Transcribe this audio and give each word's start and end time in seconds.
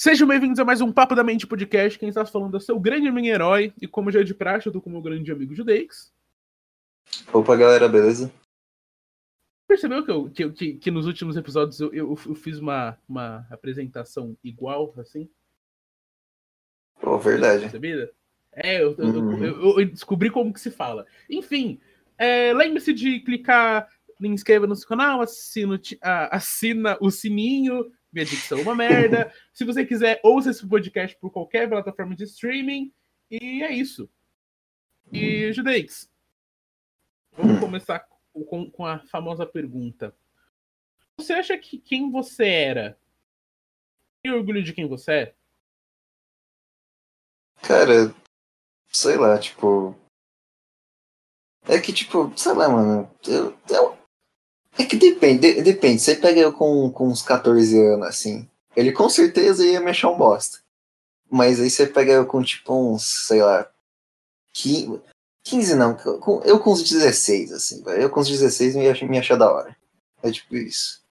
Sejam 0.00 0.28
bem-vindos 0.28 0.60
a 0.60 0.64
mais 0.64 0.80
um 0.80 0.92
Papo 0.92 1.16
da 1.16 1.24
Mente 1.24 1.44
Podcast. 1.44 1.98
Quem 1.98 2.08
está 2.08 2.24
falando 2.24 2.56
é 2.56 2.60
seu 2.60 2.78
grande 2.78 3.08
amigo 3.08 3.26
herói. 3.26 3.72
E 3.82 3.88
como 3.88 4.12
já 4.12 4.20
é 4.20 4.22
de 4.22 4.32
praxe, 4.32 4.68
eu 4.68 4.72
tô 4.72 4.80
com 4.80 4.88
o 4.88 4.92
meu 4.92 5.02
grande 5.02 5.32
amigo 5.32 5.52
Judeix. 5.56 6.14
Opa, 7.32 7.56
galera, 7.56 7.88
beleza? 7.88 8.32
Percebeu 9.66 10.04
que, 10.04 10.10
eu, 10.12 10.30
que, 10.30 10.50
que, 10.52 10.74
que 10.74 10.90
nos 10.92 11.04
últimos 11.04 11.36
episódios 11.36 11.80
eu, 11.80 11.92
eu, 11.92 12.16
eu, 12.26 12.34
fiz 12.36 12.60
uma, 12.60 12.96
uma 13.08 13.44
apresentação 13.50 14.36
igual, 14.44 14.94
assim? 14.98 15.28
Pô, 17.00 17.18
verdade. 17.18 17.62
Percebida? 17.62 18.12
É, 18.52 18.80
eu, 18.80 18.94
uhum. 18.96 19.44
eu, 19.80 19.84
descobri 19.84 20.30
como 20.30 20.52
que 20.52 20.60
se 20.60 20.70
fala. 20.70 21.06
Enfim, 21.28 21.80
é, 22.16 22.52
lembre-se 22.54 22.92
de 22.92 23.18
clicar, 23.18 23.88
inscreva 24.20 24.64
no 24.64 24.76
seu 24.76 24.88
canal, 24.88 25.20
assina, 25.20 25.80
assina 26.30 26.96
o 27.00 27.10
sininho 27.10 27.90
minha 28.12 28.24
dicção 28.24 28.58
é 28.58 28.62
uma 28.62 28.74
merda. 28.74 29.32
Se 29.52 29.64
você 29.64 29.84
quiser, 29.84 30.20
ouça 30.22 30.50
esse 30.50 30.66
podcast 30.66 31.16
por 31.18 31.30
qualquer 31.30 31.68
plataforma 31.68 32.14
de 32.14 32.24
streaming. 32.24 32.92
E 33.30 33.62
é 33.62 33.72
isso. 33.72 34.08
E, 35.12 35.52
Judeix, 35.52 36.10
vamos 37.32 37.60
começar 37.60 38.06
com, 38.32 38.70
com 38.70 38.86
a 38.86 38.98
famosa 39.06 39.46
pergunta. 39.46 40.14
Você 41.16 41.32
acha 41.32 41.58
que 41.58 41.78
quem 41.78 42.10
você 42.10 42.46
era 42.46 42.98
tem 44.22 44.32
orgulho 44.32 44.62
de 44.62 44.72
quem 44.72 44.86
você 44.86 45.12
é? 45.12 45.34
Cara, 47.62 48.14
sei 48.92 49.16
lá, 49.16 49.38
tipo. 49.38 49.94
É 51.62 51.80
que, 51.80 51.92
tipo, 51.92 52.32
sei 52.36 52.52
lá, 52.52 52.68
mano. 52.68 53.10
Eu, 53.26 53.56
eu, 53.68 53.97
é 54.78 54.84
que 54.84 54.96
depende, 54.96 55.60
depende. 55.62 56.00
Você 56.00 56.14
pega 56.14 56.40
eu 56.40 56.52
com, 56.52 56.90
com 56.90 57.08
uns 57.08 57.20
14 57.22 57.78
anos, 57.78 58.06
assim. 58.06 58.48
Ele 58.76 58.92
com 58.92 59.08
certeza 59.08 59.66
ia 59.66 59.80
me 59.80 59.90
achar 59.90 60.08
um 60.08 60.16
bosta. 60.16 60.60
Mas 61.30 61.60
aí 61.60 61.68
você 61.68 61.86
pega 61.86 62.12
eu 62.12 62.26
com 62.26 62.42
tipo 62.42 62.72
uns, 62.72 63.26
sei 63.26 63.42
lá. 63.42 63.70
15, 64.54 65.02
15 65.42 65.74
não, 65.74 65.96
com, 65.96 66.42
eu 66.44 66.58
com 66.60 66.72
uns 66.72 66.82
16, 66.82 67.52
assim. 67.52 67.82
Eu 67.86 68.08
com 68.08 68.20
uns 68.20 68.28
16 68.28 68.76
me 68.76 68.84
ia 68.84 69.08
me 69.08 69.18
achar 69.18 69.36
da 69.36 69.50
hora. 69.50 69.76
É 70.22 70.30
tipo 70.30 70.56
isso. 70.56 71.02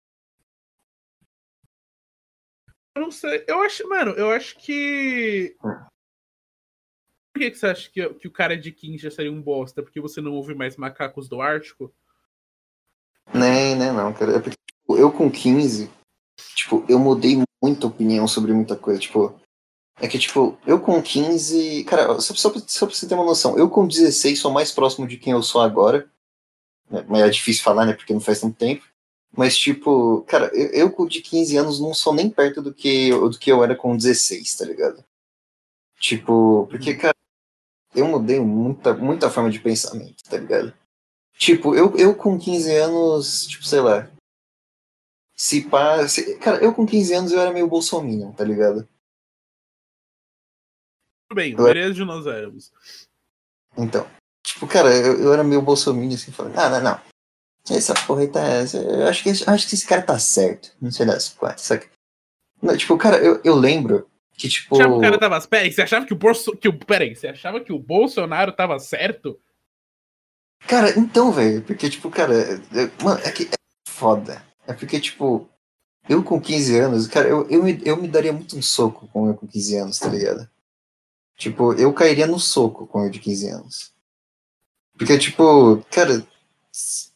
Eu 2.96 3.02
não 3.02 3.12
sei. 3.12 3.44
Eu 3.48 3.62
acho, 3.62 3.88
mano, 3.88 4.12
eu 4.12 4.32
acho 4.32 4.58
que. 4.58 5.56
Hum. 5.64 5.86
Por 7.34 7.42
que, 7.42 7.52
que 7.52 7.58
você 7.58 7.68
acha 7.68 7.92
que, 7.92 8.14
que 8.16 8.28
o 8.28 8.32
cara 8.32 8.58
de 8.58 8.72
15 8.72 8.98
já 8.98 9.12
seria 9.12 9.32
um 9.32 9.42
bosta? 9.42 9.84
Porque 9.84 10.02
você 10.02 10.20
não 10.20 10.32
ouve 10.32 10.56
mais 10.56 10.76
macacos 10.76 11.30
do 11.30 11.40
Ártico? 11.40 11.94
Nem, 13.34 13.76
nem 13.76 13.92
não, 13.92 14.14
cara. 14.14 14.38
É 14.38 14.40
porque 14.40 14.58
tipo, 14.68 14.98
eu 14.98 15.12
com 15.12 15.30
15, 15.30 15.90
tipo, 16.56 16.86
eu 16.88 17.00
mudei 17.00 17.44
muita 17.62 17.88
opinião 17.88 18.28
sobre 18.28 18.54
muita 18.54 18.76
coisa. 18.76 19.00
Tipo, 19.00 19.40
é 20.00 20.08
que, 20.08 20.20
tipo, 20.20 20.58
eu 20.66 20.80
com 20.80 21.02
15. 21.02 21.84
Cara, 21.86 22.20
só, 22.20 22.34
só, 22.34 22.54
só 22.68 22.86
pra 22.86 22.96
você 22.96 23.08
ter 23.08 23.16
uma 23.16 23.26
noção, 23.26 23.58
eu 23.58 23.70
com 23.70 23.88
16 23.88 24.40
sou 24.40 24.52
mais 24.52 24.72
próximo 24.72 25.08
de 25.08 25.18
quem 25.18 25.34
eu 25.34 25.44
sou 25.44 25.62
agora. 25.62 26.10
Né, 26.90 27.06
mas 27.08 27.22
é 27.22 27.30
difícil 27.30 27.64
falar, 27.64 27.86
né? 27.86 27.94
Porque 27.94 28.14
não 28.14 28.22
faz 28.22 28.40
tanto 28.40 28.58
tempo. 28.58 28.86
Mas, 29.36 29.58
tipo, 29.58 30.24
cara, 30.28 30.50
eu, 30.54 30.90
eu 30.98 31.08
de 31.08 31.22
15 31.22 31.58
anos 31.58 31.80
não 31.80 31.94
sou 31.94 32.14
nem 32.14 32.30
perto 32.30 32.62
do 32.62 32.74
que, 32.74 33.12
do 33.12 33.38
que 33.38 33.52
eu 33.52 33.64
era 33.64 33.76
com 33.76 33.96
16, 33.96 34.56
tá 34.56 34.66
ligado? 34.66 35.04
Tipo, 36.00 36.68
porque, 36.70 36.94
cara, 36.96 37.16
eu 37.94 38.08
mudei 38.08 38.40
muita, 38.40 38.94
muita 38.94 39.30
forma 39.30 39.50
de 39.50 39.60
pensamento, 39.60 40.24
tá 40.30 40.38
ligado? 40.38 40.74
Tipo, 41.38 41.76
eu, 41.76 41.96
eu 41.96 42.16
com 42.16 42.38
15 42.38 42.76
anos, 42.76 43.48
tipo, 43.48 43.66
sei 43.66 43.80
lá. 43.80 44.10
Se 45.36 45.62
pá. 45.70 46.08
Se, 46.08 46.38
cara, 46.40 46.64
eu 46.64 46.74
com 46.74 46.86
15 46.86 47.14
anos 47.14 47.32
eu 47.32 47.40
era 47.40 47.52
meio 47.52 47.68
bolsominion, 47.68 48.32
tá 48.32 48.44
ligado? 48.44 48.88
Tudo 51.30 51.36
bem, 51.36 51.56
beleza 51.56 51.94
de 51.94 52.04
nós 52.04 52.26
éramos. 52.26 52.72
Então. 53.78 54.10
Tipo, 54.44 54.66
cara, 54.68 54.96
eu, 54.96 55.20
eu 55.20 55.34
era 55.34 55.44
meio 55.44 55.62
bolsominion 55.62 56.16
assim, 56.16 56.32
falando, 56.32 56.58
ah, 56.58 56.70
não, 56.70 56.82
não. 56.82 57.02
Essa 57.70 57.94
porra 57.94 58.22
aí 58.22 58.28
tá. 58.30 58.42
Eu 58.74 59.08
acho 59.08 59.24
que, 59.24 59.30
acho 59.30 59.68
que 59.68 59.76
esse 59.76 59.86
cara 59.86 60.02
tá 60.02 60.18
certo. 60.18 60.74
Não 60.82 60.90
sei 60.90 61.06
das 61.06 61.30
quatro, 61.30 61.62
saca? 61.62 61.88
Não, 62.62 62.76
tipo, 62.76 62.98
cara, 62.98 63.18
eu, 63.18 63.42
eu 63.44 63.56
lembro 63.56 64.10
que, 64.38 64.48
tipo. 64.48 64.76
Achava 64.76 64.94
que 64.94 64.98
o 64.98 65.02
cara 65.02 65.20
tava. 65.20 65.48
Peraí, 65.48 65.72
você 65.72 65.82
achava 65.82 66.06
que 66.06 66.14
o 66.14 66.18
Bolso... 66.18 66.56
que 66.56 66.70
o. 66.70 66.74
Peraí, 66.74 67.16
você 67.16 67.28
achava 67.28 67.60
que 67.60 67.74
o 67.74 67.80
Bolsonaro 67.80 68.54
tava 68.54 68.80
certo? 68.80 69.40
Cara, 70.66 70.98
então, 70.98 71.32
velho, 71.32 71.62
porque, 71.62 71.90
tipo, 71.90 72.10
cara, 72.10 72.34
é, 72.34 73.04
mano, 73.04 73.20
é 73.24 73.32
que 73.32 73.44
é 73.44 73.58
foda. 73.88 74.44
É 74.66 74.74
porque, 74.74 75.00
tipo, 75.00 75.48
eu 76.10 76.24
com 76.24 76.40
15 76.40 76.78
anos, 76.80 77.08
cara, 77.08 77.28
eu, 77.28 77.48
eu, 77.50 77.64
me, 77.64 77.82
eu 77.86 77.98
me 77.98 78.08
daria 78.08 78.34
muito 78.34 78.58
um 78.58 78.62
soco 78.62 79.08
com 79.08 79.28
eu 79.28 79.36
com 79.36 79.48
15 79.48 79.76
anos, 79.78 80.00
tá 80.00 80.10
ligado? 80.10 80.50
Tipo, 81.38 81.74
eu 81.74 81.94
cairia 81.94 82.26
no 82.28 82.40
soco 82.40 82.88
com 82.88 83.04
eu 83.04 83.10
de 83.10 83.20
15 83.20 83.50
anos. 83.50 83.94
Porque, 84.98 85.18
tipo, 85.18 85.84
cara, 85.92 86.26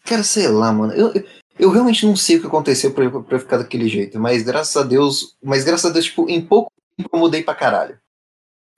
cara, 0.06 0.23
sei 0.23 0.47
lá, 0.47 0.72
mano, 0.72 0.94
eu, 0.94 1.12
eu 1.58 1.72
realmente 1.72 2.06
não 2.06 2.16
sei 2.16 2.38
o 2.38 2.41
que 2.41 2.47
aconteceu 2.47 2.94
pra, 2.94 3.09
pra 3.09 3.35
eu 3.38 3.40
ficar 3.40 3.58
daquele 3.58 3.88
jeito, 3.88 4.19
mas 4.19 4.44
graças 4.44 4.75
a 4.78 4.84
Deus, 4.84 5.35
mas 5.44 5.63
graças 5.63 5.90
a 5.90 5.94
Deus, 5.94 6.06
tipo, 6.06 6.29
em 6.29 6.46
pouco 6.46 6.72
tempo 6.96 7.09
eu 7.12 7.19
mudei 7.19 7.44
pra 7.44 7.56
caralho. 7.56 8.00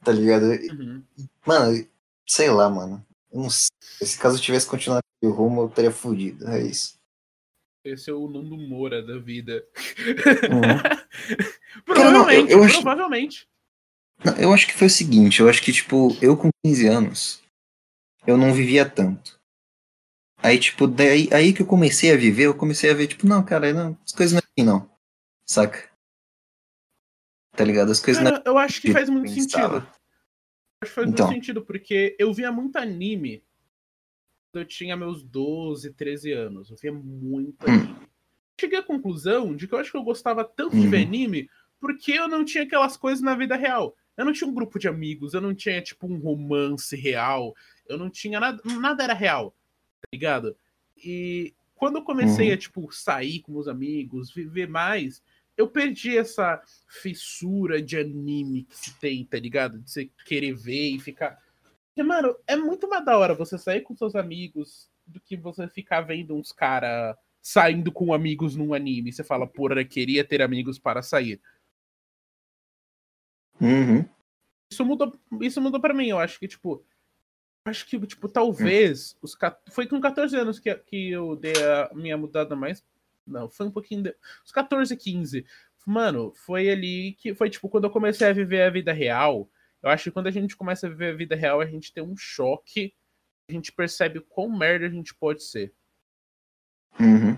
Tá 0.04 0.12
ligado? 0.12 0.46
Uhum. 0.46 1.04
Mano, 1.46 1.88
sei 2.28 2.50
lá, 2.50 2.70
mano. 2.70 3.06
Não 3.34 3.50
sei. 3.50 3.70
Se 4.02 4.20
caso 4.20 4.38
eu 4.38 4.42
tivesse 4.42 4.68
continuado 4.68 5.04
o 5.24 5.30
rumo, 5.30 5.64
eu 5.64 5.70
teria 5.70 5.92
fudido. 5.92 6.48
É 6.48 6.62
isso. 6.62 6.94
Esse 7.84 8.10
é 8.10 8.14
o 8.14 8.30
Nando 8.30 8.58
Moura 8.58 9.02
da 9.02 9.18
vida. 9.18 9.66
Uhum. 10.50 11.84
provavelmente, 11.84 11.86
Cara, 11.86 12.12
não, 12.12 12.32
eu, 12.32 12.64
eu 12.64 12.72
provavelmente. 12.72 13.48
Acho... 14.20 14.38
Não, 14.38 14.42
eu 14.42 14.54
acho 14.54 14.68
que 14.68 14.74
foi 14.74 14.88
o 14.88 14.92
seguinte, 14.92 15.42
eu 15.42 15.50
acho 15.50 15.62
que, 15.62 15.74
tipo, 15.74 16.16
eu 16.22 16.38
com 16.38 16.50
15 16.66 16.88
anos, 16.88 17.44
eu 18.26 18.38
não 18.38 18.54
vivia 18.54 18.90
tanto. 18.90 19.38
Aí, 20.38 20.58
tipo, 20.60 20.88
daí 20.88 21.30
aí 21.34 21.54
que 21.54 21.62
eu 21.62 21.66
comecei 21.66 22.12
a 22.12 22.18
viver, 22.18 22.46
eu 22.46 22.56
comecei 22.56 22.90
a 22.90 22.94
ver, 22.94 23.08
tipo, 23.08 23.28
não, 23.28 23.44
cara, 23.44 23.74
não, 23.74 23.98
as 24.06 24.14
coisas 24.14 24.34
não 24.34 24.40
é 24.40 24.44
assim, 24.44 24.66
não. 24.66 24.90
Saca? 25.46 25.90
Tá 27.56 27.64
ligado? 27.64 27.92
As 27.92 28.00
coisas 28.00 28.24
não 28.24 28.32
é 28.32 28.42
Eu 28.46 28.58
acho 28.58 28.82
que 28.82 28.92
faz 28.92 29.10
muito 29.10 29.30
sentido. 29.32 29.86
Acho 30.84 30.92
que 30.92 30.96
faz 30.96 31.10
então. 31.10 31.26
muito 31.26 31.36
sentido, 31.36 31.62
porque 31.62 32.16
eu 32.20 32.34
via 32.34 32.52
muito 32.52 32.78
anime 32.78 33.44
quando 34.52 34.64
eu 34.64 34.68
tinha 34.68 34.96
meus 34.96 35.24
12, 35.24 35.94
13 35.94 36.32
anos. 36.32 36.70
Eu 36.70 36.78
via 36.78 36.94
muito 36.94 37.66
hum. 37.68 37.74
anime. 37.74 37.96
Cheguei 38.60 38.80
à 38.80 38.84
conclusão 38.84 39.56
de 39.56 39.68
que 39.68 39.74
eu 39.74 39.80
acho 39.80 39.92
que 39.92 39.98
eu 39.98 40.04
gostava 40.04 40.44
tanto 40.44 40.80
de 40.80 40.88
ver 40.88 40.98
uhum. 40.98 41.04
anime 41.04 41.50
porque 41.80 42.14
eu 42.14 42.28
não 42.28 42.46
tinha 42.46 42.64
aquelas 42.64 42.96
coisas 42.96 43.22
na 43.22 43.36
vida 43.36 43.56
real. 43.56 43.96
Eu 44.16 44.24
não 44.24 44.32
tinha 44.32 44.48
um 44.50 44.54
grupo 44.54 44.78
de 44.80 44.88
amigos, 44.88 45.34
eu 45.34 45.42
não 45.42 45.56
tinha, 45.56 45.82
tipo, 45.82 46.08
um 46.08 46.18
romance 46.18 46.96
real, 46.96 47.54
eu 47.90 47.98
não 47.98 48.10
tinha 48.10 48.40
nada, 48.40 48.62
nada 48.80 49.04
era 49.04 49.14
real, 49.14 49.52
tá 50.00 50.08
ligado? 50.14 50.56
E 50.96 51.54
quando 51.76 51.98
eu 51.98 52.04
comecei 52.04 52.50
uhum. 52.50 52.54
a, 52.54 52.58
tipo, 52.58 52.92
sair 52.92 53.42
com 53.42 53.52
meus 53.52 53.68
amigos, 53.68 54.32
viver 54.32 54.70
mais, 54.70 55.22
eu 55.58 55.68
perdi 55.68 56.18
essa 56.18 56.62
fissura 56.88 57.82
de 57.82 57.98
anime 57.98 58.64
que 58.64 58.78
se 58.78 59.00
tem, 59.00 59.24
tá 59.26 59.38
ligado? 59.38 59.80
De 59.80 59.90
você 59.90 60.10
querer 60.26 60.54
ver 60.54 60.90
e 60.90 61.00
ficar. 61.00 61.40
Porque, 61.88 62.02
mano, 62.02 62.36
é 62.48 62.56
muito 62.56 62.88
mais 62.90 63.06
da 63.06 63.18
hora 63.18 63.36
você 63.36 63.58
sair 63.58 63.82
com 63.82 63.96
seus 63.96 64.16
amigos 64.16 64.90
do 65.06 65.20
que 65.20 65.38
você 65.38 65.68
ficar 65.68 66.02
vendo 66.02 66.36
uns 66.36 66.52
cara 66.52 67.18
saindo 67.42 67.92
com 67.92 68.14
amigos 68.14 68.56
num 68.56 68.74
anime. 68.74 69.12
Você 69.12 69.24
fala, 69.24 69.46
porra, 69.46 69.84
queria 69.84 70.24
ter 70.24 70.42
amigos 70.42 70.80
para 70.80 71.04
sair. 71.04 71.40
Uhum. 73.62 74.08
Isso 74.72 74.84
mudou, 74.84 75.14
isso 75.42 75.62
mudou 75.62 75.80
para 75.80 75.94
mim. 75.94 76.08
Eu 76.08 76.20
acho 76.20 76.40
que, 76.40 76.48
tipo, 76.48 76.84
acho 77.66 77.86
que, 77.86 78.00
tipo, 78.08 78.28
talvez. 78.28 79.12
Uhum. 79.14 79.20
Os, 79.22 79.38
foi 79.70 79.86
com 79.86 80.02
14 80.02 80.36
anos 80.36 80.60
que, 80.60 80.74
que 80.74 81.12
eu 81.12 81.36
dei 81.36 81.54
a 81.64 81.92
minha 81.94 82.18
mudada 82.18 82.56
mais 82.56 82.84
não, 83.26 83.50
foi 83.50 83.68
um 83.68 83.72
pouquinho. 83.72 84.04
De... 84.04 84.16
Os 84.46 84.52
14, 84.52 84.96
15. 84.96 85.46
Mano, 85.86 86.34
foi 86.34 86.70
ali 86.70 87.14
que. 87.14 87.34
Foi 87.34 87.50
tipo 87.50 87.70
quando 87.70 87.86
eu 87.86 87.90
comecei 87.90 88.28
a 88.28 88.34
viver 88.34 88.64
a 88.64 88.70
vida 88.70 88.94
real. 88.94 89.50
Eu 89.82 89.90
acho 89.90 90.06
que 90.06 90.12
quando 90.12 90.28
a 90.28 90.32
gente 90.32 90.56
começa 90.56 90.88
a 90.88 90.90
viver 90.90 91.14
a 91.14 91.16
vida 91.16 91.36
real, 91.36 91.60
a 91.60 91.66
gente 91.66 91.94
tem 91.94 92.04
um 92.04 92.16
choque. 92.16 92.94
A 93.50 93.54
gente 93.54 93.72
percebe 93.72 94.22
quão 94.22 94.50
merda 94.50 94.86
a 94.86 94.90
gente 94.90 95.14
pode 95.14 95.44
ser. 95.44 95.74
Uhum. 97.00 97.38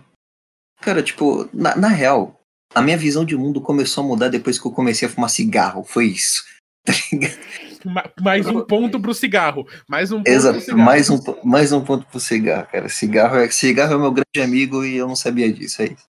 Cara, 0.82 1.02
tipo, 1.02 1.50
na, 1.52 1.76
na 1.76 1.88
real, 1.88 2.40
a 2.74 2.81
minha 2.81 2.98
visão 2.98 3.26
de 3.26 3.36
mundo 3.36 3.62
começou 3.62 4.04
a 4.04 4.08
mudar 4.08 4.30
depois 4.30 4.60
que 4.60 4.68
eu 4.68 4.72
comecei 4.72 5.08
a 5.08 5.12
fumar 5.12 5.30
cigarro. 5.30 5.84
Foi 5.84 6.06
isso. 6.06 6.44
Tá 6.86 8.12
mais 8.22 8.48
um 8.48 8.62
ponto 8.62 9.00
pro 9.00 9.14
cigarro. 9.14 9.68
Mais 9.88 10.12
um 10.12 10.18
ponto 10.18 10.28
Exato, 10.28 10.56
pro 10.56 10.66
cigarro. 10.66 10.84
Mais 10.84 11.10
um, 11.10 11.20
mais 11.44 11.72
um 11.72 11.84
ponto 11.84 12.06
pro 12.08 12.20
cigarro, 12.20 12.68
cara. 12.72 12.90
Cigarro 12.90 13.38
é, 13.38 13.50
cigarro 13.50 13.94
é 13.94 13.98
meu 13.98 14.12
grande 14.12 14.42
amigo 14.42 14.84
e 14.84 14.98
eu 14.98 15.08
não 15.08 15.16
sabia 15.16 15.52
disso, 15.52 15.82
é 15.82 15.86
isso. 15.86 16.08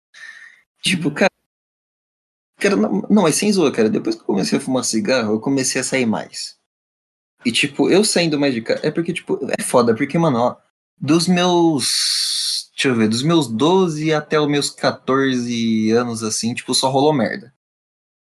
Tipo, 0.82 1.08
uhum. 1.08 1.14
cara. 1.14 1.30
cara 2.58 2.76
não, 2.76 3.06
não, 3.10 3.22
mas 3.22 3.34
sem 3.34 3.52
zoa, 3.52 3.72
cara. 3.72 3.88
Depois 3.88 4.14
que 4.14 4.22
eu 4.22 4.26
comecei 4.26 4.58
a 4.58 4.60
fumar 4.60 4.84
cigarro, 4.84 5.34
eu 5.34 5.40
comecei 5.40 5.80
a 5.80 5.84
sair 5.84 6.06
mais. 6.06 6.56
E, 7.44 7.52
tipo, 7.52 7.90
eu 7.90 8.04
saindo 8.04 8.38
mais 8.38 8.54
de 8.54 8.62
casa. 8.62 8.80
É 8.86 8.90
porque, 8.90 9.12
tipo, 9.12 9.38
é 9.58 9.62
foda, 9.62 9.94
porque, 9.94 10.18
mano, 10.18 10.38
ó, 10.38 10.56
dos 10.98 11.26
meus. 11.28 12.70
Deixa 12.74 12.88
eu 12.88 12.94
ver, 12.96 13.08
dos 13.08 13.22
meus 13.22 13.46
12 13.48 14.12
até 14.12 14.38
os 14.40 14.48
meus 14.48 14.68
14 14.70 15.90
anos, 15.92 16.22
assim, 16.22 16.54
tipo, 16.54 16.74
só 16.74 16.90
rolou 16.90 17.12
merda. 17.12 17.54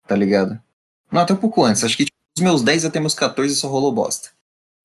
Tá 0.08 0.16
ligado? 0.16 0.60
Não, 1.12 1.22
até 1.22 1.34
um 1.34 1.38
pouco 1.38 1.64
antes. 1.64 1.84
Acho 1.84 1.96
que 1.96 2.06
tipo, 2.06 2.18
dos 2.36 2.44
meus 2.44 2.62
10 2.62 2.86
até 2.86 3.00
meus 3.00 3.14
14 3.14 3.56
só 3.56 3.68
rolou 3.68 3.92
bosta. 3.92 4.30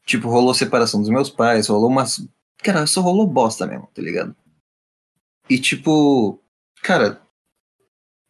Tipo, 0.04 0.28
rolou 0.28 0.54
separação 0.54 1.00
dos 1.00 1.10
meus 1.10 1.30
pais, 1.30 1.68
rolou 1.68 1.90
umas. 1.90 2.26
Cara, 2.58 2.86
só 2.86 3.00
rolou 3.00 3.26
bosta 3.26 3.66
mesmo, 3.66 3.88
tá 3.94 4.02
ligado? 4.02 4.34
E 5.48 5.58
tipo. 5.58 6.40
Cara. 6.82 7.20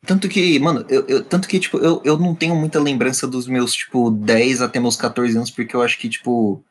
Tanto 0.06 0.28
que, 0.28 0.58
mano, 0.60 0.86
eu, 0.88 1.04
eu, 1.08 1.24
tanto 1.24 1.48
que, 1.48 1.58
tipo, 1.58 1.78
eu, 1.78 2.00
eu 2.04 2.16
não 2.16 2.32
tenho 2.32 2.54
muita 2.54 2.78
lembrança 2.78 3.26
dos 3.26 3.48
meus, 3.48 3.74
tipo, 3.74 4.08
10 4.08 4.62
até 4.62 4.78
meus 4.78 4.94
14 4.96 5.36
anos, 5.36 5.50
porque 5.50 5.74
eu 5.74 5.82
acho 5.82 5.98
que, 5.98 6.08
tipo, 6.08 6.64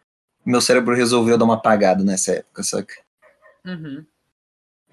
meu 0.46 0.62
cérebro 0.62 0.96
resolveu 0.96 1.38
dar 1.38 1.44
uma 1.44 1.56
apagada 1.56 2.02
nessa 2.02 2.32
época, 2.32 2.64
saca? 2.64 2.94
Uhum. 3.66 4.06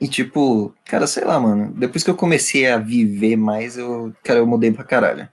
E 0.00 0.08
tipo, 0.08 0.74
cara, 0.84 1.06
sei 1.06 1.24
lá, 1.24 1.38
mano. 1.38 1.72
Depois 1.74 2.02
que 2.02 2.10
eu 2.10 2.16
comecei 2.16 2.66
a 2.66 2.76
viver 2.76 3.36
mais, 3.36 3.78
eu, 3.78 4.12
cara, 4.24 4.40
eu 4.40 4.46
mudei 4.46 4.72
pra 4.72 4.82
caralho. 4.82 5.28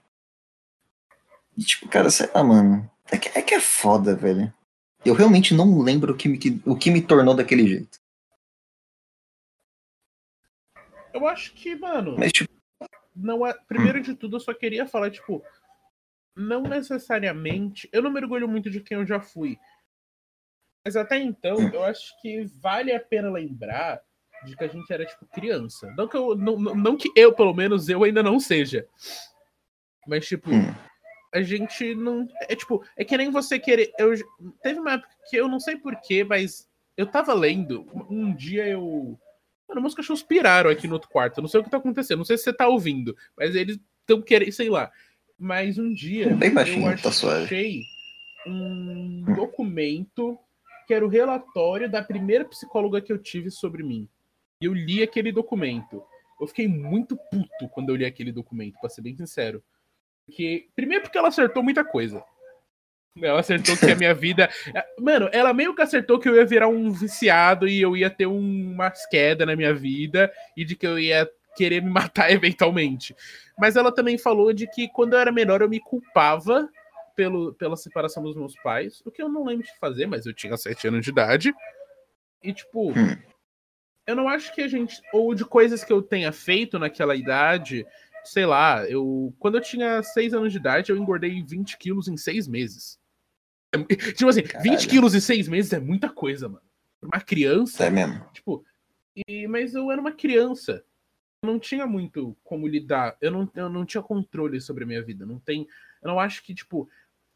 E 1.60 1.62
tipo, 1.62 1.86
cara, 1.90 2.08
sei 2.08 2.26
lá, 2.34 2.42
mano. 2.42 2.90
É 3.12 3.18
que 3.18 3.28
é, 3.38 3.42
que 3.42 3.54
é 3.54 3.60
foda, 3.60 4.16
velho. 4.16 4.50
Eu 5.04 5.12
realmente 5.12 5.52
não 5.52 5.82
lembro 5.82 6.14
o 6.14 6.16
que, 6.16 6.26
me, 6.26 6.38
o 6.64 6.74
que 6.74 6.90
me 6.90 7.02
tornou 7.02 7.34
daquele 7.34 7.68
jeito. 7.68 8.00
Eu 11.12 11.28
acho 11.28 11.52
que, 11.52 11.76
mano. 11.76 12.16
Mas, 12.18 12.32
tipo. 12.32 12.50
Não 13.14 13.46
é, 13.46 13.52
primeiro 13.52 13.98
hum. 13.98 14.02
de 14.02 14.14
tudo, 14.14 14.36
eu 14.36 14.40
só 14.40 14.54
queria 14.54 14.86
falar, 14.86 15.10
tipo. 15.10 15.44
Não 16.34 16.62
necessariamente. 16.62 17.86
Eu 17.92 18.00
não 18.00 18.10
mergulho 18.10 18.48
muito 18.48 18.70
de 18.70 18.80
quem 18.80 18.96
eu 18.96 19.04
já 19.04 19.20
fui. 19.20 19.58
Mas 20.82 20.96
até 20.96 21.18
então, 21.18 21.58
hum. 21.58 21.70
eu 21.74 21.84
acho 21.84 22.18
que 22.22 22.44
vale 22.58 22.90
a 22.90 23.00
pena 23.00 23.30
lembrar 23.30 24.00
de 24.46 24.56
que 24.56 24.64
a 24.64 24.68
gente 24.68 24.90
era, 24.90 25.04
tipo, 25.04 25.26
criança. 25.26 25.92
Não 25.94 26.08
que 26.08 26.16
eu, 26.16 26.34
não, 26.34 26.56
não 26.56 26.96
que 26.96 27.10
eu, 27.14 27.34
pelo 27.34 27.52
menos, 27.52 27.90
eu 27.90 28.02
ainda 28.02 28.22
não 28.22 28.40
seja. 28.40 28.88
Mas, 30.06 30.26
tipo, 30.26 30.50
hum. 30.50 30.89
A 31.32 31.42
gente 31.42 31.94
não. 31.94 32.28
É 32.48 32.56
tipo, 32.56 32.84
é 32.96 33.04
que 33.04 33.16
nem 33.16 33.30
você 33.30 33.58
querer. 33.58 33.92
Eu, 33.98 34.12
teve 34.62 34.80
uma 34.80 34.94
época 34.94 35.08
que 35.28 35.36
eu 35.36 35.48
não 35.48 35.60
sei 35.60 35.76
porquê, 35.76 36.24
mas 36.24 36.68
eu 36.96 37.06
tava 37.06 37.32
lendo. 37.32 37.86
Um 38.10 38.34
dia 38.34 38.66
eu. 38.66 39.18
Mano, 39.68 39.80
meus 39.80 39.94
cachorros 39.94 40.22
piraram 40.22 40.70
aqui 40.70 40.88
no 40.88 40.94
outro 40.94 41.08
quarto. 41.08 41.38
Eu 41.38 41.42
não 41.42 41.48
sei 41.48 41.60
o 41.60 41.64
que 41.64 41.70
tá 41.70 41.76
acontecendo. 41.76 42.18
Não 42.18 42.24
sei 42.24 42.36
se 42.36 42.44
você 42.44 42.52
tá 42.52 42.66
ouvindo, 42.66 43.16
mas 43.36 43.54
eles 43.54 43.78
estão 44.00 44.20
querendo, 44.20 44.52
sei 44.52 44.68
lá. 44.68 44.90
Mas 45.38 45.78
um 45.78 45.94
dia 45.94 46.34
Bem 46.34 46.52
baixinho, 46.52 46.90
eu 46.90 46.98
tá 46.98 47.08
achei 47.08 47.82
um 48.46 49.24
documento 49.34 50.38
que 50.86 50.92
era 50.92 51.06
o 51.06 51.08
relatório 51.08 51.88
da 51.88 52.02
primeira 52.02 52.44
psicóloga 52.44 53.00
que 53.00 53.12
eu 53.12 53.18
tive 53.18 53.50
sobre 53.50 53.82
mim. 53.82 54.08
E 54.60 54.66
eu 54.66 54.74
li 54.74 55.02
aquele 55.02 55.30
documento. 55.30 56.02
Eu 56.40 56.46
fiquei 56.46 56.66
muito 56.66 57.16
puto 57.16 57.68
quando 57.70 57.90
eu 57.90 57.96
li 57.96 58.04
aquele 58.04 58.32
documento, 58.32 58.78
pra 58.80 58.90
ser 58.90 59.02
bem 59.02 59.14
sincero. 59.16 59.62
Porque, 60.26 60.68
primeiro 60.76 61.02
porque 61.02 61.18
ela 61.18 61.28
acertou 61.28 61.62
muita 61.62 61.84
coisa. 61.84 62.22
Ela 63.20 63.40
acertou 63.40 63.76
que 63.76 63.90
a 63.90 63.96
minha 63.96 64.14
vida. 64.14 64.48
Mano, 64.98 65.28
ela 65.32 65.52
meio 65.52 65.74
que 65.74 65.82
acertou 65.82 66.18
que 66.18 66.28
eu 66.28 66.36
ia 66.36 66.46
virar 66.46 66.68
um 66.68 66.90
viciado 66.92 67.66
e 67.66 67.80
eu 67.80 67.96
ia 67.96 68.08
ter 68.08 68.26
umas 68.26 69.04
quedas 69.06 69.46
na 69.46 69.56
minha 69.56 69.74
vida 69.74 70.32
e 70.56 70.64
de 70.64 70.76
que 70.76 70.86
eu 70.86 70.98
ia 70.98 71.28
querer 71.56 71.82
me 71.82 71.90
matar 71.90 72.30
eventualmente. 72.30 73.14
Mas 73.58 73.76
ela 73.76 73.92
também 73.92 74.16
falou 74.16 74.52
de 74.52 74.68
que 74.70 74.88
quando 74.88 75.14
eu 75.14 75.18
era 75.18 75.32
menor 75.32 75.60
eu 75.60 75.68
me 75.68 75.80
culpava 75.80 76.68
pelo, 77.16 77.52
pela 77.54 77.76
separação 77.76 78.22
dos 78.22 78.36
meus 78.36 78.54
pais, 78.62 79.02
o 79.04 79.10
que 79.10 79.20
eu 79.20 79.28
não 79.28 79.44
lembro 79.44 79.64
de 79.64 79.78
fazer, 79.78 80.06
mas 80.06 80.24
eu 80.24 80.32
tinha 80.32 80.56
sete 80.56 80.86
anos 80.86 81.04
de 81.04 81.10
idade. 81.10 81.52
E, 82.42 82.52
tipo, 82.52 82.90
hum 82.90 83.16
eu 84.10 84.16
não 84.16 84.28
acho 84.28 84.52
que 84.52 84.60
a 84.60 84.68
gente. 84.68 85.00
Ou 85.12 85.34
de 85.34 85.44
coisas 85.44 85.84
que 85.84 85.92
eu 85.92 86.02
tenha 86.02 86.32
feito 86.32 86.78
naquela 86.78 87.14
idade. 87.14 87.86
Sei 88.24 88.46
lá, 88.46 88.84
eu. 88.88 89.34
Quando 89.38 89.56
eu 89.56 89.60
tinha 89.60 90.02
6 90.02 90.34
anos 90.34 90.52
de 90.52 90.58
idade, 90.58 90.90
eu 90.90 90.96
engordei 90.96 91.42
20 91.42 91.78
quilos 91.78 92.08
em 92.08 92.16
6 92.16 92.48
meses. 92.48 92.98
Tipo 94.16 94.28
assim, 94.28 94.42
Caralho. 94.42 94.70
20 94.70 94.88
quilos 94.88 95.14
em 95.14 95.20
6 95.20 95.48
meses 95.48 95.72
é 95.72 95.80
muita 95.80 96.08
coisa, 96.08 96.48
mano. 96.48 96.64
Uma 97.02 97.20
criança. 97.20 97.84
É 97.84 97.90
mesmo. 97.90 98.24
Tipo. 98.32 98.64
E, 99.28 99.46
mas 99.46 99.74
eu 99.74 99.90
era 99.90 100.00
uma 100.00 100.12
criança. 100.12 100.84
Eu 101.42 101.50
não 101.50 101.58
tinha 101.58 101.86
muito 101.86 102.36
como 102.44 102.68
lidar. 102.68 103.16
Eu 103.20 103.30
não, 103.30 103.50
eu 103.54 103.68
não 103.68 103.84
tinha 103.84 104.02
controle 104.02 104.60
sobre 104.60 104.84
a 104.84 104.86
minha 104.86 105.02
vida. 105.02 105.24
Não 105.24 105.38
tem. 105.38 105.66
Eu 106.02 106.08
não 106.08 106.20
acho 106.20 106.42
que, 106.42 106.54
tipo, 106.54 106.88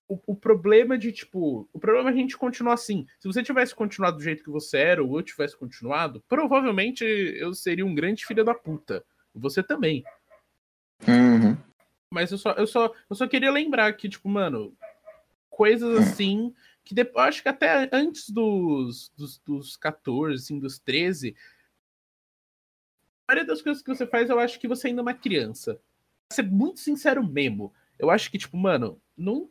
o, 0.09 0.19
o, 0.27 0.37
problema 0.37 0.99
de, 0.99 1.11
tipo, 1.13 1.69
o 1.73 1.79
problema 1.79 2.11
é 2.11 2.13
a 2.13 2.17
gente 2.17 2.37
continuar 2.37 2.75
assim. 2.75 3.07
Se 3.19 3.27
você 3.27 3.43
tivesse 3.43 3.75
continuado 3.75 4.19
do 4.19 4.23
jeito 4.23 4.45
que 4.45 4.51
você 4.51 4.79
era, 4.79 5.03
ou 5.03 5.19
eu 5.19 5.23
tivesse 5.23 5.57
continuado, 5.57 6.23
provavelmente 6.29 7.05
eu 7.05 7.55
seria 7.55 7.87
um 7.87 7.95
grande 7.95 8.25
filho 8.25 8.45
da 8.45 8.55
puta. 8.55 9.05
Você 9.35 9.63
também. 9.63 10.05
Uhum. 11.09 11.57
Mas 12.11 12.31
eu 12.31 12.39
só, 12.39 12.53
eu, 12.53 12.67
só, 12.67 12.93
eu 13.09 13.17
só 13.17 13.27
queria 13.27 13.51
lembrar 13.51 13.93
que, 13.95 14.09
tipo, 14.09 14.29
mano, 14.29 14.73
coisas 15.51 15.99
assim, 15.99 16.55
que 16.85 16.95
depois, 16.95 17.27
acho 17.27 17.43
que 17.43 17.49
até 17.49 17.89
antes 17.93 18.31
dos, 18.31 19.11
dos, 19.17 19.39
dos 19.39 19.77
14, 19.77 20.43
assim, 20.43 20.59
dos 20.59 20.79
13, 20.79 21.35
a 23.27 23.33
maioria 23.33 23.47
das 23.47 23.63
coisas 23.63 23.83
que 23.83 23.89
você 23.89 24.07
faz, 24.07 24.29
eu 24.29 24.39
acho 24.39 24.61
que 24.61 24.69
você 24.69 24.89
ainda 24.89 25.01
é 25.01 25.03
uma 25.03 25.15
criança. 25.15 25.81
Pra 26.29 26.37
ser 26.37 26.43
muito 26.43 26.81
sincero 26.81 27.27
mesmo. 27.27 27.73
Eu 27.99 28.11
acho 28.11 28.31
que, 28.31 28.39
tipo, 28.39 28.57
mano, 28.57 29.01
não, 29.17 29.49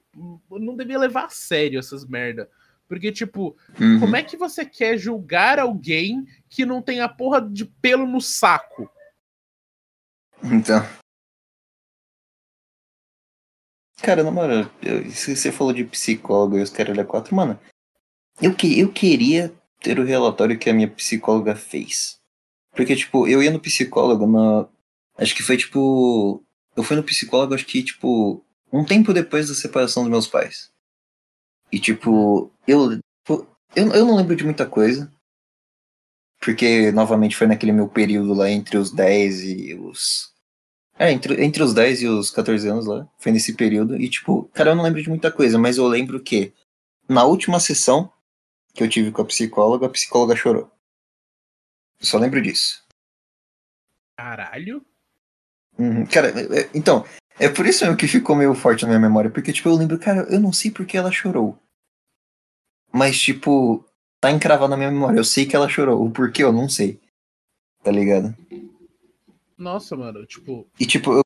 não 0.50 0.76
devia 0.76 1.00
levar 1.00 1.26
a 1.26 1.30
sério 1.30 1.80
essas 1.80 2.06
merda. 2.06 2.50
Porque, 2.88 3.12
tipo, 3.12 3.58
uhum. 3.80 4.00
como 4.00 4.16
é 4.16 4.22
que 4.22 4.38
você 4.38 4.66
quer 4.66 4.98
julgar 4.98 5.58
alguém 5.58 6.28
que 6.50 6.66
não 6.66 6.82
tem 6.82 7.00
a 7.00 7.10
porra 7.10 7.42
de 7.42 7.66
pelo 7.66 8.06
no 8.06 8.22
saco? 8.22 8.90
Então. 10.44 10.86
Cara, 14.04 14.22
na 14.22 14.32
moral, 14.32 14.70
você 15.08 15.50
falou 15.50 15.72
de 15.72 15.86
psicólogo 15.86 16.58
e 16.58 16.62
os 16.62 16.70
caras 16.70 16.94
da 16.94 17.06
quatro, 17.06 17.34
mano, 17.34 17.58
eu, 18.42 18.54
que, 18.54 18.78
eu 18.78 18.92
queria 18.92 19.54
ter 19.80 19.98
o 19.98 20.04
relatório 20.04 20.60
que 20.60 20.70
a 20.70 20.74
minha 20.74 20.90
psicóloga 20.90 21.56
fez. 21.56 22.20
Porque, 22.76 22.98
tipo, 22.98 23.26
eu 23.30 23.42
ia 23.42 23.50
no 23.50 23.62
psicólogo 23.62 24.28
na. 24.28 24.68
Acho 25.18 25.34
que 25.34 25.42
foi 25.42 25.56
tipo. 25.56 26.44
Eu 26.76 26.84
fui 26.84 26.98
no 26.98 27.04
psicólogo, 27.04 27.54
acho 27.54 27.66
que, 27.66 27.82
tipo, 27.82 28.44
um 28.74 28.84
tempo 28.84 29.14
depois 29.14 29.48
da 29.48 29.56
separação 29.56 30.04
dos 30.04 30.12
meus 30.12 30.28
pais. 30.28 30.70
E, 31.72 31.80
tipo, 31.80 32.52
eu, 32.68 33.00
eu, 33.30 33.48
eu 33.94 34.06
não 34.06 34.18
lembro 34.18 34.36
de 34.36 34.44
muita 34.44 34.66
coisa. 34.66 35.10
Porque, 36.42 36.92
novamente, 36.92 37.38
foi 37.38 37.48
naquele 37.48 37.72
meu 37.72 37.88
período 37.88 38.34
lá 38.34 38.50
entre 38.50 38.76
os 38.76 38.92
10 38.92 39.44
e 39.44 39.76
os. 39.76 40.33
É, 41.04 41.12
entre, 41.12 41.44
entre 41.44 41.62
os 41.62 41.74
10 41.74 42.02
e 42.04 42.08
os 42.08 42.30
14 42.30 42.66
anos 42.70 42.86
lá. 42.86 43.06
Foi 43.18 43.30
nesse 43.30 43.54
período. 43.56 44.00
E, 44.00 44.10
tipo, 44.10 44.46
cara, 44.54 44.72
eu 44.72 44.76
não 44.76 44.84
lembro 44.86 45.02
de 45.02 45.10
muita 45.10 45.30
coisa, 45.30 45.60
mas 45.60 45.76
eu 45.76 45.86
lembro 45.86 46.18
que 46.18 46.54
na 47.10 47.26
última 47.26 47.60
sessão 47.60 48.10
que 48.74 48.82
eu 48.82 48.88
tive 48.88 49.12
com 49.12 49.22
a 49.22 49.26
psicóloga, 49.26 49.86
a 49.86 49.90
psicóloga 49.90 50.34
chorou. 50.34 50.72
Eu 52.00 52.06
só 52.06 52.18
lembro 52.18 52.42
disso. 52.42 52.86
Caralho? 54.18 54.82
Uhum. 55.78 56.06
Cara, 56.06 56.30
é, 56.30 56.62
é, 56.62 56.70
então, 56.74 57.06
é 57.38 57.50
por 57.50 57.66
isso 57.66 57.84
mesmo 57.84 57.98
que 57.98 58.08
ficou 58.08 58.34
meio 58.34 58.56
forte 58.56 58.84
na 58.84 58.88
minha 58.88 59.00
memória, 59.02 59.30
porque, 59.30 59.52
tipo, 59.52 59.68
eu 59.68 59.76
lembro, 59.76 60.00
cara, 60.00 60.22
eu 60.30 60.40
não 60.40 60.54
sei 60.54 60.72
porque 60.72 60.96
ela 60.96 61.12
chorou. 61.12 61.60
Mas, 62.94 63.20
tipo, 63.20 63.84
tá 64.22 64.32
encravado 64.32 64.70
na 64.70 64.78
minha 64.78 64.90
memória. 64.90 65.20
Eu 65.20 65.26
sei 65.26 65.46
que 65.46 65.54
ela 65.54 65.68
chorou. 65.68 66.02
O 66.02 66.10
porquê 66.10 66.46
eu 66.46 66.54
não 66.54 66.70
sei. 66.70 67.02
Tá 67.84 67.92
ligado? 67.92 68.34
Nossa, 69.64 69.96
mano, 69.96 70.26
tipo. 70.26 70.70
E, 70.78 70.86
tipo, 70.86 71.14
eu, 71.14 71.24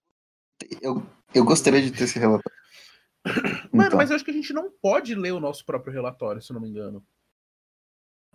eu, 0.81 1.07
eu 1.33 1.43
gostaria 1.43 1.81
de 1.81 1.91
ter 1.91 2.03
esse 2.03 2.19
relatório. 2.19 2.57
Mano, 3.73 3.87
então. 3.87 3.97
mas 3.97 4.09
eu 4.09 4.15
acho 4.15 4.23
que 4.23 4.31
a 4.31 4.33
gente 4.33 4.53
não 4.53 4.71
pode 4.81 5.13
ler 5.13 5.33
o 5.33 5.39
nosso 5.39 5.65
próprio 5.65 5.91
relatório, 5.91 6.41
se 6.41 6.53
não 6.53 6.61
me 6.61 6.69
engano. 6.69 7.05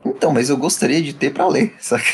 Então, 0.05 0.33
mas 0.33 0.51
eu 0.51 0.57
gostaria 0.57 1.01
de 1.01 1.15
ter 1.15 1.33
pra 1.33 1.49
ler, 1.49 1.75
saca? 1.81 2.05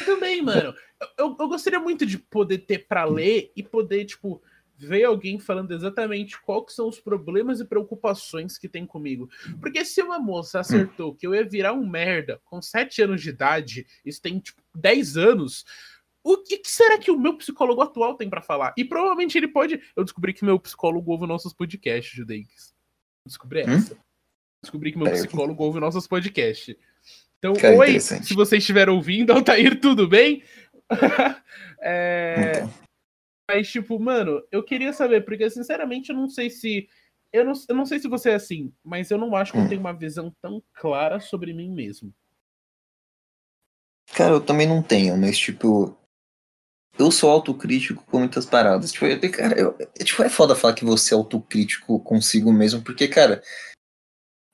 Eu 0.00 0.06
também, 0.06 0.42
mano. 0.42 0.74
Eu, 1.16 1.36
eu 1.38 1.48
gostaria 1.48 1.78
muito 1.78 2.04
de 2.04 2.18
poder 2.18 2.58
ter 2.58 2.88
pra 2.88 3.04
ler 3.04 3.52
e 3.54 3.62
poder, 3.62 4.06
tipo, 4.06 4.42
ver 4.76 5.04
alguém 5.04 5.38
falando 5.38 5.72
exatamente 5.72 6.40
quais 6.40 6.74
são 6.74 6.88
os 6.88 7.00
problemas 7.00 7.60
e 7.60 7.64
preocupações 7.64 8.58
que 8.58 8.68
tem 8.68 8.86
comigo. 8.86 9.28
Porque 9.60 9.84
se 9.84 10.02
uma 10.02 10.18
moça 10.18 10.60
acertou 10.60 11.14
que 11.14 11.26
eu 11.26 11.34
ia 11.34 11.48
virar 11.48 11.72
um 11.72 11.86
merda 11.86 12.40
com 12.44 12.60
7 12.60 13.02
anos 13.02 13.22
de 13.22 13.30
idade, 13.30 13.86
isso 14.04 14.20
tem 14.20 14.38
tipo 14.38 14.60
10 14.74 15.16
anos, 15.16 15.64
o 16.26 16.42
que 16.42 16.60
será 16.64 16.98
que 16.98 17.10
o 17.10 17.18
meu 17.18 17.36
psicólogo 17.36 17.80
atual 17.80 18.16
tem 18.16 18.28
para 18.28 18.42
falar? 18.42 18.74
E 18.76 18.84
provavelmente 18.84 19.38
ele 19.38 19.46
pode. 19.46 19.80
Eu 19.94 20.02
descobri 20.02 20.34
que 20.34 20.44
meu 20.44 20.58
psicólogo 20.58 21.12
ouve 21.12 21.24
nossos 21.24 21.52
podcasts, 21.52 22.12
Judeix. 22.12 22.74
Descobri 23.24 23.62
hum? 23.62 23.74
essa. 23.74 23.96
Descobri 24.60 24.90
que 24.90 24.98
meu 24.98 25.12
psicólogo 25.12 25.62
ouve 25.62 25.78
nossos 25.78 26.08
podcasts. 26.08 26.74
Então, 27.38 27.54
Cara, 27.54 27.76
oi, 27.76 28.00
se 28.00 28.34
você 28.34 28.56
estiver 28.56 28.88
ouvindo, 28.88 29.30
Altair, 29.32 29.80
tudo 29.80 30.08
bem? 30.08 30.42
é... 31.80 32.52
Então. 32.56 32.74
Mas, 33.48 33.70
tipo, 33.70 33.96
mano, 34.00 34.42
eu 34.50 34.64
queria 34.64 34.92
saber, 34.92 35.24
porque 35.24 35.48
sinceramente 35.48 36.10
eu 36.10 36.16
não 36.16 36.28
sei 36.28 36.50
se. 36.50 36.88
Eu 37.32 37.44
não, 37.44 37.52
eu 37.68 37.76
não 37.76 37.86
sei 37.86 38.00
se 38.00 38.08
você 38.08 38.30
é 38.30 38.34
assim, 38.34 38.72
mas 38.82 39.12
eu 39.12 39.18
não 39.18 39.36
acho 39.36 39.52
que 39.52 39.58
hum. 39.58 39.62
eu 39.62 39.68
tenho 39.68 39.80
uma 39.80 39.92
visão 39.92 40.34
tão 40.42 40.60
clara 40.74 41.20
sobre 41.20 41.52
mim 41.52 41.70
mesmo. 41.70 42.12
Cara, 44.16 44.34
eu 44.34 44.40
também 44.40 44.66
não 44.66 44.82
tenho, 44.82 45.16
mas 45.16 45.38
tipo. 45.38 45.96
Eu 46.98 47.10
sou 47.10 47.30
autocrítico 47.30 48.04
com 48.04 48.20
muitas 48.20 48.46
paradas. 48.46 48.92
Tipo, 48.92 49.06
eu, 49.06 49.30
cara, 49.30 49.58
eu, 49.58 49.76
é, 49.78 50.04
tipo, 50.04 50.22
é 50.22 50.28
foda 50.28 50.54
falar 50.54 50.74
que 50.74 50.84
você 50.84 51.14
é 51.14 51.16
autocrítico 51.16 51.98
consigo 52.00 52.52
mesmo, 52.52 52.82
porque, 52.82 53.08
cara, 53.08 53.42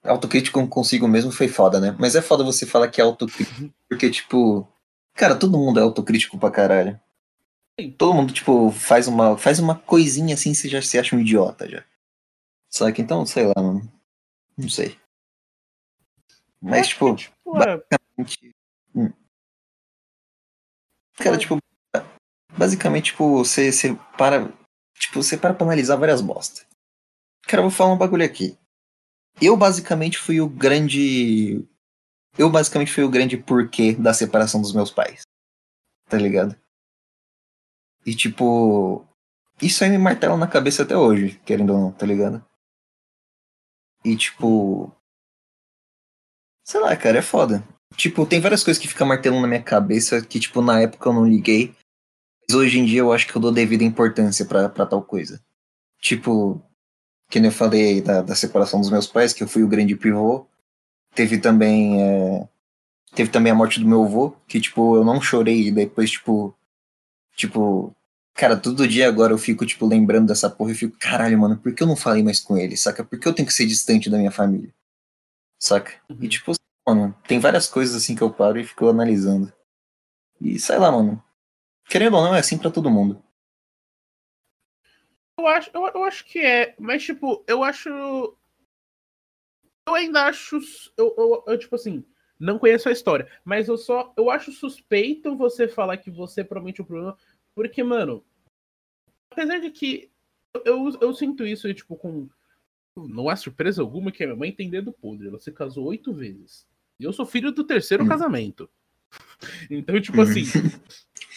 autocrítico 0.05 0.67
consigo 0.69 1.07
mesmo 1.07 1.31
foi 1.31 1.49
foda, 1.49 1.81
né? 1.81 1.97
Mas 1.99 2.17
é 2.17 2.23
foda 2.23 2.45
você 2.45 2.67
falar 2.67 2.89
que 2.89 3.01
é 3.01 3.05
autocrítico, 3.05 3.63
uhum. 3.63 3.73
porque, 3.89 4.11
tipo, 4.11 4.69
cara, 5.15 5.37
todo 5.37 5.59
mundo 5.59 5.79
é 5.79 5.83
autocrítico 5.83 6.39
pra 6.39 6.51
caralho. 6.51 7.01
Todo 7.97 8.15
mundo, 8.15 8.33
tipo, 8.33 8.71
faz 8.71 9.09
uma, 9.09 9.37
faz 9.39 9.59
uma 9.59 9.75
coisinha 9.75 10.35
assim, 10.35 10.53
você 10.53 10.69
já 10.69 10.83
se 10.83 10.99
acha 10.99 11.17
um 11.17 11.21
idiota 11.21 11.69
já. 11.69 11.85
Só 12.69 12.91
que 12.93 13.03
então, 13.03 13.25
sei 13.25 13.47
lá, 13.47 13.55
mano. 13.57 13.91
Não 14.57 14.69
sei. 14.69 14.99
Mas, 16.61 16.89
tipo, 16.89 17.15
que, 17.15 17.25
tipo 17.25 17.63
é. 17.63 17.77
basicamente. 17.77 18.55
Hum. 18.95 19.13
Cara, 21.17 21.39
tipo, 21.39 21.59
basicamente, 22.57 23.07
tipo, 23.07 23.39
você, 23.39 23.73
você 23.73 23.95
para. 24.17 24.53
Tipo, 24.99 25.23
você 25.23 25.37
para 25.37 25.55
pra 25.55 25.67
analisar 25.67 25.97
várias 25.97 26.21
bostas. 26.21 26.67
Cara, 27.43 27.59
eu 27.59 27.69
vou 27.69 27.71
falar 27.71 27.93
um 27.93 27.99
bagulho 27.99 28.25
aqui. 28.25 28.57
Eu 29.41 29.57
basicamente 29.57 30.19
fui 30.19 30.41
o 30.41 30.49
grande. 30.49 31.67
Eu 32.39 32.51
basicamente 32.51 32.93
fui 32.93 33.05
o 33.05 33.11
grande 33.11 33.37
porquê 33.37 33.95
da 33.95 34.15
separação 34.15 34.61
dos 34.61 34.73
meus 34.73 34.91
pais. 34.91 35.23
Tá 36.09 36.17
ligado? 36.19 36.57
E 38.07 38.15
tipo. 38.15 39.07
Isso 39.61 39.85
aí 39.85 39.91
me 39.91 39.99
martela 39.99 40.37
na 40.37 40.49
cabeça 40.49 40.83
até 40.83 40.97
hoje, 40.97 41.41
querendo 41.45 41.73
ou 41.73 41.81
não, 41.81 41.93
tá 41.93 42.07
ligado? 42.07 42.45
E 44.05 44.17
tipo. 44.17 44.93
Sei 46.65 46.81
lá, 46.81 46.97
cara, 46.97 47.19
é 47.19 47.23
foda. 47.23 47.67
Tipo, 47.97 48.27
tem 48.27 48.41
várias 48.41 48.65
coisas 48.65 48.81
que 48.81 48.89
ficam 48.89 49.07
martelando 49.07 49.43
na 49.43 49.49
minha 49.49 49.63
cabeça 49.63 50.25
que, 50.25 50.41
tipo, 50.41 50.63
na 50.63 50.81
época 50.81 51.09
eu 51.09 51.13
não 51.13 51.27
liguei. 51.27 51.75
Mas 52.49 52.57
hoje 52.57 52.79
em 52.79 52.85
dia 52.85 53.01
eu 53.01 53.13
acho 53.13 53.27
que 53.27 53.37
eu 53.37 53.41
dou 53.41 53.53
devida 53.53 53.85
importância 53.85 54.45
para 54.45 54.69
tal 54.69 55.03
coisa. 55.03 55.41
Tipo, 56.01 56.63
que 57.31 57.41
nem 57.41 57.51
eu 57.51 57.55
falei 57.55 58.03
da, 58.03 58.21
da 58.21 58.35
separação 58.35 58.79
dos 58.81 58.91
meus 58.91 59.07
pais, 59.07 59.33
que 59.33 59.43
eu 59.43 59.49
fui 59.49 59.63
o 59.63 59.69
grande 59.69 59.97
pivô. 59.97 60.47
Teve 61.15 61.39
também. 61.39 62.03
É, 62.03 62.49
teve 63.15 63.31
também 63.31 63.53
a 63.53 63.55
morte 63.55 63.81
do 63.81 63.89
meu 63.89 64.05
avô, 64.05 64.37
que, 64.47 64.61
tipo, 64.61 64.97
eu 64.97 65.05
não 65.05 65.21
chorei 65.21 65.69
e 65.69 65.71
depois, 65.71 66.11
tipo. 66.11 66.55
Tipo. 67.35 67.95
Cara, 68.35 68.57
todo 68.57 68.89
dia 68.89 69.09
agora 69.09 69.33
eu 69.33 69.39
fico, 69.39 69.65
tipo, 69.65 69.87
lembrando 69.87 70.29
dessa 70.29 70.49
porra 70.49 70.73
e 70.73 70.75
fico, 70.75 70.97
caralho, 70.99 71.39
mano, 71.39 71.57
por 71.59 71.75
que 71.75 71.83
eu 71.83 71.87
não 71.87 71.97
falei 71.97 72.23
mais 72.23 72.41
com 72.41 72.57
ele, 72.57 72.77
saca? 72.77 73.05
Por 73.05 73.19
que 73.19 73.29
eu 73.29 73.35
tenho 73.35 73.47
que 73.47 73.53
ser 73.53 73.67
distante 73.67 74.09
da 74.09 74.17
minha 74.17 74.31
família? 74.31 74.73
Saca? 75.59 75.93
Uhum. 76.11 76.19
E, 76.21 76.29
tipo, 76.29 76.53
mano, 76.87 77.15
tem 77.29 77.39
várias 77.39 77.67
coisas 77.67 77.95
assim 77.95 78.15
que 78.15 78.23
eu 78.23 78.31
paro 78.31 78.59
e 78.59 78.65
fico 78.65 78.89
analisando. 78.89 79.53
E 80.41 80.59
sei 80.59 80.79
lá, 80.79 80.91
mano. 80.91 81.23
Querendo 81.89 82.17
ou 82.17 82.25
não, 82.25 82.35
é 82.35 82.39
assim 82.39 82.59
para 82.59 82.71
todo 82.71 82.91
mundo. 82.91 83.23
Eu 85.39 85.47
acho, 85.47 85.71
eu, 85.75 85.87
eu, 85.89 86.05
acho 86.05 86.25
que 86.25 86.39
é, 86.39 86.75
mas 86.79 87.03
tipo, 87.03 87.45
eu 87.47 87.65
acho. 87.65 87.89
Eu 89.87 89.95
ainda 89.95 90.27
acho. 90.27 90.61
Eu, 90.97 91.15
eu, 91.19 91.45
eu, 91.47 91.59
tipo 91.59 91.75
assim, 91.75 92.05
não 92.39 92.59
conheço 92.59 92.89
a 92.89 92.93
história, 92.93 93.29
mas 93.45 93.69
eu 93.69 93.77
só. 93.77 94.13
Eu 94.17 94.31
acho 94.31 94.53
suspeito 94.53 95.37
você 95.37 95.67
falar 95.67 95.97
que 95.97 96.11
você 96.11 96.45
promete 96.45 96.81
o 96.81 96.85
problema, 96.85 97.17
porque, 97.55 97.83
mano. 97.83 98.25
Apesar 99.31 99.59
de 99.59 99.71
que. 99.71 100.11
Eu, 100.65 100.91
eu, 101.01 101.15
sinto 101.15 101.47
isso, 101.47 101.73
tipo, 101.73 101.97
com. 101.97 102.29
Não 102.97 103.29
há 103.31 103.37
surpresa 103.37 103.81
alguma 103.81 104.13
que 104.13 104.23
a 104.23 104.27
minha 104.27 104.39
mãe 104.39 104.53
tem 104.53 104.69
dedo 104.69 104.93
podre. 104.93 105.29
Ela 105.29 105.39
se 105.41 105.51
casou 105.51 105.87
oito 105.87 106.13
vezes. 106.13 106.67
E 107.01 107.05
eu 107.05 107.13
sou 107.13 107.25
filho 107.25 107.51
do 107.51 107.65
terceiro 107.65 108.05
hum. 108.05 108.09
casamento. 108.09 108.69
Então, 109.71 110.01
tipo 110.01 110.21
assim. 110.21 110.45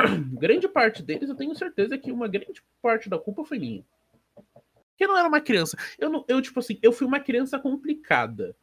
grande 0.38 0.68
parte 0.68 1.02
deles, 1.02 1.28
eu 1.28 1.36
tenho 1.36 1.54
certeza 1.54 1.98
que 1.98 2.12
uma 2.12 2.28
grande 2.28 2.62
parte 2.82 3.08
da 3.08 3.18
culpa 3.18 3.44
foi 3.44 3.58
minha. 3.58 3.84
Porque 4.54 5.04
eu 5.04 5.08
não 5.08 5.16
era 5.16 5.28
uma 5.28 5.40
criança. 5.40 5.76
Eu, 5.98 6.10
não, 6.10 6.24
eu 6.28 6.42
tipo 6.42 6.58
assim, 6.58 6.78
eu 6.82 6.92
fui 6.92 7.06
uma 7.06 7.20
criança 7.20 7.58
complicada. 7.58 8.54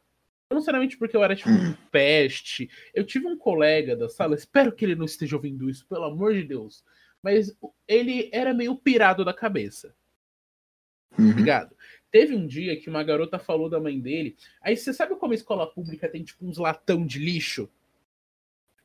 Não 0.50 0.56
necessariamente 0.56 0.96
porque 0.96 1.16
eu 1.16 1.22
era, 1.22 1.36
tipo, 1.36 1.50
um 1.50 1.70
hum. 1.70 1.74
peste. 1.90 2.70
Eu 2.94 3.04
tive 3.04 3.26
um 3.26 3.36
colega 3.36 3.94
da 3.94 4.08
sala, 4.08 4.34
espero 4.34 4.72
que 4.72 4.84
ele 4.84 4.94
não 4.94 5.04
esteja 5.04 5.36
ouvindo 5.36 5.68
isso, 5.68 5.86
pelo 5.86 6.04
amor 6.04 6.32
de 6.32 6.44
Deus. 6.44 6.82
Mas 7.22 7.54
ele 7.86 8.30
era 8.32 8.54
meio 8.54 8.74
pirado 8.76 9.24
da 9.24 9.34
cabeça. 9.34 9.94
Uhum. 11.18 11.32
Ligado? 11.32 11.76
Teve 12.10 12.34
um 12.34 12.46
dia 12.46 12.80
que 12.80 12.88
uma 12.88 13.02
garota 13.02 13.38
falou 13.38 13.68
da 13.68 13.78
mãe 13.78 14.00
dele. 14.00 14.36
Aí 14.62 14.76
você 14.76 14.94
sabe 14.94 15.16
como 15.16 15.32
a 15.32 15.36
escola 15.36 15.66
pública 15.66 16.08
tem 16.08 16.22
tipo 16.22 16.46
uns 16.46 16.56
latão 16.56 17.04
de 17.04 17.18
lixo? 17.18 17.68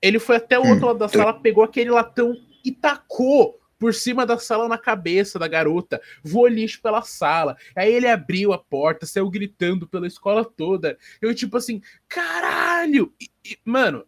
Ele 0.03 0.19
foi 0.19 0.35
até 0.35 0.59
o 0.59 0.67
outro 0.67 0.87
lado 0.87 0.99
da 0.99 1.05
hum, 1.05 1.09
sala, 1.09 1.33
pegou 1.39 1.63
aquele 1.63 1.89
latão 1.89 2.35
e 2.65 2.73
tacou 2.73 3.57
por 3.79 3.93
cima 3.93 4.25
da 4.25 4.37
sala 4.37 4.67
na 4.67 4.77
cabeça 4.77 5.39
da 5.39 5.47
garota, 5.47 6.01
voou 6.21 6.45
lixo 6.45 6.81
pela 6.81 7.01
sala. 7.03 7.55
Aí 7.73 7.93
ele 7.93 8.07
abriu 8.07 8.51
a 8.51 8.57
porta, 8.57 9.05
saiu 9.05 9.29
gritando 9.29 9.87
pela 9.87 10.05
escola 10.05 10.43
toda. 10.43 10.97
Eu, 11.21 11.33
tipo 11.33 11.55
assim, 11.55 11.81
caralho! 12.07 13.13
E, 13.19 13.29
e, 13.45 13.57
mano, 13.63 14.05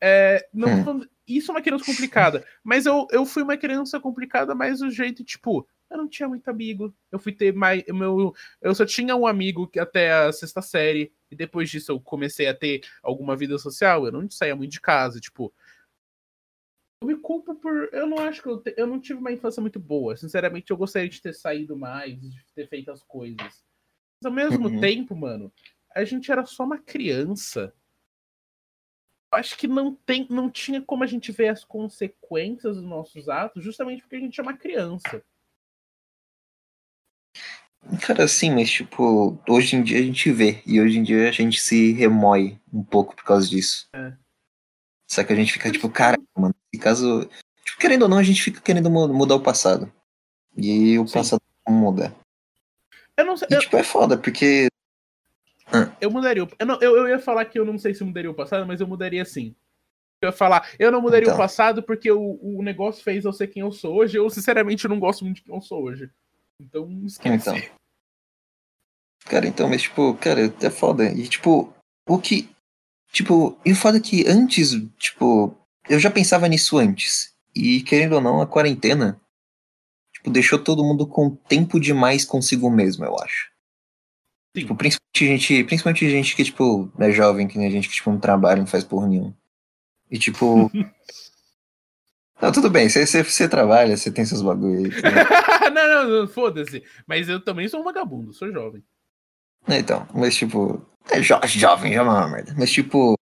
é, 0.00 0.48
não, 0.52 0.68
hum. 0.68 1.06
isso 1.28 1.50
é 1.50 1.54
uma 1.54 1.62
criança 1.62 1.84
complicada. 1.84 2.42
Mas 2.64 2.86
eu, 2.86 3.06
eu 3.10 3.26
fui 3.26 3.42
uma 3.42 3.58
criança 3.58 4.00
complicada, 4.00 4.54
mas 4.54 4.80
o 4.80 4.90
jeito, 4.90 5.22
tipo, 5.22 5.68
eu 5.90 5.96
não 5.96 6.08
tinha 6.08 6.28
muito 6.28 6.48
amigo. 6.48 6.94
Eu 7.10 7.18
fui 7.18 7.32
ter 7.32 7.52
mais. 7.54 7.84
Meu, 7.88 8.34
eu 8.60 8.74
só 8.74 8.84
tinha 8.84 9.14
um 9.14 9.26
amigo 9.26 9.70
até 9.78 10.12
a 10.12 10.32
sexta 10.32 10.60
série. 10.60 11.12
E 11.30 11.36
depois 11.36 11.70
disso 11.70 11.92
eu 11.92 12.00
comecei 12.00 12.46
a 12.48 12.54
ter 12.54 12.82
alguma 13.02 13.36
vida 13.36 13.58
social. 13.58 14.06
Eu 14.06 14.12
não 14.12 14.28
saía 14.30 14.56
muito 14.56 14.72
de 14.72 14.80
casa. 14.80 15.20
Tipo. 15.20 15.52
Eu 17.02 17.08
me 17.08 17.16
culpo 17.16 17.54
por. 17.54 17.88
Eu 17.92 18.06
não 18.06 18.18
acho 18.18 18.42
que 18.42 18.48
eu, 18.48 18.58
te... 18.58 18.74
eu 18.76 18.86
não 18.86 19.00
tive 19.00 19.20
uma 19.20 19.32
infância 19.32 19.60
muito 19.60 19.78
boa. 19.78 20.16
Sinceramente, 20.16 20.70
eu 20.70 20.76
gostaria 20.76 21.08
de 21.08 21.22
ter 21.22 21.34
saído 21.34 21.76
mais, 21.76 22.20
de 22.20 22.44
ter 22.54 22.68
feito 22.68 22.90
as 22.90 23.02
coisas. 23.02 23.64
Mas 24.22 24.26
ao 24.26 24.32
mesmo 24.32 24.68
uhum. 24.68 24.80
tempo, 24.80 25.14
mano, 25.14 25.52
a 25.94 26.04
gente 26.04 26.30
era 26.32 26.44
só 26.44 26.64
uma 26.64 26.78
criança. 26.78 27.72
Acho 29.32 29.58
que 29.58 29.66
não 29.66 29.94
tem, 29.94 30.26
não 30.30 30.50
tinha 30.50 30.80
como 30.80 31.04
a 31.04 31.06
gente 31.06 31.30
ver 31.32 31.48
as 31.48 31.64
consequências 31.64 32.76
dos 32.76 32.84
nossos 32.84 33.28
atos, 33.28 33.62
justamente 33.62 34.00
porque 34.00 34.16
a 34.16 34.20
gente 34.20 34.38
é 34.38 34.42
uma 34.42 34.56
criança. 34.56 35.22
Cara, 38.02 38.26
sim, 38.26 38.50
mas 38.50 38.70
tipo, 38.70 39.38
hoje 39.48 39.76
em 39.76 39.82
dia 39.82 39.98
a 39.98 40.02
gente 40.02 40.30
vê, 40.32 40.60
e 40.66 40.80
hoje 40.80 40.98
em 40.98 41.02
dia 41.02 41.28
a 41.28 41.32
gente 41.32 41.60
se 41.60 41.92
remói 41.92 42.58
um 42.72 42.82
pouco 42.82 43.14
por 43.14 43.24
causa 43.24 43.48
disso. 43.48 43.88
É. 43.94 44.12
Só 45.08 45.22
que 45.22 45.32
a 45.32 45.36
gente 45.36 45.52
fica 45.52 45.70
tipo, 45.70 45.88
cara, 45.88 46.18
mano, 46.36 46.54
se 46.74 46.80
caso. 46.80 47.28
Tipo, 47.64 47.78
querendo 47.78 48.02
ou 48.02 48.08
não, 48.08 48.18
a 48.18 48.22
gente 48.22 48.42
fica 48.42 48.60
querendo 48.60 48.90
mudar 48.90 49.36
o 49.36 49.42
passado. 49.42 49.92
E 50.56 50.98
o 50.98 51.06
sim. 51.06 51.14
passado 51.14 51.40
não 51.66 51.74
muda. 51.74 52.14
Eu 53.16 53.24
não 53.24 53.36
sei. 53.36 53.48
E, 53.50 53.54
eu... 53.54 53.60
tipo, 53.60 53.76
é 53.76 53.84
foda, 53.84 54.18
porque. 54.18 54.68
Eu 56.00 56.10
mudaria. 56.10 56.46
Eu, 56.58 56.66
não, 56.66 56.80
eu, 56.80 56.96
eu 56.96 57.08
ia 57.08 57.18
falar 57.18 57.44
que 57.44 57.58
eu 57.58 57.64
não 57.64 57.78
sei 57.78 57.94
se 57.94 58.02
mudaria 58.02 58.30
o 58.30 58.34
passado, 58.34 58.66
mas 58.66 58.80
eu 58.80 58.86
mudaria 58.86 59.24
sim. 59.24 59.54
Eu 60.20 60.28
ia 60.28 60.32
falar, 60.32 60.68
eu 60.78 60.90
não 60.90 61.00
mudaria 61.00 61.26
então. 61.26 61.34
o 61.34 61.38
passado 61.38 61.82
porque 61.82 62.10
o, 62.10 62.38
o 62.42 62.62
negócio 62.62 63.02
fez 63.02 63.24
eu 63.24 63.32
ser 63.32 63.48
quem 63.48 63.62
eu 63.62 63.70
sou 63.70 63.94
hoje. 63.94 64.16
Eu, 64.16 64.28
sinceramente, 64.28 64.88
não 64.88 64.98
gosto 64.98 65.24
muito 65.24 65.36
de 65.36 65.42
quem 65.42 65.54
eu 65.54 65.60
sou 65.60 65.84
hoje. 65.84 66.10
Então, 66.60 66.88
esquece. 67.04 67.50
Então. 67.50 67.76
Cara, 69.26 69.46
então, 69.46 69.68
mas, 69.68 69.82
tipo, 69.82 70.14
cara, 70.14 70.54
é 70.60 70.70
foda. 70.70 71.12
E, 71.12 71.26
tipo, 71.28 71.72
o 72.08 72.18
que. 72.18 72.48
Tipo, 73.12 73.58
e 73.64 73.72
o 73.72 73.76
foda 73.76 73.98
é 73.98 74.00
que 74.00 74.26
antes, 74.26 74.70
tipo, 74.98 75.56
eu 75.88 75.98
já 75.98 76.10
pensava 76.10 76.48
nisso 76.48 76.78
antes. 76.78 77.34
E, 77.54 77.82
querendo 77.82 78.14
ou 78.14 78.20
não, 78.20 78.40
a 78.40 78.46
quarentena, 78.46 79.20
tipo, 80.12 80.30
deixou 80.30 80.58
todo 80.62 80.84
mundo 80.84 81.06
com 81.06 81.34
tempo 81.34 81.80
demais 81.80 82.24
consigo 82.24 82.70
mesmo, 82.70 83.04
eu 83.04 83.18
acho. 83.18 83.50
Sim. 84.54 84.62
Tipo, 84.62 84.76
principalmente 84.76 85.26
gente, 85.26 85.64
principalmente 85.64 86.10
gente 86.10 86.36
que, 86.36 86.44
tipo, 86.44 86.90
é 86.98 87.10
jovem, 87.10 87.48
que 87.48 87.58
nem 87.58 87.66
a 87.66 87.70
gente 87.70 87.88
que, 87.88 87.94
tipo, 87.94 88.10
não 88.10 88.20
trabalha, 88.20 88.60
não 88.60 88.66
faz 88.66 88.84
porra 88.84 89.08
nenhuma. 89.08 89.36
E, 90.10 90.18
tipo, 90.18 90.70
Não, 92.40 92.52
tudo 92.52 92.68
bem, 92.68 92.88
você 92.88 93.48
trabalha, 93.48 93.96
você 93.96 94.10
tem 94.12 94.24
seus 94.24 94.42
bagulho 94.42 94.78
aí. 94.78 94.90
não, 95.72 95.88
não, 95.88 96.20
não 96.20 96.28
foda-se. 96.28 96.82
Mas 97.06 97.28
eu 97.28 97.42
também 97.42 97.68
sou 97.68 97.80
um 97.80 97.84
vagabundo, 97.84 98.32
sou 98.32 98.52
jovem. 98.52 98.84
Então, 99.68 100.06
mas 100.14 100.36
tipo. 100.36 100.84
É 101.10 101.22
jo 101.22 101.38
jovem, 101.46 101.92
já 101.92 102.00
é 102.00 102.02
uma 102.02 102.28
merda. 102.28 102.54
Mas 102.56 102.70
tipo. 102.70 103.14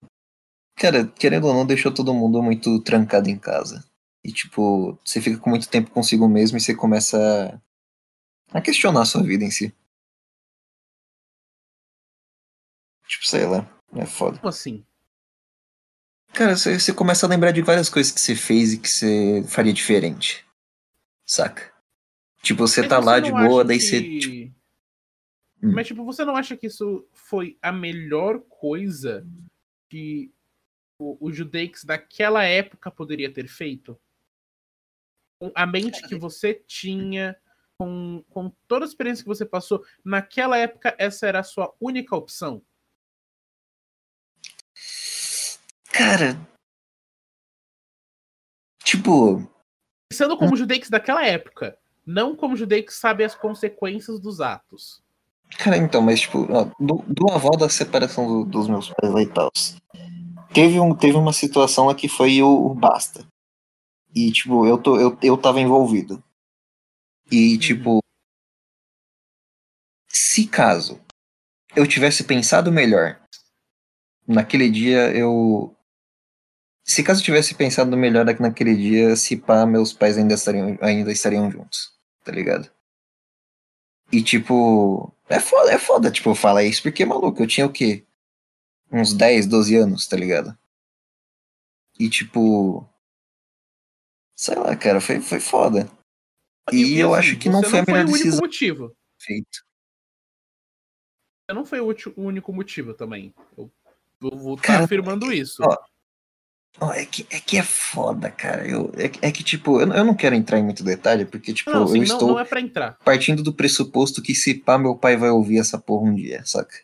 Cara, 0.75 1.05
querendo 1.07 1.47
ou 1.47 1.53
não, 1.53 1.65
deixou 1.65 1.93
todo 1.93 2.13
mundo 2.13 2.41
muito 2.41 2.81
trancado 2.81 3.29
em 3.29 3.37
casa. 3.37 3.85
E 4.23 4.31
tipo, 4.31 4.97
você 5.05 5.21
fica 5.21 5.37
com 5.37 5.49
muito 5.49 5.69
tempo 5.69 5.91
consigo 5.91 6.27
mesmo 6.27 6.57
e 6.57 6.61
você 6.61 6.73
começa 6.73 7.61
a 8.51 8.61
questionar 8.61 9.01
a 9.01 9.05
sua 9.05 9.21
vida 9.21 9.43
em 9.43 9.51
si. 9.51 9.73
Tipo, 13.07 13.27
sei 13.27 13.45
lá, 13.45 13.69
é 13.95 14.05
foda. 14.05 14.37
Como 14.39 14.49
assim? 14.49 14.83
Cara, 16.33 16.55
você, 16.55 16.79
você 16.79 16.93
começa 16.93 17.25
a 17.25 17.29
lembrar 17.29 17.51
de 17.51 17.61
várias 17.61 17.89
coisas 17.89 18.11
que 18.11 18.19
você 18.19 18.35
fez 18.35 18.73
e 18.73 18.79
que 18.79 18.89
você 18.89 19.43
faria 19.47 19.71
diferente. 19.71 20.45
Saca? 21.25 21.71
Tipo, 22.41 22.67
você 22.67 22.81
Mas 22.81 22.89
tá 22.89 22.99
você 22.99 23.05
lá 23.05 23.19
de 23.19 23.31
boa, 23.31 23.63
daí 23.63 23.77
que... 23.77 23.83
você. 23.83 24.19
Tipo... 24.19 24.55
Hum. 25.61 25.71
Mas, 25.73 25.87
tipo, 25.87 26.03
você 26.03 26.25
não 26.25 26.35
acha 26.35 26.57
que 26.57 26.67
isso 26.67 27.07
foi 27.13 27.57
a 27.61 27.71
melhor 27.71 28.39
coisa 28.49 29.25
que 29.89 30.33
o, 30.97 31.27
o 31.27 31.31
Judeix 31.31 31.83
daquela 31.83 32.43
época 32.43 32.91
poderia 32.91 33.31
ter 33.31 33.47
feito? 33.47 33.97
a 35.55 35.65
mente 35.65 36.01
que 36.07 36.15
você 36.15 36.53
tinha, 36.53 37.35
com, 37.77 38.23
com 38.29 38.49
toda 38.67 38.85
a 38.85 38.87
experiência 38.87 39.23
que 39.23 39.27
você 39.27 39.45
passou, 39.45 39.83
naquela 40.03 40.57
época 40.57 40.95
essa 40.97 41.27
era 41.27 41.39
a 41.39 41.43
sua 41.43 41.73
única 41.81 42.15
opção? 42.15 42.61
Cara. 45.93 46.35
Tipo. 48.83 49.47
Pensando 50.11 50.37
como 50.37 50.57
judeu 50.57 50.79
daquela 50.89 51.25
época, 51.25 51.77
não 52.05 52.35
como 52.35 52.57
judeu 52.57 52.83
que 52.83 52.93
sabe 52.93 53.23
as 53.23 53.35
consequências 53.35 54.19
dos 54.19 54.41
atos. 54.41 55.01
Cara, 55.57 55.77
então, 55.77 56.01
mas 56.01 56.21
tipo, 56.21 56.45
do, 56.79 57.03
do 57.07 57.31
avó 57.31 57.51
da 57.51 57.69
separação 57.69 58.27
do, 58.27 58.45
dos 58.45 58.67
meus 58.67 58.89
pais 58.89 59.13
lá 59.13 59.21
e 59.21 59.27
tal. 59.27 59.51
Teve, 60.51 60.79
um, 60.79 60.95
teve 60.95 61.15
uma 61.15 61.33
situação 61.33 61.85
lá 61.85 61.95
que 61.95 62.07
foi 62.07 62.41
o, 62.41 62.47
o 62.47 62.75
Basta. 62.75 63.25
E, 64.15 64.31
tipo, 64.31 64.65
eu, 64.65 64.77
tô, 64.77 64.99
eu, 64.99 65.17
eu 65.21 65.37
tava 65.37 65.59
envolvido. 65.59 66.23
E, 67.31 67.53
uhum. 67.53 67.59
tipo, 67.59 67.99
se 70.07 70.47
caso 70.47 70.99
eu 71.75 71.87
tivesse 71.87 72.23
pensado 72.23 72.71
melhor, 72.71 73.19
naquele 74.27 74.69
dia 74.69 75.15
eu. 75.15 75.75
Se 76.83 77.03
caso 77.03 77.21
eu 77.21 77.25
tivesse 77.25 77.55
pensado 77.55 77.95
melhor 77.95 78.25
naquele 78.39 78.75
dia, 78.75 79.15
se 79.15 79.37
pá, 79.37 79.65
meus 79.65 79.93
pais 79.93 80.17
ainda 80.17 80.33
estariam, 80.33 80.77
ainda 80.81 81.11
estariam 81.11 81.49
juntos, 81.49 81.93
tá 82.23 82.31
ligado? 82.31 82.69
E 84.11 84.21
tipo, 84.21 85.11
é 85.29 85.39
foda, 85.39 85.71
é 85.71 85.77
foda, 85.79 86.11
tipo, 86.11 86.35
falar 86.35 86.63
isso 86.63 86.83
porque, 86.83 87.05
maluco, 87.05 87.41
eu 87.41 87.47
tinha 87.47 87.65
o 87.65 87.71
quê? 87.71 88.05
Uns 88.91 89.13
10, 89.13 89.47
12 89.47 89.75
anos, 89.75 90.07
tá 90.07 90.17
ligado? 90.17 90.55
E 91.99 92.09
tipo. 92.09 92.87
Sei 94.35 94.55
lá, 94.55 94.75
cara, 94.75 94.99
foi, 94.99 95.21
foi 95.21 95.39
foda. 95.39 95.89
E, 96.71 96.95
e 96.95 96.99
eu 96.99 97.13
assim, 97.13 97.29
acho 97.29 97.39
que 97.39 97.49
não 97.49 97.63
foi 97.63 97.79
a 97.79 97.85
melhor 97.85 98.05
decisão. 98.05 98.39
motivo. 98.41 98.95
Feito. 99.19 99.65
Não 101.49 101.65
foi 101.65 101.79
o 101.79 101.95
único 102.17 102.51
motivo 102.51 102.93
também. 102.93 103.33
Eu 103.57 103.71
vou 104.19 104.55
estar 104.55 104.79
tá 104.79 104.83
afirmando 104.83 105.31
isso. 105.31 105.61
Ó, 105.61 105.77
Oh, 106.81 106.91
é, 106.91 107.05
que, 107.05 107.25
é 107.29 107.39
que 107.39 107.57
é 107.57 107.63
foda, 107.63 108.31
cara. 108.31 108.67
Eu, 108.67 108.91
é, 108.97 109.27
é 109.27 109.31
que, 109.31 109.43
tipo, 109.43 109.79
eu, 109.79 109.91
eu 109.93 110.03
não 110.03 110.15
quero 110.15 110.35
entrar 110.35 110.57
em 110.57 110.63
muito 110.63 110.83
detalhe, 110.83 111.23
porque, 111.25 111.53
tipo, 111.53 111.69
não, 111.71 111.87
sim, 111.87 111.99
eu 111.99 112.07
não, 112.07 112.13
estou 112.13 112.27
não 112.29 112.39
é 112.39 112.45
pra 112.45 112.59
entrar. 112.59 112.97
partindo 113.05 113.43
do 113.43 113.53
pressuposto 113.53 114.21
que 114.21 114.33
se 114.33 114.55
pá, 114.55 114.77
meu 114.77 114.95
pai 114.95 115.15
vai 115.15 115.29
ouvir 115.29 115.59
essa 115.59 115.77
porra 115.77 116.09
um 116.09 116.15
dia, 116.15 116.43
saca? 116.45 116.75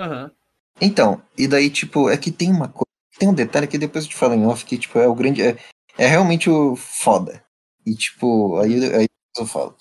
Aham. 0.00 0.24
Uhum. 0.24 0.30
Então, 0.80 1.22
e 1.38 1.46
daí, 1.46 1.70
tipo, 1.70 2.08
é 2.10 2.16
que 2.16 2.32
tem 2.32 2.50
uma 2.50 2.68
coisa. 2.68 2.86
Tem 3.18 3.28
um 3.28 3.34
detalhe 3.34 3.68
que 3.68 3.78
depois 3.78 4.04
eu 4.04 4.10
te 4.10 4.16
falo 4.16 4.34
em 4.34 4.46
off, 4.46 4.64
que, 4.64 4.78
tipo, 4.78 4.98
é 4.98 5.06
o 5.06 5.14
grande. 5.14 5.42
É, 5.42 5.56
é 5.96 6.06
realmente 6.06 6.50
o 6.50 6.74
foda. 6.74 7.44
E, 7.86 7.94
tipo, 7.94 8.58
aí, 8.58 8.84
aí 8.94 9.08
eu 9.38 9.46
falo. 9.46 9.76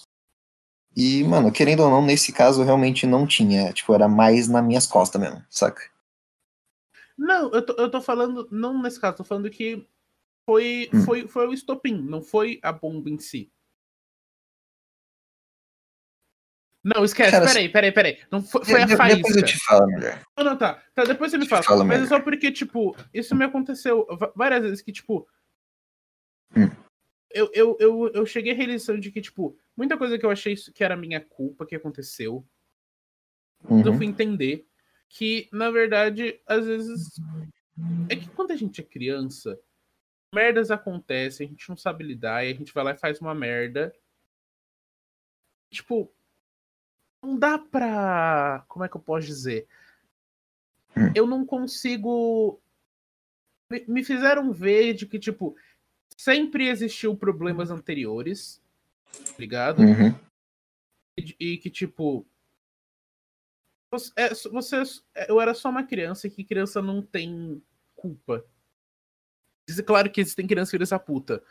E, 0.95 1.23
mano, 1.23 1.51
querendo 1.51 1.81
ou 1.83 1.89
não, 1.89 2.05
nesse 2.05 2.31
caso 2.31 2.61
realmente 2.63 3.07
não 3.07 3.25
tinha. 3.25 3.71
Tipo, 3.71 3.93
era 3.93 4.07
mais 4.07 4.47
nas 4.47 4.63
minhas 4.63 4.85
costas 4.85 5.19
mesmo, 5.19 5.41
saca? 5.49 5.81
Não, 7.21 7.51
eu 7.51 7.63
tô, 7.63 7.73
eu 7.73 7.87
tô 7.87 8.01
falando, 8.01 8.47
não 8.49 8.81
nesse 8.81 8.99
caso, 8.99 9.17
tô 9.17 9.23
falando 9.23 9.47
que 9.47 9.87
foi, 10.43 10.89
hum. 10.91 11.03
foi, 11.03 11.27
foi 11.27 11.47
o 11.47 11.53
estopim, 11.53 12.01
não 12.01 12.19
foi 12.19 12.59
a 12.63 12.71
bomba 12.71 13.11
em 13.11 13.19
si. 13.19 13.53
Não, 16.83 17.05
esquece, 17.05 17.29
Cara, 17.29 17.45
peraí, 17.45 17.69
peraí, 17.69 17.91
peraí. 17.91 18.19
Não 18.31 18.41
foi, 18.41 18.65
foi 18.65 18.81
a 18.81 18.87
faísca. 18.87 19.17
Depois 19.17 19.35
eu 19.35 19.43
te 19.43 19.63
falo, 19.63 19.91
mulher. 19.91 20.23
Não, 20.35 20.43
não, 20.43 20.57
tá. 20.57 20.83
Tá, 20.95 21.03
depois 21.03 21.29
você 21.29 21.37
me 21.37 21.47
fala. 21.47 21.61
Fala, 21.61 21.83
mas 21.83 22.01
é 22.01 22.07
só 22.07 22.19
porque, 22.19 22.51
tipo, 22.51 22.97
isso 23.13 23.35
me 23.35 23.45
aconteceu 23.45 24.07
várias 24.35 24.63
vezes 24.63 24.81
que, 24.81 24.91
tipo. 24.91 25.27
Hum. 26.57 26.71
Eu, 27.29 27.51
eu, 27.53 27.77
eu, 27.79 28.11
eu 28.15 28.25
cheguei 28.25 28.51
à 28.51 28.55
realização 28.55 28.99
de 28.99 29.11
que, 29.11 29.21
tipo, 29.21 29.55
muita 29.77 29.95
coisa 29.95 30.17
que 30.17 30.25
eu 30.25 30.31
achei 30.31 30.55
que 30.55 30.83
era 30.83 30.97
minha 30.97 31.21
culpa 31.21 31.67
que 31.67 31.75
aconteceu. 31.75 32.43
Uhum. 33.69 33.85
Eu 33.85 33.93
fui 33.93 34.07
entender 34.07 34.67
que, 35.11 35.49
na 35.51 35.69
verdade, 35.69 36.39
às 36.47 36.65
vezes. 36.65 37.19
É 38.09 38.15
que 38.15 38.29
quando 38.29 38.51
a 38.51 38.55
gente 38.55 38.81
é 38.81 38.83
criança, 38.83 39.59
merdas 40.33 40.71
acontecem, 40.71 41.47
a 41.47 41.49
gente 41.49 41.69
não 41.69 41.75
sabe 41.75 42.03
lidar, 42.03 42.45
e 42.45 42.51
a 42.51 42.53
gente 42.53 42.73
vai 42.73 42.83
lá 42.83 42.91
e 42.91 42.97
faz 42.97 43.19
uma 43.19 43.35
merda. 43.35 43.93
Tipo, 45.69 46.11
não 47.21 47.37
dá 47.37 47.57
pra. 47.59 48.63
Como 48.67 48.85
é 48.85 48.89
que 48.89 48.95
eu 48.95 49.01
posso 49.01 49.27
dizer? 49.27 49.67
Hum. 50.95 51.11
Eu 51.13 51.27
não 51.27 51.45
consigo. 51.45 52.61
Me 53.87 54.03
fizeram 54.03 54.51
ver 54.51 54.93
de 54.93 55.05
que, 55.05 55.17
tipo, 55.17 55.55
sempre 56.17 56.67
existiu 56.67 57.15
problemas 57.15 57.71
anteriores, 57.71 58.61
ligado? 59.39 59.81
Uhum. 59.81 60.13
E, 61.17 61.35
e 61.39 61.57
que, 61.57 61.69
tipo, 61.69 62.25
você, 63.91 64.11
é, 64.15 64.29
você, 64.33 64.83
é, 65.13 65.29
eu 65.29 65.41
era 65.41 65.53
só 65.53 65.69
uma 65.69 65.83
criança 65.83 66.25
e 66.25 66.31
que 66.31 66.45
criança 66.45 66.81
não 66.81 67.01
tem 67.01 67.61
culpa. 67.93 68.45
Claro 69.85 70.09
que 70.09 70.21
existem 70.21 70.47
crianças 70.47 70.71
filhas 70.71 70.89
da 70.89 70.97
puta. 70.97 71.43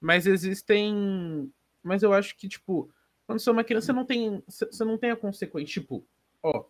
Mas 0.00 0.26
existem. 0.26 1.50
Mas 1.82 2.02
eu 2.02 2.12
acho 2.12 2.36
que, 2.36 2.48
tipo, 2.48 2.92
quando 3.26 3.40
você 3.40 3.48
é 3.48 3.52
uma 3.52 3.64
criança, 3.64 3.86
você 3.86 3.92
não 3.92 4.04
tem. 4.04 4.42
Você 4.46 4.84
não 4.84 4.98
tem 4.98 5.10
a 5.10 5.16
consequência. 5.16 5.80
Tipo, 5.80 6.06
ó. 6.42 6.66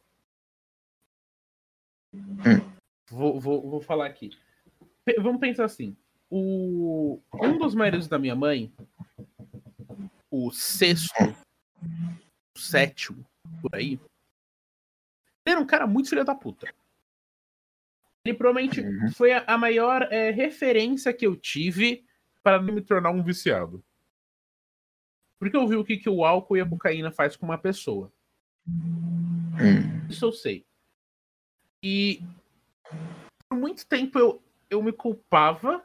Hum. 2.14 2.76
Vou, 3.10 3.40
vou, 3.40 3.70
vou 3.70 3.80
falar 3.80 4.06
aqui. 4.06 4.30
Vamos 5.18 5.40
pensar 5.40 5.64
assim. 5.64 5.96
O, 6.30 7.20
um 7.34 7.58
dos 7.58 7.74
maridos 7.74 8.08
da 8.08 8.18
minha 8.18 8.34
mãe, 8.34 8.72
o 10.28 10.50
sexto, 10.50 11.12
o 12.56 12.58
sétimo, 12.58 13.24
por 13.62 13.76
aí, 13.76 14.00
ele 15.46 15.54
era 15.54 15.60
um 15.60 15.66
cara 15.66 15.86
muito 15.86 16.08
filho 16.08 16.24
da 16.24 16.34
puta. 16.34 16.66
Ele 18.24 18.36
provavelmente 18.36 18.80
uhum. 18.80 19.12
foi 19.12 19.32
a, 19.32 19.44
a 19.46 19.56
maior 19.56 20.02
é, 20.10 20.30
referência 20.30 21.12
que 21.12 21.24
eu 21.24 21.36
tive 21.36 22.04
para 22.42 22.60
me 22.60 22.80
tornar 22.80 23.10
um 23.10 23.22
viciado. 23.22 23.82
Porque 25.38 25.56
eu 25.56 25.66
vi 25.68 25.76
o 25.76 25.84
que, 25.84 25.96
que 25.96 26.10
o 26.10 26.24
álcool 26.24 26.56
e 26.56 26.60
a 26.60 26.68
cocaína 26.68 27.12
faz 27.12 27.36
com 27.36 27.46
uma 27.46 27.58
pessoa. 27.58 28.12
Uhum. 28.66 30.08
Isso 30.10 30.24
eu 30.24 30.32
sei. 30.32 30.66
E 31.80 32.20
por 33.48 33.56
muito 33.56 33.86
tempo 33.86 34.18
eu, 34.18 34.42
eu 34.68 34.82
me 34.82 34.92
culpava. 34.92 35.84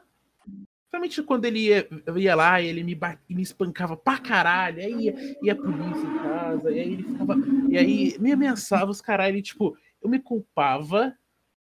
Principalmente 0.92 1.22
quando 1.22 1.46
ele 1.46 1.58
ia, 1.58 1.88
ia 2.18 2.34
lá 2.34 2.60
e 2.60 2.66
ele 2.66 2.84
me, 2.84 2.98
me 3.30 3.40
espancava 3.40 3.96
pra 3.96 4.18
caralho. 4.18 4.78
Aí 4.78 5.06
ia, 5.06 5.36
ia 5.42 5.52
a 5.54 5.56
polícia 5.56 6.06
em 6.06 6.18
casa, 6.18 6.70
e 6.70 6.78
aí 6.78 6.92
ele 6.92 7.02
ficava. 7.02 7.34
E 7.70 7.78
aí 7.78 8.18
me 8.18 8.30
ameaçava 8.30 8.90
os 8.90 9.00
caralho. 9.00 9.38
E, 9.38 9.42
tipo, 9.42 9.74
eu 10.02 10.10
me 10.10 10.18
culpava 10.18 11.16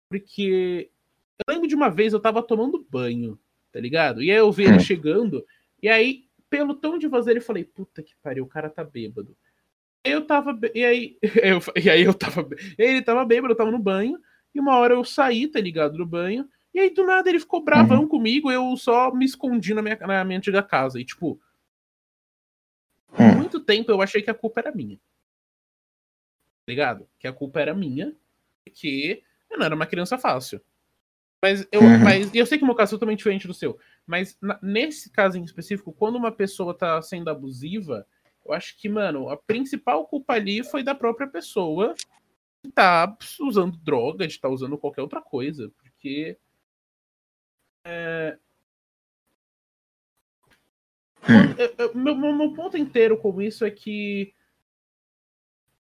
porque. 0.08 0.92
Eu 1.40 1.56
lembro 1.56 1.68
de 1.68 1.74
uma 1.74 1.90
vez 1.90 2.14
eu 2.14 2.20
tava 2.20 2.44
tomando 2.44 2.86
banho, 2.88 3.38
tá 3.72 3.80
ligado? 3.80 4.22
E 4.22 4.30
aí 4.30 4.38
eu 4.38 4.52
vi 4.52 4.66
ele 4.66 4.76
hum. 4.76 4.80
chegando, 4.80 5.44
e 5.82 5.90
aí, 5.90 6.26
pelo 6.48 6.76
tom 6.76 7.00
de 7.00 7.08
voz 7.08 7.26
dele, 7.26 7.40
eu 7.40 7.44
falei, 7.44 7.64
puta 7.64 8.04
que 8.04 8.14
pariu, 8.22 8.44
o 8.44 8.48
cara 8.48 8.70
tá 8.70 8.84
bêbado. 8.84 9.36
Eu 10.04 10.24
tava. 10.24 10.56
E 10.76 10.86
aí, 10.86 11.18
eu, 11.42 11.60
e 11.84 11.90
aí 11.90 12.04
eu 12.04 12.14
tava. 12.14 12.48
Ele 12.78 13.02
tava 13.02 13.26
bêbado, 13.26 13.54
eu 13.54 13.58
tava 13.58 13.72
no 13.72 13.80
banho, 13.80 14.20
e 14.54 14.60
uma 14.60 14.78
hora 14.78 14.94
eu 14.94 15.04
saí, 15.04 15.48
tá 15.48 15.60
ligado? 15.60 15.98
Do 15.98 16.06
banho. 16.06 16.48
E 16.76 16.80
aí, 16.82 16.90
do 16.90 17.06
nada, 17.06 17.30
ele 17.30 17.40
ficou 17.40 17.64
bravão 17.64 18.02
uhum. 18.02 18.08
comigo, 18.10 18.52
eu 18.52 18.76
só 18.76 19.10
me 19.10 19.24
escondi 19.24 19.74
na 19.74 19.82
minha, 19.82 19.96
na 19.96 20.26
minha 20.26 20.38
antiga 20.38 20.62
casa. 20.62 21.00
E, 21.00 21.06
tipo, 21.06 21.40
por 23.08 23.22
uhum. 23.22 23.38
muito 23.38 23.62
tempo 23.62 23.90
eu 23.90 24.02
achei 24.02 24.22
que 24.22 24.30
a 24.30 24.34
culpa 24.34 24.60
era 24.60 24.74
minha. 24.74 24.98
Tá 24.98 26.64
ligado? 26.68 27.08
Que 27.18 27.30
a 27.30 27.32
culpa 27.32 27.62
era 27.62 27.74
minha, 27.74 28.14
porque 28.66 29.24
eu 29.50 29.58
não 29.58 29.66
era 29.66 29.74
uma 29.74 29.86
criança 29.86 30.18
fácil. 30.18 30.60
Mas 31.42 31.66
eu, 31.72 31.80
uhum. 31.80 32.00
mas 32.00 32.36
eu 32.36 32.46
sei 32.46 32.58
que 32.58 32.66
o 32.66 32.68
meu 32.68 32.76
caso 32.76 32.94
é 32.94 32.96
totalmente 32.96 33.20
diferente 33.20 33.48
do 33.48 33.54
seu. 33.54 33.80
Mas 34.06 34.38
na, 34.42 34.60
nesse 34.62 35.10
caso 35.10 35.38
em 35.38 35.46
específico, 35.46 35.94
quando 35.94 36.18
uma 36.18 36.32
pessoa 36.34 36.78
tá 36.78 37.02
sendo 37.02 37.30
abusiva, 37.30 38.06
eu 38.46 38.52
acho 38.52 38.78
que, 38.78 38.90
mano, 38.90 39.30
a 39.30 39.38
principal 39.38 40.06
culpa 40.08 40.34
ali 40.34 40.62
foi 40.62 40.84
da 40.84 40.94
própria 40.94 41.26
pessoa 41.28 41.96
de 42.62 42.70
tá 42.70 43.16
usando 43.40 43.78
droga, 43.78 44.28
de 44.28 44.38
tá 44.38 44.50
usando 44.50 44.78
qualquer 44.78 45.04
outra 45.04 45.22
coisa. 45.22 45.72
Porque 45.82 46.38
é... 47.86 48.38
Hum. 51.24 52.04
Meu, 52.04 52.34
meu, 52.34 52.54
ponto 52.54 52.78
inteiro 52.78 53.18
com 53.18 53.42
isso 53.42 53.66
é 53.66 53.72
que 53.72 54.34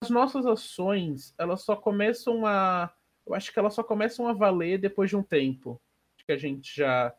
as 0.01 0.09
nossas 0.09 0.45
ações, 0.45 1.33
elas 1.37 1.61
só 1.61 1.75
começam 1.75 2.45
a. 2.45 2.91
Eu 3.25 3.35
acho 3.35 3.53
que 3.53 3.59
elas 3.59 3.73
só 3.73 3.83
começam 3.83 4.27
a 4.27 4.33
valer 4.33 4.79
depois 4.79 5.09
de 5.09 5.15
um 5.15 5.23
tempo. 5.23 5.79
Que 6.25 6.31
a 6.31 6.37
gente 6.37 6.75
já. 6.75 7.13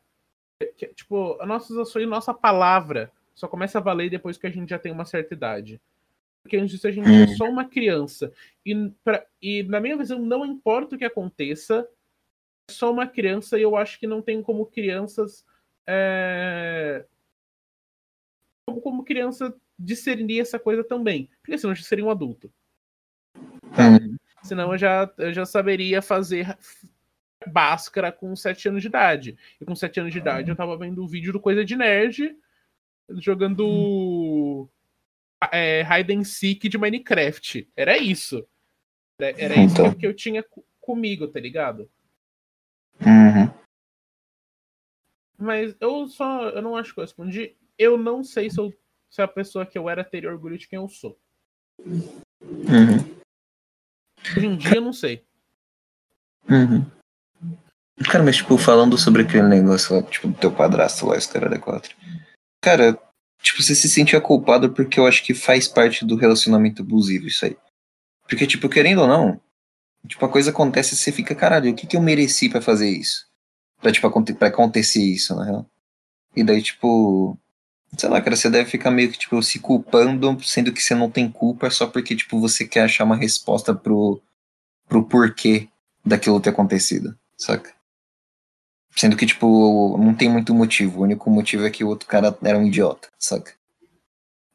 Que, 0.76 0.88
tipo, 0.88 1.36
as 1.40 1.48
nossas 1.48 1.76
ações, 1.76 2.08
nossa 2.08 2.34
palavra 2.34 3.12
só 3.34 3.48
começa 3.48 3.78
a 3.78 3.82
valer 3.82 4.10
depois 4.10 4.36
que 4.36 4.46
a 4.46 4.50
gente 4.50 4.70
já 4.70 4.78
tem 4.78 4.92
uma 4.92 5.04
certa 5.04 5.34
idade. 5.34 5.80
Porque 6.42 6.56
antes 6.56 6.72
disso 6.72 6.88
a 6.88 6.90
gente 6.90 7.08
é 7.08 7.26
só 7.36 7.44
uma 7.44 7.64
criança. 7.64 8.32
E, 8.66 8.90
pra, 9.04 9.24
e 9.40 9.62
na 9.62 9.80
minha 9.80 9.96
visão, 9.96 10.18
não 10.18 10.44
importa 10.44 10.96
o 10.96 10.98
que 10.98 11.04
aconteça, 11.04 11.88
só 12.70 12.90
uma 12.90 13.06
criança 13.06 13.58
e 13.58 13.62
eu 13.62 13.76
acho 13.76 13.98
que 13.98 14.06
não 14.06 14.22
tem 14.22 14.42
como 14.42 14.66
crianças 14.66 15.44
é, 15.86 17.04
como 18.80 19.04
criança 19.04 19.54
discernir 19.78 20.40
essa 20.40 20.58
coisa 20.58 20.84
também. 20.84 21.28
Porque 21.42 21.58
senão 21.58 21.72
eu 21.72 21.76
já 21.76 21.82
seria 21.82 22.04
um 22.04 22.10
adulto. 22.10 22.52
Hum. 23.36 24.16
Senão 24.42 24.72
eu 24.72 24.78
já, 24.78 25.10
eu 25.18 25.32
já 25.32 25.44
saberia 25.44 26.02
fazer 26.02 26.56
Bhaskara 27.46 28.12
com 28.12 28.34
7 28.34 28.68
anos 28.68 28.82
de 28.82 28.88
idade. 28.88 29.36
E 29.60 29.64
com 29.64 29.74
7 29.74 30.00
anos 30.00 30.12
de 30.12 30.18
idade 30.18 30.50
eu 30.50 30.56
tava 30.56 30.76
vendo 30.76 31.02
o 31.02 31.08
vídeo 31.08 31.32
do 31.32 31.40
Coisa 31.40 31.64
de 31.64 31.76
Nerd 31.76 32.36
jogando 33.18 34.68
é, 35.52 35.82
Hide 35.82 36.14
and 36.14 36.24
Seek 36.24 36.68
de 36.68 36.78
Minecraft. 36.78 37.68
Era 37.76 37.98
isso. 37.98 38.46
Era, 39.18 39.40
era 39.40 39.56
então. 39.56 39.86
isso 39.86 39.96
que 39.96 40.06
eu 40.06 40.14
tinha 40.14 40.44
comigo, 40.80 41.28
tá 41.28 41.40
ligado? 41.40 41.90
Uhum. 43.06 43.62
Mas 45.38 45.74
eu 45.80 46.06
só. 46.08 46.48
Eu 46.50 46.62
não 46.62 46.76
acho 46.76 46.94
que 46.94 47.00
eu 47.00 47.04
respondi. 47.04 47.56
Eu 47.78 47.96
não 47.98 48.22
sei 48.22 48.48
se, 48.48 48.58
eu, 48.58 48.72
se 49.10 49.20
a 49.20 49.28
pessoa 49.28 49.66
que 49.66 49.76
eu 49.76 49.88
era 49.88 50.04
teria 50.04 50.30
orgulho 50.30 50.56
de 50.56 50.68
quem 50.68 50.76
eu 50.76 50.88
sou. 50.88 51.18
Uhum. 51.80 53.22
Hoje 54.36 54.46
em 54.46 54.56
dia 54.56 54.76
eu 54.76 54.82
não 54.82 54.92
sei. 54.92 55.24
Uhum. 56.48 56.84
Cara, 58.10 58.24
mas 58.24 58.36
tipo, 58.36 58.56
falando 58.56 58.96
sobre 58.98 59.22
aquele 59.22 59.48
negócio 59.48 59.96
lá, 59.96 60.02
tipo, 60.02 60.28
do 60.28 60.34
teu 60.34 60.52
padrasto 60.52 61.06
lá, 61.06 61.16
esse 61.16 61.32
cara 61.32 61.48
da 61.48 61.58
4. 61.58 61.94
Cara, 62.60 62.98
tipo, 63.40 63.62
você 63.62 63.74
se 63.74 63.88
sentia 63.88 64.20
culpado 64.20 64.72
porque 64.72 64.98
eu 64.98 65.06
acho 65.06 65.24
que 65.24 65.34
faz 65.34 65.68
parte 65.68 66.04
do 66.04 66.16
relacionamento 66.16 66.82
abusivo 66.82 67.26
isso 67.26 67.44
aí. 67.44 67.56
Porque, 68.28 68.46
tipo, 68.46 68.68
querendo 68.68 69.02
ou 69.02 69.08
não, 69.08 69.40
tipo, 70.06 70.24
a 70.24 70.28
coisa 70.28 70.50
acontece 70.50 70.94
e 70.94 70.96
você 70.96 71.12
fica, 71.12 71.34
caralho, 71.34 71.70
o 71.70 71.74
que 71.74 71.86
que 71.86 71.96
eu 71.96 72.00
mereci 72.02 72.48
para 72.48 72.60
fazer 72.60 72.90
isso? 72.90 73.26
Pra, 73.80 73.92
tipo, 73.92 74.34
pra 74.34 74.48
acontecer 74.48 75.02
isso, 75.02 75.34
na 75.34 75.44
real. 75.44 75.66
E 76.34 76.42
daí, 76.42 76.62
tipo, 76.62 77.38
sei 77.96 78.08
lá, 78.08 78.20
cara, 78.20 78.36
você 78.36 78.48
deve 78.48 78.70
ficar 78.70 78.90
meio 78.90 79.10
que, 79.10 79.18
tipo, 79.18 79.42
se 79.42 79.58
culpando, 79.58 80.42
sendo 80.42 80.72
que 80.72 80.82
você 80.82 80.94
não 80.94 81.10
tem 81.10 81.30
culpa 81.30 81.70
só 81.70 81.86
porque, 81.86 82.16
tipo, 82.16 82.40
você 82.40 82.66
quer 82.66 82.84
achar 82.84 83.04
uma 83.04 83.16
resposta 83.16 83.74
pro, 83.74 84.20
pro 84.88 85.04
porquê 85.04 85.68
daquilo 86.04 86.40
ter 86.40 86.50
acontecido, 86.50 87.16
saca? 87.36 87.72
Sendo 88.96 89.16
que, 89.16 89.26
tipo, 89.26 89.96
não 89.98 90.14
tem 90.14 90.28
muito 90.28 90.54
motivo. 90.54 91.00
O 91.00 91.02
único 91.02 91.30
motivo 91.30 91.64
é 91.64 91.70
que 91.70 91.82
o 91.82 91.88
outro 91.88 92.06
cara 92.06 92.36
era 92.42 92.58
um 92.58 92.66
idiota, 92.66 93.08
saca? 93.18 93.52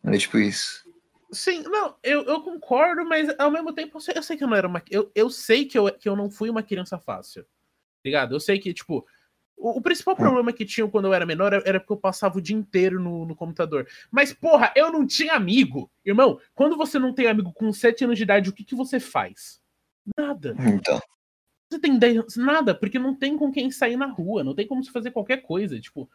É 0.04 0.18
tipo 0.18 0.38
isso. 0.38 0.87
Sim, 1.32 1.64
não, 1.64 1.96
eu, 2.02 2.24
eu 2.24 2.42
concordo, 2.42 3.06
mas 3.06 3.28
ao 3.38 3.52
mesmo 3.52 3.74
tempo 3.74 3.98
eu 3.98 4.02
sei, 4.02 4.14
eu 4.18 4.24
sei 4.24 4.38
que 4.38 4.44
eu 4.44 4.48
não 4.48 4.56
era 4.56 4.68
uma. 4.68 4.82
Eu, 4.90 5.12
eu 5.14 5.30
sei 5.30 5.66
que 5.66 5.78
eu, 5.78 5.92
que 5.92 6.08
eu 6.08 6.16
não 6.16 6.30
fui 6.30 6.50
uma 6.50 6.64
criança 6.64 6.98
fácil. 6.98 7.46
Ligado? 8.04 8.34
Eu 8.34 8.40
sei 8.40 8.60
que, 8.60 8.74
tipo, 8.74 9.06
o, 9.58 9.78
o 9.78 9.82
principal 9.82 10.14
hum. 10.14 10.18
problema 10.18 10.54
que 10.54 10.64
tinha 10.64 10.88
quando 10.88 11.06
eu 11.06 11.14
era 11.14 11.26
menor 11.26 11.52
era 11.54 11.80
porque 11.80 11.94
eu 11.94 11.98
passava 11.98 12.38
o 12.38 12.42
dia 12.42 12.56
inteiro 12.56 13.02
no, 13.02 13.26
no 13.26 13.36
computador. 13.36 13.88
Mas, 14.12 14.34
porra, 14.34 14.72
eu 14.76 14.92
não 14.92 15.06
tinha 15.06 15.34
amigo. 15.34 15.92
Irmão, 16.06 16.40
quando 16.54 16.78
você 16.78 17.00
não 17.00 17.14
tem 17.14 17.28
amigo 17.28 17.52
com 17.52 17.74
7 17.74 18.06
anos 18.06 18.18
de 18.18 18.24
idade, 18.24 18.50
o 18.50 18.54
que, 18.54 18.64
que 18.64 18.76
você 18.76 19.00
faz? 19.00 19.60
Nada. 20.18 20.56
Então. 20.60 21.02
Você 21.70 21.80
tem 21.80 22.00
10 22.00 22.38
nada, 22.38 22.74
porque 22.74 22.98
não 22.98 23.14
tem 23.14 23.36
com 23.36 23.52
quem 23.52 23.70
sair 23.70 23.98
na 23.98 24.06
rua, 24.06 24.42
não 24.42 24.56
tem 24.56 24.66
como 24.66 24.82
se 24.82 24.92
fazer 24.92 25.12
qualquer 25.12 25.42
coisa. 25.42 25.78
Tipo, 25.82 26.10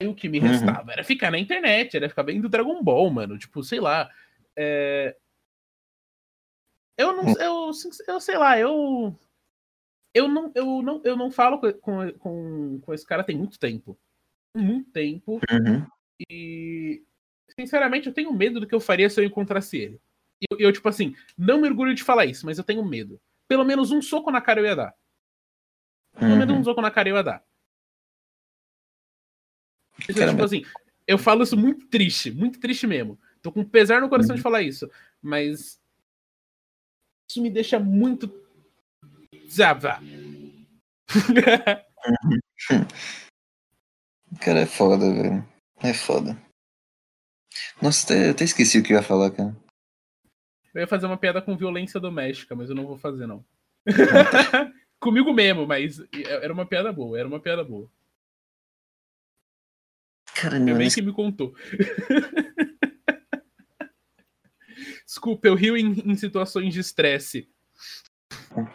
aí 0.00 0.08
o 0.08 0.14
que 0.14 0.28
me 0.28 0.40
uhum. 0.40 0.48
restava 0.48 0.82
uhum. 0.82 0.90
era 0.90 1.04
ficar 1.04 1.30
na 1.30 1.38
internet, 1.38 1.96
era 1.96 2.08
ficar 2.08 2.24
vendo 2.24 2.48
Dragon 2.48 2.82
Ball, 2.82 3.08
mano. 3.08 3.38
Tipo, 3.38 3.62
sei 3.62 3.78
lá. 3.78 4.10
É... 4.56 5.16
Eu 6.96 7.16
não. 7.16 7.24
Hum. 7.24 7.34
Eu, 7.38 7.70
eu 8.08 8.20
sei 8.20 8.36
lá, 8.36 8.58
eu. 8.58 9.16
Eu 10.12 10.28
não, 10.28 10.50
eu 10.54 10.82
não, 10.82 11.00
eu 11.04 11.16
não 11.16 11.30
falo 11.30 11.58
com, 11.58 12.12
com, 12.18 12.80
com 12.80 12.94
esse 12.94 13.06
cara 13.06 13.24
tem 13.24 13.36
muito 13.36 13.58
tempo. 13.58 13.98
Muito 14.54 14.90
tempo. 14.90 15.40
Uhum. 15.50 15.86
E. 16.28 17.02
Sinceramente, 17.58 18.06
eu 18.08 18.14
tenho 18.14 18.32
medo 18.32 18.60
do 18.60 18.66
que 18.66 18.74
eu 18.74 18.80
faria 18.80 19.08
se 19.08 19.20
eu 19.20 19.24
encontrasse 19.24 19.76
ele. 19.76 20.00
Eu, 20.50 20.58
eu, 20.58 20.72
tipo 20.72 20.88
assim, 20.88 21.14
não 21.36 21.60
me 21.60 21.68
orgulho 21.68 21.94
de 21.94 22.02
falar 22.02 22.24
isso, 22.26 22.46
mas 22.46 22.58
eu 22.58 22.64
tenho 22.64 22.84
medo 22.84 23.20
pelo 23.50 23.64
menos 23.64 23.90
um 23.90 24.00
soco 24.00 24.30
na 24.30 24.40
cara 24.40 24.60
eu 24.60 24.64
ia 24.64 24.76
dar. 24.76 24.94
Pelo 26.16 26.30
uhum. 26.30 26.38
menos 26.38 26.56
um 26.56 26.62
soco 26.62 26.80
na 26.80 26.88
cara 26.88 27.08
eu 27.08 27.16
ia 27.16 27.22
dar. 27.24 27.44
Então, 30.08 30.28
tipo 30.28 30.44
assim, 30.44 30.64
eu 31.04 31.18
falo 31.18 31.42
isso 31.42 31.56
muito 31.56 31.88
triste, 31.88 32.30
muito 32.30 32.60
triste 32.60 32.86
mesmo. 32.86 33.18
Tô 33.42 33.50
com 33.50 33.64
pesar 33.64 34.00
no 34.00 34.08
coração 34.08 34.34
uhum. 34.34 34.36
de 34.36 34.42
falar 34.42 34.62
isso, 34.62 34.88
mas 35.22 35.80
isso 37.30 37.42
me 37.42 37.50
deixa 37.50 37.78
muito 37.78 38.32
zava. 39.48 39.98
cara, 44.40 44.60
é 44.60 44.66
foda, 44.66 45.12
velho. 45.12 45.46
É 45.82 45.94
foda. 45.94 46.36
Nossa, 47.80 48.04
até, 48.04 48.30
até 48.30 48.44
esqueci 48.44 48.78
o 48.78 48.82
que 48.82 48.92
eu 48.92 48.98
ia 48.98 49.02
falar, 49.02 49.30
cara. 49.30 49.56
Eu 50.74 50.82
ia 50.82 50.86
fazer 50.86 51.06
uma 51.06 51.16
piada 51.16 51.42
com 51.42 51.56
violência 51.56 51.98
doméstica, 51.98 52.54
mas 52.54 52.68
eu 52.68 52.76
não 52.76 52.86
vou 52.86 52.98
fazer, 52.98 53.26
não. 53.26 53.44
Comigo 55.00 55.32
mesmo, 55.32 55.66
mas 55.66 55.98
era 56.24 56.52
uma 56.52 56.66
piada 56.66 56.92
boa, 56.92 57.18
era 57.18 57.26
uma 57.26 57.40
piada 57.40 57.64
boa. 57.64 57.90
Caramba. 60.34 60.74
Minha 60.74 60.90
que 60.90 61.02
me 61.02 61.12
contou. 61.12 61.54
Desculpa, 65.10 65.48
eu 65.48 65.56
rio 65.56 65.76
em, 65.76 65.90
em 66.06 66.14
situações 66.14 66.72
de 66.72 66.78
estresse. 66.78 67.48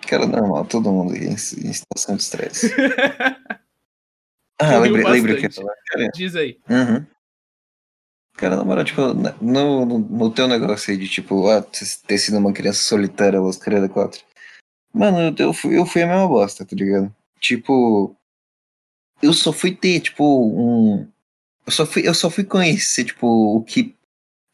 Cara, 0.05 0.27
normal, 0.27 0.65
todo 0.65 0.91
mundo 0.91 1.13
ri 1.13 1.27
em, 1.27 1.31
em 1.31 1.37
situação 1.37 2.17
de 2.17 2.23
estresse. 2.23 2.75
ah, 4.59 4.77
lembrei, 4.79 5.05
lembrei 5.05 5.37
que 5.37 5.43
ia 5.43 6.11
Diz 6.13 6.35
aí. 6.35 6.59
Uhum. 6.69 7.05
Cara, 8.33 8.57
na 8.57 8.65
moral, 8.65 8.83
tipo, 8.83 9.01
no, 9.41 9.85
no, 9.85 9.97
no, 9.97 10.33
teu 10.33 10.45
negócio 10.45 10.91
aí 10.91 10.97
de, 10.97 11.07
tipo, 11.07 11.49
ah, 11.49 11.61
ter 11.61 12.17
sido 12.17 12.37
uma 12.37 12.51
criança 12.51 12.83
solitária, 12.83 13.39
Los 13.39 13.55
Creada 13.55 13.87
4. 13.87 14.21
Mano, 14.93 15.33
eu 15.39 15.53
fui, 15.53 15.77
eu 15.77 15.85
fui 15.85 16.01
a 16.01 16.07
mesma 16.07 16.27
bosta, 16.27 16.65
tá 16.65 16.75
ligado? 16.75 17.15
Tipo, 17.39 18.13
eu 19.21 19.31
só 19.31 19.53
fui 19.53 19.73
ter, 19.73 20.01
tipo, 20.01 20.23
um. 20.25 21.09
Eu 21.65 21.71
só 21.71 21.85
fui, 21.85 22.05
eu 22.05 22.13
só 22.13 22.29
fui 22.29 22.43
conhecer, 22.43 23.05
tipo, 23.05 23.25
o 23.25 23.63
que. 23.63 23.95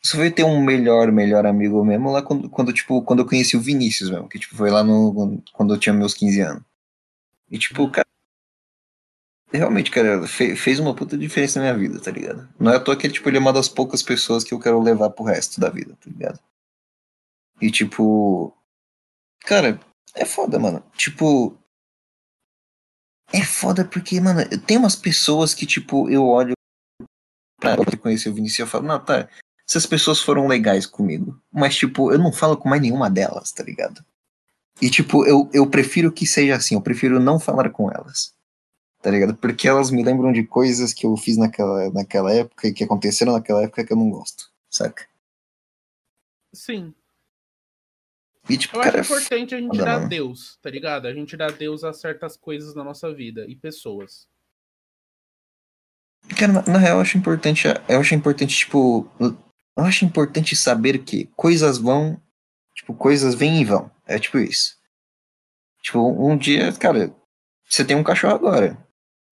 Só 0.03 0.17
fui 0.17 0.31
ter 0.31 0.43
um 0.43 0.63
melhor, 0.63 1.11
melhor 1.11 1.45
amigo 1.45 1.83
mesmo 1.85 2.11
lá 2.11 2.23
quando, 2.23 2.49
quando, 2.49 2.73
tipo, 2.73 3.03
quando 3.03 3.19
eu 3.19 3.27
conheci 3.27 3.55
o 3.55 3.61
Vinícius 3.61 4.09
mesmo, 4.09 4.27
que, 4.27 4.39
tipo, 4.39 4.55
foi 4.55 4.71
lá 4.71 4.83
no. 4.83 5.41
Quando 5.53 5.75
eu 5.75 5.79
tinha 5.79 5.93
meus 5.93 6.13
15 6.13 6.41
anos. 6.41 6.63
E, 7.49 7.59
tipo, 7.59 7.89
cara, 7.91 8.07
realmente, 9.51 9.91
cara, 9.91 10.25
fez 10.27 10.79
uma 10.79 10.95
puta 10.95 11.17
diferença 11.17 11.59
na 11.59 11.65
minha 11.65 11.89
vida, 11.89 12.01
tá 12.01 12.11
ligado? 12.11 12.47
Não 12.59 12.71
é 12.71 12.77
à 12.77 12.79
toa 12.79 12.97
que 12.97 13.09
tipo, 13.09 13.29
ele 13.29 13.37
é 13.37 13.39
uma 13.39 13.53
das 13.53 13.67
poucas 13.67 14.01
pessoas 14.01 14.43
que 14.43 14.53
eu 14.53 14.59
quero 14.59 14.81
levar 14.81 15.09
pro 15.11 15.25
resto 15.25 15.59
da 15.59 15.69
vida, 15.69 15.95
tá 16.01 16.09
ligado? 16.09 16.39
E 17.61 17.69
tipo. 17.69 18.55
Cara, 19.41 19.79
é 20.15 20.25
foda, 20.25 20.57
mano. 20.57 20.83
Tipo. 20.95 21.57
É 23.33 23.43
foda 23.43 23.85
porque, 23.85 24.19
mano, 24.19 24.41
tem 24.65 24.77
umas 24.77 24.95
pessoas 24.95 25.53
que, 25.53 25.65
tipo, 25.65 26.09
eu 26.09 26.25
olho 26.25 26.53
pra 27.59 27.77
conhecer 27.97 28.29
o 28.29 28.33
Vinicius 28.33 28.59
e 28.59 28.61
eu 28.63 28.67
falo, 28.67 28.87
não, 28.87 28.99
tá. 28.99 29.29
Essas 29.71 29.85
pessoas 29.85 30.21
foram 30.21 30.47
legais 30.47 30.85
comigo. 30.85 31.41
Mas, 31.51 31.75
tipo, 31.75 32.11
eu 32.11 32.19
não 32.19 32.31
falo 32.31 32.57
com 32.57 32.67
mais 32.67 32.81
nenhuma 32.81 33.09
delas, 33.09 33.51
tá 33.51 33.63
ligado? 33.63 34.03
E, 34.81 34.89
tipo, 34.89 35.25
eu, 35.25 35.49
eu 35.53 35.65
prefiro 35.69 36.11
que 36.11 36.27
seja 36.27 36.55
assim, 36.55 36.75
eu 36.75 36.81
prefiro 36.81 37.19
não 37.19 37.39
falar 37.39 37.69
com 37.69 37.89
elas 37.89 38.33
tá 39.01 39.09
ligado? 39.09 39.35
Porque 39.35 39.67
elas 39.67 39.89
me 39.89 40.03
lembram 40.03 40.31
de 40.31 40.43
coisas 40.43 40.93
que 40.93 41.05
eu 41.05 41.17
fiz 41.17 41.35
naquela, 41.35 41.89
naquela 41.89 42.31
época 42.31 42.67
e 42.67 42.73
que 42.73 42.83
aconteceram 42.83 43.33
naquela 43.33 43.63
época 43.63 43.83
que 43.83 43.91
eu 43.91 43.97
não 43.97 44.09
gosto, 44.09 44.51
saca? 44.69 45.07
Sim. 46.53 46.93
E, 48.49 48.57
tipo, 48.57 48.77
eu 48.77 48.81
cara, 48.81 49.01
acho 49.01 49.13
importante 49.13 49.55
a 49.55 49.59
gente 49.59 49.77
dar 49.77 49.97
mano. 49.97 50.09
Deus, 50.09 50.57
tá 50.61 50.69
ligado? 50.69 51.07
A 51.07 51.13
gente 51.13 51.35
dar 51.35 51.51
Deus 51.51 51.83
a 51.83 51.93
certas 51.93 52.37
coisas 52.37 52.75
na 52.75 52.83
nossa 52.83 53.11
vida 53.13 53.45
e 53.47 53.55
pessoas. 53.55 54.27
Cara, 56.37 56.53
na, 56.53 56.61
na 56.63 56.77
real, 56.77 56.97
eu 56.97 57.01
acho 57.01 57.17
importante, 57.17 57.67
eu 57.87 57.99
acho 57.99 58.13
importante, 58.13 58.55
tipo, 58.55 59.09
eu 59.77 59.83
acho 59.83 60.05
importante 60.05 60.55
saber 60.55 60.99
que 60.99 61.25
coisas 61.35 61.77
vão, 61.77 62.21
tipo, 62.75 62.93
coisas 62.93 63.35
vêm 63.35 63.61
e 63.61 63.65
vão. 63.65 63.89
É 64.05 64.19
tipo 64.19 64.37
isso. 64.37 64.77
Tipo, 65.81 65.99
um 65.99 66.37
dia, 66.37 66.71
cara, 66.73 67.13
você 67.67 67.83
tem 67.83 67.95
um 67.95 68.03
cachorro 68.03 68.35
agora 68.35 68.77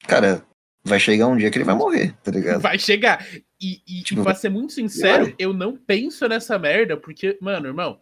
cara, 0.07 0.45
vai 0.83 0.99
chegar 0.99 1.27
um 1.27 1.37
dia 1.37 1.49
que 1.51 1.57
ele 1.57 1.65
vai 1.65 1.75
morrer, 1.75 2.15
tá 2.23 2.31
ligado? 2.31 2.61
Vai 2.61 2.79
chegar. 2.79 3.25
E, 3.61 3.81
e 3.87 4.03
tipo, 4.03 4.23
pra 4.23 4.35
ser 4.35 4.49
muito 4.49 4.73
sincero, 4.73 5.25
vai. 5.25 5.35
eu 5.37 5.53
não 5.53 5.75
penso 5.75 6.27
nessa 6.27 6.57
merda, 6.57 6.95
porque, 6.95 7.37
mano, 7.41 7.67
irmão, 7.67 8.01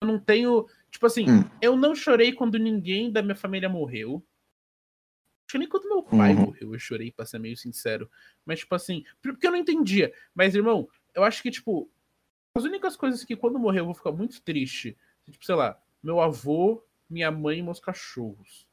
eu 0.00 0.06
não 0.06 0.18
tenho. 0.18 0.66
Tipo 0.90 1.06
assim, 1.06 1.28
hum. 1.28 1.44
eu 1.60 1.76
não 1.76 1.94
chorei 1.94 2.32
quando 2.32 2.58
ninguém 2.58 3.10
da 3.10 3.22
minha 3.22 3.36
família 3.36 3.68
morreu. 3.68 4.24
Acho 5.46 5.52
que 5.52 5.58
nem 5.58 5.68
quando 5.68 5.88
meu 5.88 6.02
pai 6.04 6.32
uhum. 6.32 6.42
morreu, 6.42 6.74
eu 6.74 6.78
chorei, 6.78 7.10
pra 7.10 7.26
ser 7.26 7.40
meio 7.40 7.56
sincero. 7.56 8.08
Mas, 8.46 8.60
tipo 8.60 8.72
assim, 8.72 9.02
porque 9.20 9.48
eu 9.48 9.50
não 9.50 9.58
entendia. 9.58 10.12
Mas, 10.32 10.54
irmão, 10.54 10.88
eu 11.14 11.24
acho 11.24 11.42
que, 11.42 11.50
tipo, 11.50 11.90
as 12.54 12.64
únicas 12.64 12.96
coisas 12.96 13.24
que 13.24 13.36
quando 13.36 13.58
morrer 13.58 13.80
eu 13.80 13.86
vou 13.86 13.94
ficar 13.94 14.12
muito 14.12 14.40
triste, 14.42 14.96
tipo, 15.30 15.44
sei 15.44 15.54
lá, 15.54 15.80
meu 16.02 16.20
avô, 16.20 16.84
minha 17.08 17.30
mãe 17.30 17.58
e 17.58 17.62
meus 17.62 17.80
cachorros. 17.80 18.66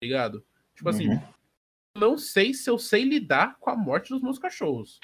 Tá 0.00 0.06
ligado? 0.06 0.44
Tipo 0.74 0.88
assim, 0.88 1.08
uhum 1.08 1.38
não 1.98 2.16
sei 2.16 2.54
se 2.54 2.70
eu 2.70 2.78
sei 2.78 3.02
lidar 3.02 3.56
com 3.60 3.70
a 3.70 3.76
morte 3.76 4.10
dos 4.10 4.22
meus 4.22 4.38
cachorros. 4.38 5.00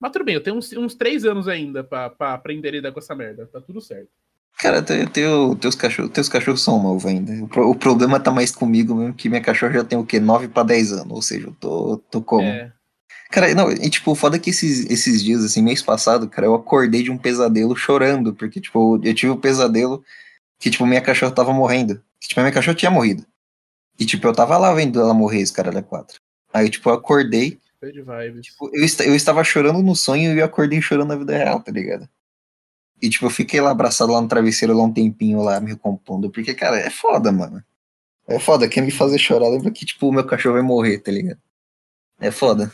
Mas 0.00 0.12
tudo 0.12 0.24
bem, 0.24 0.34
eu 0.34 0.42
tenho 0.42 0.56
uns, 0.56 0.72
uns 0.72 0.94
três 0.94 1.24
anos 1.24 1.46
ainda 1.46 1.84
pra, 1.84 2.10
pra 2.10 2.34
aprender 2.34 2.68
a 2.68 2.72
lidar 2.72 2.92
com 2.92 2.98
essa 2.98 3.14
merda. 3.14 3.46
Tá 3.46 3.60
tudo 3.60 3.80
certo. 3.80 4.10
Cara, 4.58 4.82
teu, 4.82 5.08
teu, 5.10 5.56
teus, 5.56 5.74
cachorros, 5.74 6.12
teus 6.12 6.28
cachorros 6.28 6.62
são 6.62 6.82
novos 6.82 7.06
ainda. 7.06 7.32
O, 7.32 7.70
o, 7.70 7.74
problema 7.74 8.20
tá 8.20 8.30
mais 8.30 8.52
comigo 8.52 8.94
mesmo, 8.94 9.14
que 9.14 9.28
minha 9.28 9.40
cachorra 9.40 9.74
já 9.74 9.84
tem 9.84 9.98
o 9.98 10.06
quê? 10.06 10.20
9 10.20 10.48
pra 10.48 10.62
10 10.62 10.92
anos. 10.92 11.12
Ou 11.12 11.22
seja, 11.22 11.48
eu 11.48 11.54
tô, 11.54 11.96
tô 12.10 12.22
como? 12.22 12.46
É. 12.46 12.72
Cara, 13.30 13.52
não, 13.54 13.70
e 13.70 13.90
tipo, 13.90 14.12
o 14.12 14.14
foda 14.14 14.36
é 14.36 14.38
que 14.38 14.50
esses, 14.50 14.88
esses 14.88 15.22
dias, 15.22 15.44
assim, 15.44 15.62
mês 15.62 15.82
passado, 15.82 16.28
cara, 16.28 16.46
eu 16.46 16.54
acordei 16.54 17.02
de 17.02 17.10
um 17.10 17.18
pesadelo 17.18 17.74
chorando, 17.74 18.34
porque, 18.34 18.60
tipo, 18.60 19.00
eu 19.02 19.14
tive 19.14 19.32
um 19.32 19.40
pesadelo 19.40 20.04
que, 20.58 20.70
tipo, 20.70 20.86
minha 20.86 21.00
cachorra 21.00 21.32
tava 21.32 21.52
morrendo. 21.52 22.02
Que, 22.20 22.28
tipo, 22.28 22.40
minha 22.40 22.52
cachorra 22.52 22.76
tinha 22.76 22.90
morrido. 22.90 23.26
E, 23.98 24.06
tipo, 24.06 24.26
eu 24.26 24.32
tava 24.32 24.56
lá 24.56 24.72
vendo 24.72 25.00
ela 25.00 25.14
morrer, 25.14 25.40
esse 25.40 25.52
cara 25.52 25.70
da 25.70 25.82
quatro. 25.82 26.20
Aí, 26.52 26.70
tipo, 26.70 26.88
eu 26.88 26.94
acordei. 26.94 27.58
Tipo, 28.40 28.70
eu, 28.72 28.86
eu 29.06 29.14
estava 29.14 29.42
chorando 29.44 29.82
no 29.82 29.96
sonho 29.96 30.34
e 30.34 30.38
eu 30.38 30.44
acordei 30.44 30.80
chorando 30.80 31.08
na 31.08 31.16
vida 31.16 31.36
real, 31.36 31.60
tá 31.60 31.72
ligado? 31.72 32.08
E, 33.02 33.10
tipo, 33.10 33.26
eu 33.26 33.30
fiquei 33.30 33.60
lá 33.60 33.70
abraçado 33.70 34.12
lá 34.12 34.20
no 34.20 34.28
travesseiro 34.28 34.76
lá 34.76 34.84
um 34.84 34.92
tempinho 34.92 35.42
lá, 35.42 35.60
me 35.60 35.70
recompondo. 35.70 36.30
Porque, 36.30 36.54
cara, 36.54 36.78
é 36.78 36.88
foda, 36.90 37.30
mano. 37.30 37.62
É 38.26 38.38
foda. 38.38 38.68
Quer 38.68 38.80
me 38.80 38.90
fazer 38.90 39.18
chorar, 39.18 39.48
lembra 39.48 39.70
que, 39.70 39.84
tipo, 39.84 40.08
o 40.08 40.12
meu 40.12 40.24
cachorro 40.24 40.54
vai 40.54 40.62
morrer, 40.62 40.98
tá 40.98 41.10
ligado? 41.10 41.40
É 42.20 42.30
foda. 42.30 42.72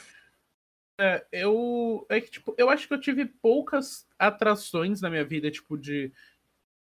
É, 1.00 1.26
eu. 1.32 2.06
É 2.10 2.20
que, 2.20 2.30
tipo, 2.30 2.54
eu 2.58 2.68
acho 2.68 2.86
que 2.86 2.92
eu 2.92 3.00
tive 3.00 3.24
poucas 3.24 4.06
atrações 4.18 5.00
na 5.00 5.08
minha 5.08 5.24
vida, 5.24 5.50
tipo, 5.50 5.78
de. 5.78 6.12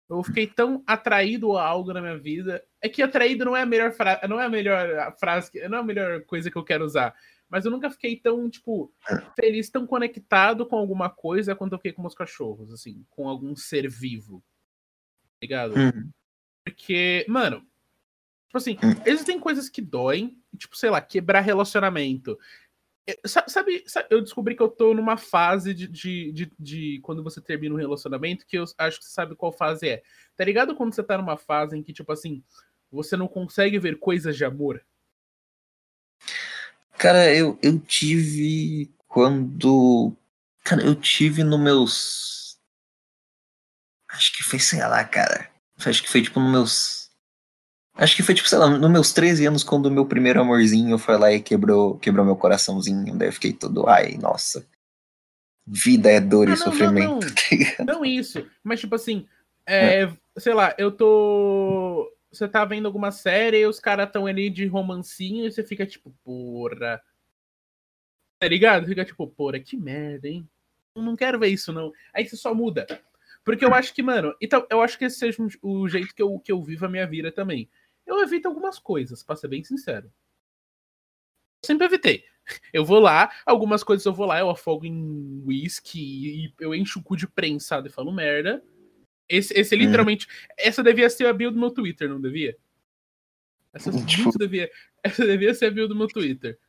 Eu 0.10 0.22
fiquei 0.22 0.46
tão 0.46 0.84
atraído 0.86 1.58
a 1.58 1.66
algo 1.66 1.94
na 1.94 2.02
minha 2.02 2.18
vida. 2.18 2.62
É 2.82 2.90
que 2.90 3.02
atraído 3.02 3.46
não 3.46 3.56
é 3.56 3.62
a 3.62 3.66
melhor 3.66 3.94
frase. 3.94 4.28
Não 4.28 4.38
é 4.38 4.46
a 4.46 4.50
melhor 4.50 5.16
frase, 5.18 5.50
não 5.70 5.78
é 5.78 5.82
a 5.82 5.86
melhor 5.86 6.22
coisa 6.26 6.52
que 6.52 6.58
eu 6.58 6.66
quero 6.66 6.84
usar. 6.84 7.16
Mas 7.50 7.64
eu 7.64 7.72
nunca 7.72 7.90
fiquei 7.90 8.18
tão, 8.18 8.50
tipo, 8.50 8.94
feliz, 9.40 9.70
tão 9.70 9.88
conectado 9.88 10.66
com 10.66 10.76
alguma 10.76 11.10
coisa 11.10 11.56
quanto 11.56 11.74
eu 11.74 11.80
fiquei 11.80 11.94
com 11.94 12.02
meus 12.02 12.16
cachorros, 12.16 12.74
assim, 12.74 13.06
com 13.10 13.30
algum 13.30 13.56
ser 13.56 13.90
vivo. 13.90 14.44
Tá 15.24 15.38
ligado? 15.42 15.76
Uhum. 15.76 16.12
Porque, 16.66 17.26
mano, 17.30 17.60
tipo 18.48 18.58
assim, 18.58 18.78
uhum. 18.84 19.02
existem 19.06 19.40
coisas 19.40 19.70
que 19.70 19.82
doem, 19.82 20.38
tipo, 20.58 20.76
sei 20.76 20.90
lá, 20.90 21.00
quebrar 21.00 21.40
relacionamento. 21.40 22.38
É, 23.08 23.18
sabe, 23.28 23.52
sabe, 23.52 23.84
eu 24.10 24.22
descobri 24.22 24.56
que 24.56 24.62
eu 24.62 24.70
tô 24.70 24.94
numa 24.94 25.18
fase 25.18 25.74
de, 25.74 25.88
de, 25.88 26.32
de, 26.32 26.52
de, 26.60 27.00
quando 27.02 27.24
você 27.24 27.42
termina 27.42 27.74
um 27.74 27.78
relacionamento, 27.78 28.46
que 28.46 28.58
eu 28.58 28.64
acho 28.78 29.00
que 29.00 29.06
você 29.06 29.12
sabe 29.12 29.36
qual 29.36 29.52
fase 29.52 29.90
é. 29.90 30.04
Tá 30.36 30.44
ligado 30.44 30.76
quando 30.76 30.94
você 30.94 31.04
tá 31.04 31.18
numa 31.18 31.38
fase 31.38 31.78
em 31.78 31.84
que, 31.84 31.94
tipo 31.94 32.12
assim, 32.12 32.44
você 32.92 33.18
não 33.18 33.28
consegue 33.28 33.80
ver 33.80 34.00
coisas 34.00 34.38
de 34.38 34.46
amor? 34.46 34.86
Cara, 36.98 37.34
eu, 37.34 37.58
eu 37.64 37.80
tive 37.80 38.94
quando. 39.08 40.16
Cara, 40.64 40.84
eu 40.84 40.94
tive 40.94 41.44
nos 41.44 41.60
meus. 41.60 42.60
Acho 44.10 44.32
que 44.34 44.44
foi, 44.44 44.60
sei 44.60 44.80
lá, 44.82 45.04
cara. 45.04 45.50
Acho 45.84 46.04
que 46.04 46.10
foi 46.10 46.22
tipo 46.22 46.40
nos 46.40 46.52
meus 46.52 47.11
Acho 48.02 48.16
que 48.16 48.24
foi, 48.24 48.34
tipo, 48.34 48.50
sei 48.50 48.58
lá, 48.58 48.68
nos 48.68 48.90
meus 48.90 49.14
13 49.14 49.46
anos, 49.46 49.64
quando 49.64 49.86
o 49.86 49.92
meu 49.92 50.08
primeiro 50.08 50.42
amorzinho 50.42 50.98
foi 50.98 51.20
lá 51.20 51.32
e 51.32 51.40
quebrou, 51.40 52.00
quebrou 52.00 52.26
meu 52.26 52.36
coraçãozinho. 52.36 53.16
Daí 53.16 53.28
eu 53.28 53.34
fiquei 53.34 53.54
todo, 53.54 53.88
ai, 53.88 54.18
nossa. 54.18 54.68
Vida 55.68 56.10
é 56.10 56.20
dor 56.20 56.48
ah, 56.48 56.54
e 56.54 56.58
não, 56.58 56.58
sofrimento. 56.58 57.08
Não, 57.12 57.20
não. 57.20 57.76
Tá 57.78 57.84
não, 57.86 58.04
isso. 58.04 58.44
Mas, 58.64 58.80
tipo 58.80 58.96
assim, 58.96 59.28
é, 59.68 60.02
é. 60.02 60.18
sei 60.36 60.52
lá, 60.52 60.74
eu 60.80 60.92
tô. 60.92 62.12
Você 62.32 62.48
tá 62.48 62.66
vendo 62.66 62.88
alguma 62.88 63.12
série 63.12 63.60
e 63.60 63.68
os 63.68 63.80
caras 63.80 64.10
tão 64.12 64.26
ali 64.26 64.50
de 64.50 64.66
romancinho 64.66 65.46
e 65.46 65.52
você 65.52 65.64
fica 65.64 65.86
tipo, 65.86 66.12
porra. 66.24 67.00
Tá 68.40 68.48
ligado? 68.48 68.88
Fica 68.88 69.06
tipo, 69.06 69.28
porra, 69.28 69.60
que 69.60 69.78
merda, 69.78 70.28
hein? 70.28 70.50
Não 70.98 71.16
quero 71.16 71.38
ver 71.38 71.50
isso, 71.50 71.72
não. 71.72 71.92
Aí 72.16 72.28
você 72.28 72.36
só 72.36 72.52
muda. 72.52 72.88
Porque 73.46 73.64
eu 73.64 73.76
acho 73.76 73.94
que, 73.94 74.02
mano, 74.02 74.36
então, 74.42 74.66
eu 74.72 74.82
acho 74.82 74.98
que 74.98 75.06
esse 75.06 75.20
seja 75.20 75.38
o 75.62 75.88
jeito 75.88 76.16
que 76.16 76.22
eu, 76.22 76.40
que 76.40 76.52
eu 76.52 76.64
vivo 76.64 76.88
a 76.88 76.90
minha 76.90 77.06
vida 77.06 77.32
também 77.32 77.70
eu 78.06 78.22
evito 78.22 78.48
algumas 78.48 78.80
coisas, 78.80 79.24
pra 79.24 79.36
ser 79.36 79.48
bem 79.48 79.64
sincero. 79.64 80.12
Eu 81.64 81.68
sempre 81.68 81.86
evitei. 81.86 82.24
Eu 82.74 82.84
vou 82.84 83.00
lá, 83.00 83.32
algumas 83.46 83.84
coisas 83.84 84.06
eu 84.06 84.14
vou 84.14 84.26
lá, 84.26 84.40
eu 84.40 84.50
afogo 84.50 84.86
em 84.86 85.44
whisky 85.46 86.00
e 86.00 86.54
eu 86.60 86.74
encho 86.74 87.00
o 87.00 87.04
cu 87.04 87.16
de 87.16 87.28
prensado 87.28 87.88
e 87.88 87.92
falo 87.92 88.12
merda. 88.12 88.64
Esse, 89.30 89.58
esse 89.58 89.76
uhum. 89.76 89.82
literalmente. 89.82 90.28
Essa 90.58 90.84
devia 90.84 91.10
ser 91.10 91.28
a 91.28 91.34
bio 91.34 91.52
do 91.52 91.60
meu 91.60 91.72
Twitter, 91.72 92.10
não 92.10 92.20
devia? 92.20 92.58
Essa, 93.74 93.92
tipo... 94.06 94.38
devia, 94.38 94.70
essa 95.02 95.26
devia 95.26 95.54
ser 95.54 95.68
a 95.68 95.72
bio 95.72 95.88
do 95.88 95.96
meu 95.96 96.08
Twitter. 96.08 96.60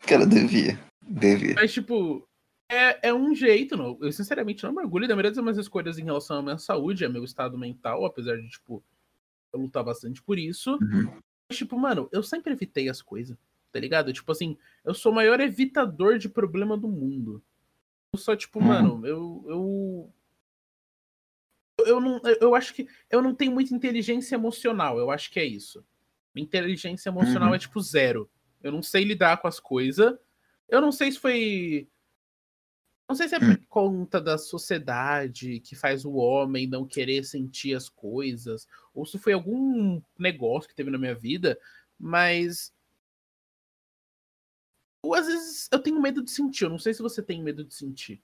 Cara, 0.00 0.26
devia. 0.26 0.78
Devia. 1.00 1.54
Mas, 1.54 1.72
tipo, 1.72 2.28
é, 2.70 3.08
é 3.08 3.14
um 3.14 3.34
jeito, 3.34 3.76
não. 3.76 3.98
Eu 4.00 4.12
sinceramente 4.12 4.62
não 4.62 4.72
mergulho 4.72 5.08
da 5.08 5.14
maioria 5.14 5.30
das 5.30 5.42
minhas 5.42 5.56
escolhas 5.56 5.98
em 5.98 6.04
relação 6.04 6.38
à 6.38 6.42
minha 6.42 6.58
saúde, 6.58 7.04
a 7.04 7.08
meu 7.08 7.24
estado 7.24 7.56
mental, 7.56 8.04
apesar 8.04 8.36
de, 8.36 8.48
tipo, 8.48 8.84
lutar 9.54 9.84
bastante 9.84 10.22
por 10.22 10.38
isso. 10.38 10.78
Uhum. 10.80 11.20
Mas, 11.48 11.58
tipo, 11.58 11.78
mano, 11.78 12.08
eu 12.12 12.22
sempre 12.22 12.52
evitei 12.52 12.88
as 12.88 13.00
coisas, 13.00 13.36
tá 13.72 13.80
ligado? 13.80 14.12
Tipo 14.12 14.32
assim, 14.32 14.56
eu 14.84 14.94
sou 14.94 15.12
o 15.12 15.14
maior 15.14 15.40
evitador 15.40 16.18
de 16.18 16.28
problema 16.28 16.76
do 16.76 16.88
mundo. 16.88 17.42
Eu 18.12 18.18
só, 18.18 18.36
tipo, 18.36 18.58
uhum. 18.58 18.66
mano, 18.66 19.06
eu, 19.06 19.44
eu. 19.46 20.12
Eu 21.86 22.00
não. 22.00 22.20
Eu 22.40 22.54
acho 22.54 22.74
que. 22.74 22.88
Eu 23.10 23.22
não 23.22 23.34
tenho 23.34 23.52
muita 23.52 23.74
inteligência 23.74 24.34
emocional. 24.34 24.98
Eu 24.98 25.10
acho 25.10 25.30
que 25.30 25.40
é 25.40 25.44
isso. 25.44 25.84
Minha 26.34 26.44
inteligência 26.44 27.08
emocional 27.08 27.50
uhum. 27.50 27.54
é 27.54 27.58
tipo 27.58 27.80
zero. 27.80 28.30
Eu 28.62 28.72
não 28.72 28.82
sei 28.82 29.04
lidar 29.04 29.38
com 29.38 29.48
as 29.48 29.60
coisas. 29.60 30.14
Eu 30.68 30.80
não 30.80 30.92
sei 30.92 31.12
se 31.12 31.18
foi 31.18 31.88
não 33.08 33.16
sei 33.16 33.26
se 33.26 33.34
é 33.36 33.38
hum. 33.38 33.56
por 33.56 33.66
conta 33.68 34.20
da 34.20 34.36
sociedade 34.36 35.60
que 35.60 35.74
faz 35.74 36.04
o 36.04 36.12
homem 36.12 36.66
não 36.66 36.86
querer 36.86 37.24
sentir 37.24 37.74
as 37.74 37.88
coisas, 37.88 38.68
ou 38.92 39.06
se 39.06 39.18
foi 39.18 39.32
algum 39.32 40.02
negócio 40.18 40.68
que 40.68 40.74
teve 40.74 40.90
na 40.90 40.98
minha 40.98 41.14
vida, 41.14 41.58
mas. 41.98 42.70
Ou 45.02 45.14
às 45.14 45.26
vezes 45.26 45.68
eu 45.72 45.78
tenho 45.78 46.00
medo 46.02 46.22
de 46.22 46.30
sentir. 46.30 46.64
Eu 46.64 46.70
não 46.70 46.78
sei 46.78 46.92
se 46.92 47.00
você 47.00 47.22
tem 47.22 47.42
medo 47.42 47.64
de 47.64 47.74
sentir. 47.74 48.22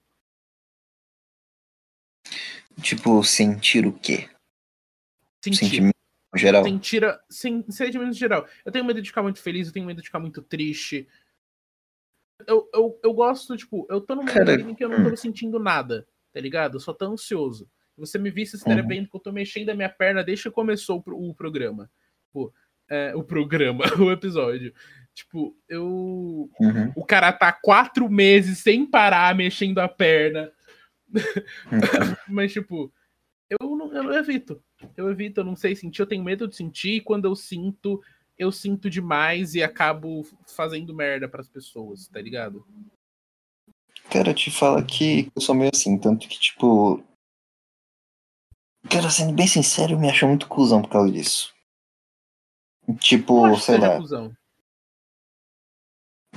Tipo, 2.81 3.23
sentir 3.23 3.87
o 3.87 3.93
quê? 3.93 4.29
Sentir. 5.43 5.57
Sentimento 5.57 5.95
geral. 6.35 6.63
Sentir, 6.63 7.19
sen, 7.29 7.65
sentimento 7.71 8.13
geral. 8.13 8.47
Eu 8.63 8.71
tenho 8.71 8.85
medo 8.85 9.01
de 9.01 9.09
ficar 9.09 9.23
muito 9.23 9.41
feliz, 9.41 9.67
eu 9.67 9.73
tenho 9.73 9.85
medo 9.85 10.01
de 10.01 10.07
ficar 10.07 10.19
muito 10.19 10.41
triste, 10.41 11.07
eu, 12.47 12.69
eu, 12.73 12.99
eu 13.03 13.13
gosto, 13.13 13.55
tipo, 13.55 13.85
eu 13.89 14.01
tô 14.01 14.15
num 14.15 14.23
momento 14.23 14.69
em 14.69 14.75
que 14.75 14.83
eu 14.83 14.89
não 14.89 15.03
tô 15.03 15.11
hum. 15.11 15.15
sentindo 15.15 15.59
nada, 15.59 16.07
tá 16.33 16.39
ligado? 16.39 16.75
Eu 16.75 16.79
só 16.79 16.93
tô 16.93 17.05
ansioso. 17.05 17.69
Você 17.97 18.17
me 18.17 18.29
visse 18.29 18.57
se 18.57 18.69
uhum. 18.69 18.87
vendo 18.87 19.09
que 19.09 19.15
eu 19.15 19.19
tô 19.19 19.31
mexendo 19.31 19.69
a 19.69 19.75
minha 19.75 19.89
perna 19.89 20.23
desde 20.23 20.43
que 20.43 20.51
começou 20.51 21.03
o, 21.07 21.29
o 21.29 21.33
programa. 21.33 21.89
Tipo, 22.27 22.53
é, 22.89 23.15
o 23.15 23.23
programa, 23.23 23.85
o 23.99 24.11
episódio. 24.11 24.73
Tipo, 25.13 25.55
eu. 25.69 26.49
Uhum. 26.59 26.91
O 26.95 27.05
cara 27.05 27.31
tá 27.31 27.51
quatro 27.51 28.09
meses 28.09 28.59
sem 28.59 28.85
parar 28.85 29.33
mexendo 29.33 29.79
a 29.79 29.87
perna. 29.87 30.51
Uhum. 31.09 31.19
Mas, 32.27 32.51
tipo, 32.51 32.91
eu 33.49 33.75
não, 33.75 33.93
eu 33.93 34.03
não 34.03 34.13
evito. 34.13 34.61
Eu 34.97 35.09
evito, 35.09 35.39
eu 35.39 35.45
não 35.45 35.55
sei 35.55 35.75
sentir, 35.75 36.01
eu 36.01 36.07
tenho 36.07 36.23
medo 36.23 36.47
de 36.47 36.55
sentir, 36.55 36.95
e 36.95 37.01
quando 37.01 37.25
eu 37.25 37.35
sinto, 37.35 38.01
eu 38.37 38.51
sinto 38.51 38.89
demais 38.89 39.55
e 39.55 39.63
acabo 39.63 40.25
fazendo 40.45 40.93
merda 40.93 41.27
para 41.27 41.41
as 41.41 41.49
pessoas, 41.49 42.07
tá 42.07 42.21
ligado? 42.21 42.65
Cara, 44.09 44.33
te 44.33 44.51
fala 44.51 44.83
que 44.83 45.31
eu 45.35 45.41
sou 45.41 45.55
meio 45.55 45.71
assim, 45.73 45.97
tanto 45.97 46.27
que, 46.27 46.39
tipo. 46.39 47.03
Cara, 48.89 49.09
sendo 49.09 49.33
bem 49.33 49.47
sincero, 49.47 49.93
eu 49.93 49.99
me 49.99 50.09
acho 50.09 50.27
muito 50.27 50.47
cuzão 50.47 50.81
por 50.81 50.89
causa 50.89 51.11
disso. 51.11 51.53
Tipo, 52.99 53.57
sei 53.57 53.77
lá. 53.77 53.97
Cuzão. 53.97 54.35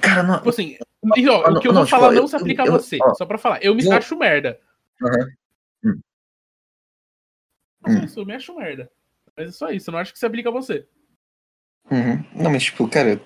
Cara, 0.01 0.23
não. 0.23 0.37
Tipo 0.39 0.49
assim, 0.49 0.79
e, 1.17 1.29
ó, 1.29 1.51
não, 1.51 1.59
o 1.59 1.61
que 1.61 1.69
eu 1.69 1.73
não, 1.73 1.81
vou 1.81 1.87
tipo, 1.87 2.01
falar 2.01 2.13
não 2.13 2.27
se 2.27 2.37
aplica 2.37 2.65
eu, 2.65 2.75
a 2.75 2.79
você, 2.79 2.97
eu, 2.97 3.15
só 3.15 3.27
pra 3.27 3.39
falar. 3.39 3.63
Eu 3.63 3.75
me 3.75 3.85
eu... 3.85 3.93
acho 3.93 4.17
merda. 4.17 4.59
Uhum. 5.03 5.33
Hum. 5.85 6.01
hum. 7.87 8.05
Isso, 8.05 8.21
eu 8.21 8.27
me 8.27 8.35
acho 8.35 8.55
merda. 8.57 8.91
Mas 9.37 9.51
é 9.51 9.53
só 9.53 9.71
isso, 9.71 9.91
eu 9.91 9.93
não 9.93 9.99
acho 9.99 10.13
que 10.13 10.19
se 10.19 10.27
aplica 10.27 10.49
a 10.49 10.53
você. 10.53 10.89
Uhum. 11.91 12.25
Não, 12.35 12.51
mas 12.51 12.65
tipo, 12.65 12.89
cara, 12.89 13.21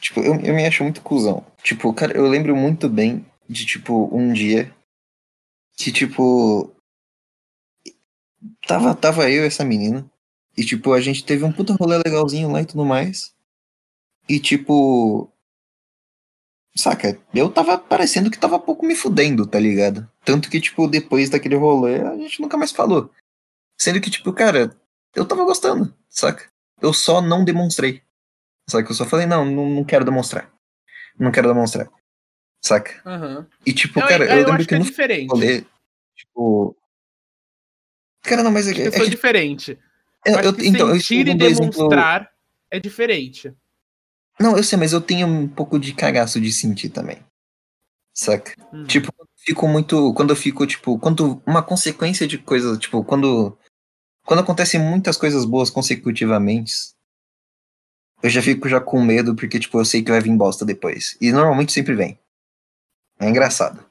tipo, 0.00 0.20
eu, 0.20 0.34
eu 0.40 0.54
me 0.54 0.66
acho 0.66 0.82
muito 0.82 1.02
cuzão. 1.02 1.44
Tipo, 1.62 1.92
cara, 1.92 2.16
eu 2.16 2.26
lembro 2.26 2.54
muito 2.56 2.88
bem 2.88 3.24
de, 3.48 3.64
tipo, 3.64 4.08
um 4.14 4.32
dia 4.32 4.74
que, 5.76 5.92
tipo, 5.92 6.74
tava, 8.66 8.94
tava 8.94 9.30
eu 9.30 9.44
e 9.44 9.46
essa 9.46 9.64
menina, 9.64 10.10
e, 10.56 10.64
tipo, 10.64 10.92
a 10.92 11.00
gente 11.00 11.24
teve 11.24 11.44
um 11.44 11.52
puta 11.52 11.74
rolê 11.74 11.98
legalzinho 11.98 12.50
lá 12.50 12.62
e 12.62 12.66
tudo 12.66 12.84
mais, 12.84 13.34
e, 14.28 14.40
tipo, 14.40 15.30
saca, 16.74 17.18
eu 17.34 17.50
tava 17.50 17.78
parecendo 17.78 18.30
que 18.30 18.38
tava 18.38 18.58
pouco 18.58 18.84
me 18.86 18.94
fudendo, 18.94 19.46
tá 19.46 19.58
ligado? 19.58 20.10
Tanto 20.24 20.50
que, 20.50 20.60
tipo, 20.60 20.88
depois 20.88 21.30
daquele 21.30 21.56
rolê, 21.56 22.00
a 22.00 22.16
gente 22.16 22.40
nunca 22.40 22.56
mais 22.56 22.72
falou. 22.72 23.10
Sendo 23.78 24.00
que, 24.00 24.10
tipo, 24.10 24.32
cara, 24.32 24.76
eu 25.14 25.26
tava 25.26 25.44
gostando, 25.44 25.94
saca? 26.08 26.50
Eu 26.80 26.92
só 26.92 27.20
não 27.20 27.44
demonstrei. 27.44 28.02
Só 28.68 28.82
que 28.82 28.90
eu 28.90 28.94
só 28.94 29.04
falei, 29.04 29.26
não, 29.26 29.44
não, 29.44 29.68
não 29.68 29.84
quero 29.84 30.04
demonstrar. 30.04 30.50
Não 31.18 31.30
quero 31.30 31.48
demonstrar. 31.48 31.88
Saca? 32.62 33.00
Uhum. 33.04 33.46
E 33.64 33.72
tipo, 33.72 34.00
eu, 34.00 34.06
cara, 34.08 34.24
eu, 34.24 34.40
eu 34.40 34.46
lembro 34.46 34.58
que, 34.58 34.66
que 34.66 34.74
é 34.74 34.78
no 34.78 34.84
diferente. 34.84 35.30
Rolê, 35.30 35.64
tipo. 36.14 36.76
Cara, 38.22 38.42
não, 38.42 38.50
mas 38.50 38.66
é, 38.66 38.72
é, 38.72 38.86
é 38.86 39.06
diferente. 39.06 39.78
Eu, 40.24 40.34
eu, 40.40 40.56
então, 40.60 40.92
sentir 40.94 41.28
eu 41.28 41.34
e 41.34 41.38
demonstrar 41.38 42.22
exemplo... 42.22 42.36
é 42.70 42.80
diferente. 42.80 43.54
Não, 44.38 44.56
eu 44.56 44.64
sei, 44.64 44.78
mas 44.78 44.92
eu 44.92 45.00
tenho 45.00 45.26
um 45.26 45.46
pouco 45.48 45.78
de 45.78 45.94
cagaço 45.94 46.40
de 46.40 46.52
sentir 46.52 46.90
também. 46.90 47.24
Saca? 48.12 48.52
Uhum. 48.72 48.84
Tipo, 48.84 49.12
fico 49.36 49.68
muito. 49.68 50.12
Quando 50.14 50.30
eu 50.30 50.36
fico, 50.36 50.66
tipo, 50.66 50.98
quando 50.98 51.40
uma 51.46 51.62
consequência 51.62 52.26
de 52.26 52.36
coisas, 52.38 52.78
tipo, 52.78 53.04
quando. 53.04 53.56
Quando 54.26 54.40
acontecem 54.40 54.80
muitas 54.80 55.16
coisas 55.16 55.44
boas 55.44 55.70
consecutivamente, 55.70 56.72
eu 58.20 58.28
já 58.28 58.42
fico 58.42 58.68
já 58.68 58.80
com 58.80 59.00
medo, 59.00 59.36
porque, 59.36 59.60
tipo, 59.60 59.78
eu 59.78 59.84
sei 59.84 60.02
que 60.02 60.10
vai 60.10 60.20
vir 60.20 60.36
bosta 60.36 60.64
depois. 60.64 61.16
E 61.20 61.30
normalmente 61.30 61.72
sempre 61.72 61.94
vem. 61.94 62.18
É 63.20 63.28
engraçado. 63.28 63.88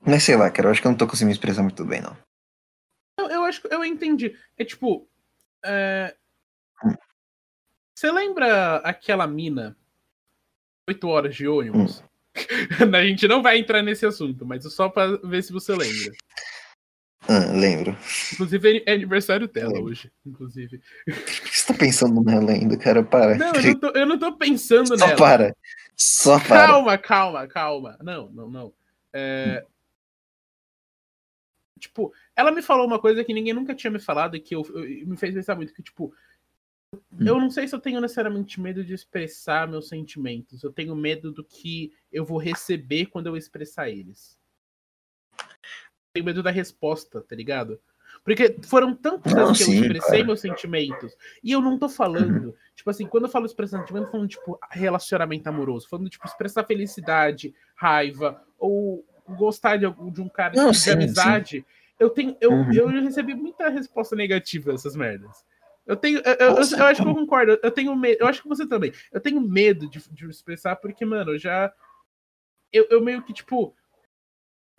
Mas 0.00 0.22
sei 0.22 0.34
lá, 0.34 0.50
cara, 0.50 0.68
eu 0.68 0.72
acho 0.72 0.80
que 0.80 0.86
eu 0.86 0.90
não 0.90 0.96
tô 0.96 1.06
conseguindo 1.06 1.28
me 1.28 1.34
expressar 1.34 1.62
muito 1.62 1.84
bem, 1.84 2.00
não. 2.00 2.16
Eu, 3.18 3.28
eu 3.28 3.44
acho 3.44 3.60
que 3.60 3.72
eu 3.72 3.84
entendi. 3.84 4.34
É 4.56 4.64
tipo. 4.64 5.06
É... 5.62 6.16
Hum. 6.82 6.94
Você 7.94 8.10
lembra 8.10 8.76
aquela 8.76 9.26
mina 9.26 9.76
8 10.88 11.06
horas 11.06 11.36
de 11.36 11.46
ônibus. 11.46 12.00
Hum. 12.00 12.09
a 12.92 13.04
gente 13.04 13.26
não 13.28 13.42
vai 13.42 13.58
entrar 13.58 13.82
nesse 13.82 14.06
assunto, 14.06 14.46
mas 14.46 14.64
só 14.72 14.88
para 14.88 15.16
ver 15.18 15.42
se 15.42 15.52
você 15.52 15.72
lembra. 15.72 16.12
Ah, 17.28 17.52
lembro. 17.52 17.96
Inclusive 18.32 18.82
é 18.86 18.92
aniversário 18.92 19.46
dela 19.46 19.72
lembro. 19.72 19.90
hoje, 19.90 20.10
inclusive. 20.24 20.80
Você 21.06 21.66
tá 21.66 21.74
pensando 21.78 22.22
nela 22.24 22.50
ainda, 22.50 22.76
cara? 22.76 23.02
Para. 23.02 23.36
Não, 23.36 23.52
eu 23.52 23.62
não 23.62 23.78
tô, 23.78 23.88
eu 23.88 24.06
não 24.06 24.18
tô 24.18 24.36
pensando 24.36 24.88
Só 24.88 24.96
nela. 24.96 25.10
Só 25.10 25.16
para. 25.16 25.56
Só 25.96 26.40
para. 26.40 26.66
Calma, 26.66 26.98
calma, 26.98 27.46
calma. 27.46 27.98
Não, 28.02 28.30
não, 28.30 28.50
não. 28.50 28.72
É... 29.12 29.62
Hum. 29.64 29.70
Tipo, 31.78 32.12
ela 32.36 32.50
me 32.52 32.62
falou 32.62 32.86
uma 32.86 32.98
coisa 32.98 33.24
que 33.24 33.32
ninguém 33.32 33.54
nunca 33.54 33.74
tinha 33.74 33.90
me 33.90 33.98
falado 33.98 34.36
e 34.36 34.40
que 34.40 34.54
eu, 34.54 34.62
eu, 34.74 35.06
me 35.06 35.16
fez 35.16 35.34
pensar 35.34 35.56
muito, 35.56 35.72
que, 35.72 35.82
tipo, 35.82 36.12
Hum. 36.94 37.26
Eu 37.26 37.40
não 37.40 37.50
sei 37.50 37.68
se 37.68 37.74
eu 37.74 37.80
tenho 37.80 38.00
necessariamente 38.00 38.60
medo 38.60 38.84
de 38.84 38.94
expressar 38.94 39.68
meus 39.68 39.88
sentimentos. 39.88 40.62
Eu 40.62 40.72
tenho 40.72 40.94
medo 40.94 41.30
do 41.30 41.44
que 41.44 41.92
eu 42.12 42.24
vou 42.24 42.38
receber 42.38 43.06
quando 43.06 43.26
eu 43.26 43.36
expressar 43.36 43.88
eles. 43.88 44.38
Eu 45.38 45.46
tenho 46.14 46.26
medo 46.26 46.42
da 46.42 46.50
resposta, 46.50 47.20
tá 47.20 47.36
ligado? 47.36 47.80
Porque 48.24 48.56
foram 48.64 48.94
tantas 48.94 49.32
vezes 49.32 49.58
que 49.58 49.64
sim, 49.64 49.76
eu 49.76 49.82
expressei 49.82 50.18
cara. 50.18 50.24
meus 50.24 50.40
sentimentos. 50.40 51.16
E 51.42 51.52
eu 51.52 51.60
não 51.60 51.78
tô 51.78 51.88
falando. 51.88 52.46
Uhum. 52.46 52.54
Tipo 52.74 52.90
assim, 52.90 53.06
quando 53.06 53.24
eu 53.24 53.30
falo 53.30 53.46
expressar 53.46 53.78
sentimento, 53.78 54.10
falando, 54.10 54.28
tipo, 54.28 54.58
relacionamento 54.70 55.48
amoroso. 55.48 55.88
Falando, 55.88 56.10
tipo, 56.10 56.26
expressar 56.26 56.64
felicidade, 56.64 57.54
raiva, 57.74 58.42
ou 58.58 59.04
gostar 59.28 59.76
de, 59.76 59.86
de 60.12 60.20
um 60.20 60.28
cara 60.28 60.54
não, 60.54 60.72
de 60.72 60.78
sim, 60.78 60.90
amizade. 60.90 61.58
Sim. 61.58 61.64
Eu 61.98 62.10
tenho. 62.10 62.36
Eu, 62.40 62.50
uhum. 62.50 62.72
eu 62.72 62.88
recebi 62.88 63.34
muita 63.34 63.68
resposta 63.68 64.16
negativa 64.16 64.72
dessas 64.72 64.96
merdas. 64.96 65.44
Eu 65.90 65.96
tenho. 65.96 66.20
Eu, 66.20 66.34
eu, 66.34 66.48
eu, 66.50 66.78
eu, 66.78 66.86
acho 66.86 67.02
que 67.02 67.08
eu 67.08 67.14
concordo. 67.14 67.58
Eu 67.60 67.70
tenho 67.72 67.96
medo. 67.96 68.18
Eu 68.20 68.28
acho 68.28 68.40
que 68.40 68.48
você 68.48 68.64
também. 68.64 68.92
Eu 69.10 69.20
tenho 69.20 69.40
medo 69.40 69.90
de, 69.90 69.98
de 70.12 70.30
expressar, 70.30 70.76
porque, 70.76 71.04
mano, 71.04 71.32
eu 71.32 71.38
já. 71.38 71.74
Eu, 72.72 72.86
eu 72.90 73.02
meio 73.02 73.24
que, 73.24 73.32
tipo. 73.32 73.74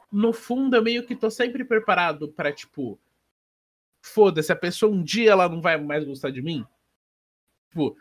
No 0.09 0.31
fundo, 0.31 0.73
eu 0.73 0.81
meio 0.81 1.05
que 1.05 1.13
tô 1.13 1.29
sempre 1.29 1.65
preparado 1.65 2.31
para 2.31 2.53
tipo. 2.53 2.97
Foda-se, 4.01 4.53
a 4.53 4.55
pessoa 4.55 4.89
um 4.89 5.03
dia 5.03 5.31
ela 5.31 5.49
não 5.49 5.61
vai 5.61 5.77
mais 5.77 6.05
gostar 6.05 6.29
de 6.29 6.41
mim. 6.41 6.65
Tipo. 7.69 7.97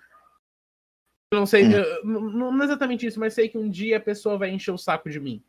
Não 1.35 1.47
sei. 1.47 1.65
Hum. 1.65 1.73
Eu, 1.73 2.05
não, 2.05 2.53
não, 2.53 2.65
exatamente 2.65 3.05
isso, 3.05 3.19
mas 3.19 3.35
sei 3.35 3.49
que 3.49 3.59
um 3.59 3.69
dia 3.69 3.97
a 3.97 4.01
pessoa 4.01 4.39
vai 4.39 4.51
encher 4.51 4.71
o 4.71 4.79
saco 4.79 5.11
de 5.11 5.19
mim. 5.19 5.43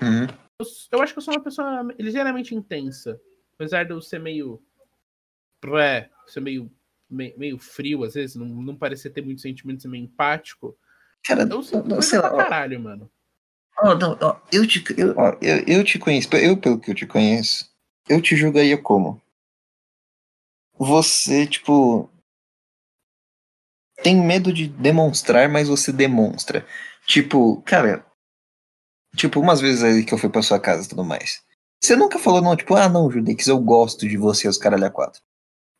Uhum. 0.00 0.26
Eu, 0.58 0.66
eu 0.92 1.02
acho 1.02 1.12
que 1.12 1.18
eu 1.18 1.22
sou 1.22 1.34
uma 1.34 1.44
pessoa 1.44 1.82
ligeiramente 1.98 2.54
intensa. 2.54 3.20
Apesar 3.52 3.84
de 3.84 3.92
eu 3.92 4.00
ser 4.00 4.18
meio 4.18 4.62
pré, 5.60 6.10
ser 6.26 6.40
meio, 6.40 6.70
meio, 7.08 7.38
meio, 7.38 7.58
frio, 7.58 8.04
às 8.04 8.14
vezes, 8.14 8.36
não, 8.36 8.46
não 8.46 8.76
parecer 8.76 9.10
ter 9.10 9.22
muito 9.22 9.40
sentimento, 9.40 9.82
ser 9.82 9.88
meio 9.88 10.04
empático. 10.04 10.76
Cara, 11.24 11.42
eu 11.42 11.46
não, 11.46 12.02
sei 12.02 12.18
lá, 12.18 12.30
caralho, 12.30 12.80
mano. 12.80 13.10
Oh, 13.82 13.94
não, 13.94 14.18
oh, 14.20 14.36
eu, 14.52 14.66
te, 14.66 14.84
eu, 14.96 15.14
oh, 15.16 15.36
eu, 15.40 15.64
eu 15.66 15.84
te 15.84 15.98
conheço, 15.98 16.28
eu, 16.36 16.56
pelo 16.56 16.78
que 16.78 16.90
eu 16.90 16.94
te 16.94 17.06
conheço, 17.06 17.70
eu 18.08 18.20
te 18.20 18.36
julgaria 18.36 18.76
como? 18.76 19.20
Você, 20.78 21.46
tipo. 21.46 22.08
Tem 24.02 24.16
medo 24.16 24.50
de 24.50 24.66
demonstrar, 24.66 25.48
mas 25.48 25.68
você 25.68 25.92
demonstra. 25.92 26.66
Tipo, 27.06 27.60
cara. 27.62 28.04
Tipo, 29.14 29.40
umas 29.40 29.60
vezes 29.60 29.82
aí 29.82 30.04
que 30.04 30.14
eu 30.14 30.18
fui 30.18 30.30
pra 30.30 30.42
sua 30.42 30.58
casa 30.58 30.86
e 30.86 30.88
tudo 30.88 31.04
mais. 31.04 31.42
Você 31.82 31.96
nunca 31.96 32.18
falou, 32.18 32.40
não, 32.40 32.56
tipo, 32.56 32.74
ah, 32.74 32.88
não, 32.88 33.10
Judex, 33.10 33.46
eu 33.46 33.58
gosto 33.58 34.08
de 34.08 34.16
você, 34.16 34.46
os 34.46 34.58
caralho 34.58 34.86
a 34.86 34.90
quatro. 34.90 35.20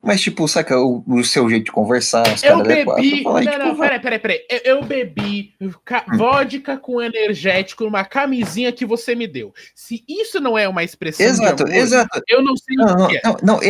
Mas, 0.03 0.23
tipo, 0.23 0.49
saca 0.49 0.81
o, 0.81 1.05
o 1.07 1.23
seu 1.23 1.49
jeito 1.51 1.67
de 1.67 1.73
conversar, 1.73 2.27
os 2.33 2.43
Eu 2.43 2.63
bebi. 2.63 3.23
Falar, 3.23 3.43
não, 3.43 3.53
tipo, 3.53 3.65
não, 3.65 3.77
peraí, 3.77 4.01
peraí, 4.01 4.19
peraí. 4.19 4.47
Eu, 4.49 4.77
eu 4.77 4.85
bebi 4.85 5.55
hum. 5.61 5.71
vodka 6.17 6.79
com 6.79 7.03
energético 7.03 7.85
numa 7.85 8.03
camisinha 8.05 8.73
que 8.73 8.87
você 8.87 9.15
me 9.15 9.27
deu. 9.27 9.53
Se 9.75 10.03
isso 10.09 10.41
não 10.41 10.57
é 10.57 10.67
uma 10.67 10.83
expressão 10.83 11.27
exato, 11.27 11.65
amor, 11.65 11.75
exato. 11.75 12.23
eu 12.29 12.43
não 12.43 12.57
sei 12.57 12.77
não, 12.77 12.87
o 12.87 12.89
que 12.89 12.95
não, 12.95 13.11
é. 13.11 13.21
Não, 13.25 13.37
não, 13.43 13.61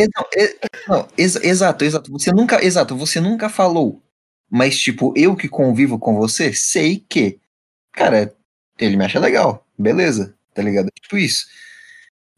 não, 0.87 1.07
ex, 1.17 1.35
exato, 1.35 1.83
exato. 1.83 2.09
Você 2.11 2.31
nunca, 2.31 2.63
exato, 2.63 2.95
você 2.95 3.19
nunca 3.19 3.49
falou. 3.49 4.01
Mas, 4.49 4.79
tipo, 4.79 5.13
eu 5.17 5.35
que 5.35 5.49
convivo 5.49 5.99
com 5.99 6.15
você, 6.15 6.53
sei 6.53 7.03
que, 7.09 7.39
cara, 7.91 8.33
ele 8.79 8.95
me 8.95 9.03
acha 9.03 9.19
legal. 9.19 9.65
Beleza, 9.77 10.33
tá 10.53 10.61
ligado? 10.61 10.89
Tipo 11.01 11.17
isso. 11.17 11.45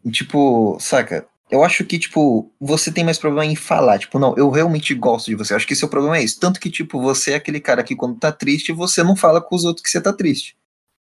E, 0.04 0.10
tipo, 0.10 0.78
saca? 0.80 1.28
Eu 1.54 1.64
acho 1.64 1.86
que, 1.86 2.00
tipo, 2.00 2.52
você 2.60 2.92
tem 2.92 3.04
mais 3.04 3.20
problema 3.20 3.46
em 3.46 3.56
falar. 3.56 4.00
Tipo, 4.00 4.18
não, 4.18 4.36
eu 4.36 4.50
realmente 4.50 4.92
gosto 4.96 5.28
de 5.28 5.36
você. 5.36 5.54
Eu 5.54 5.58
acho 5.58 5.68
que 5.68 5.76
seu 5.76 5.88
problema 5.88 6.18
é 6.18 6.24
isso. 6.24 6.40
Tanto 6.40 6.60
que, 6.60 6.68
tipo, 6.68 7.00
você 7.00 7.34
é 7.34 7.36
aquele 7.36 7.60
cara 7.60 7.84
que 7.84 7.96
quando 7.96 8.18
tá 8.18 8.32
triste, 8.32 8.72
você 8.72 9.04
não 9.04 9.16
fala 9.16 9.40
com 9.40 9.56
os 9.56 9.64
outros 9.64 9.84
que 9.84 9.92
você 9.92 10.02
tá 10.02 10.12
triste. 10.12 10.58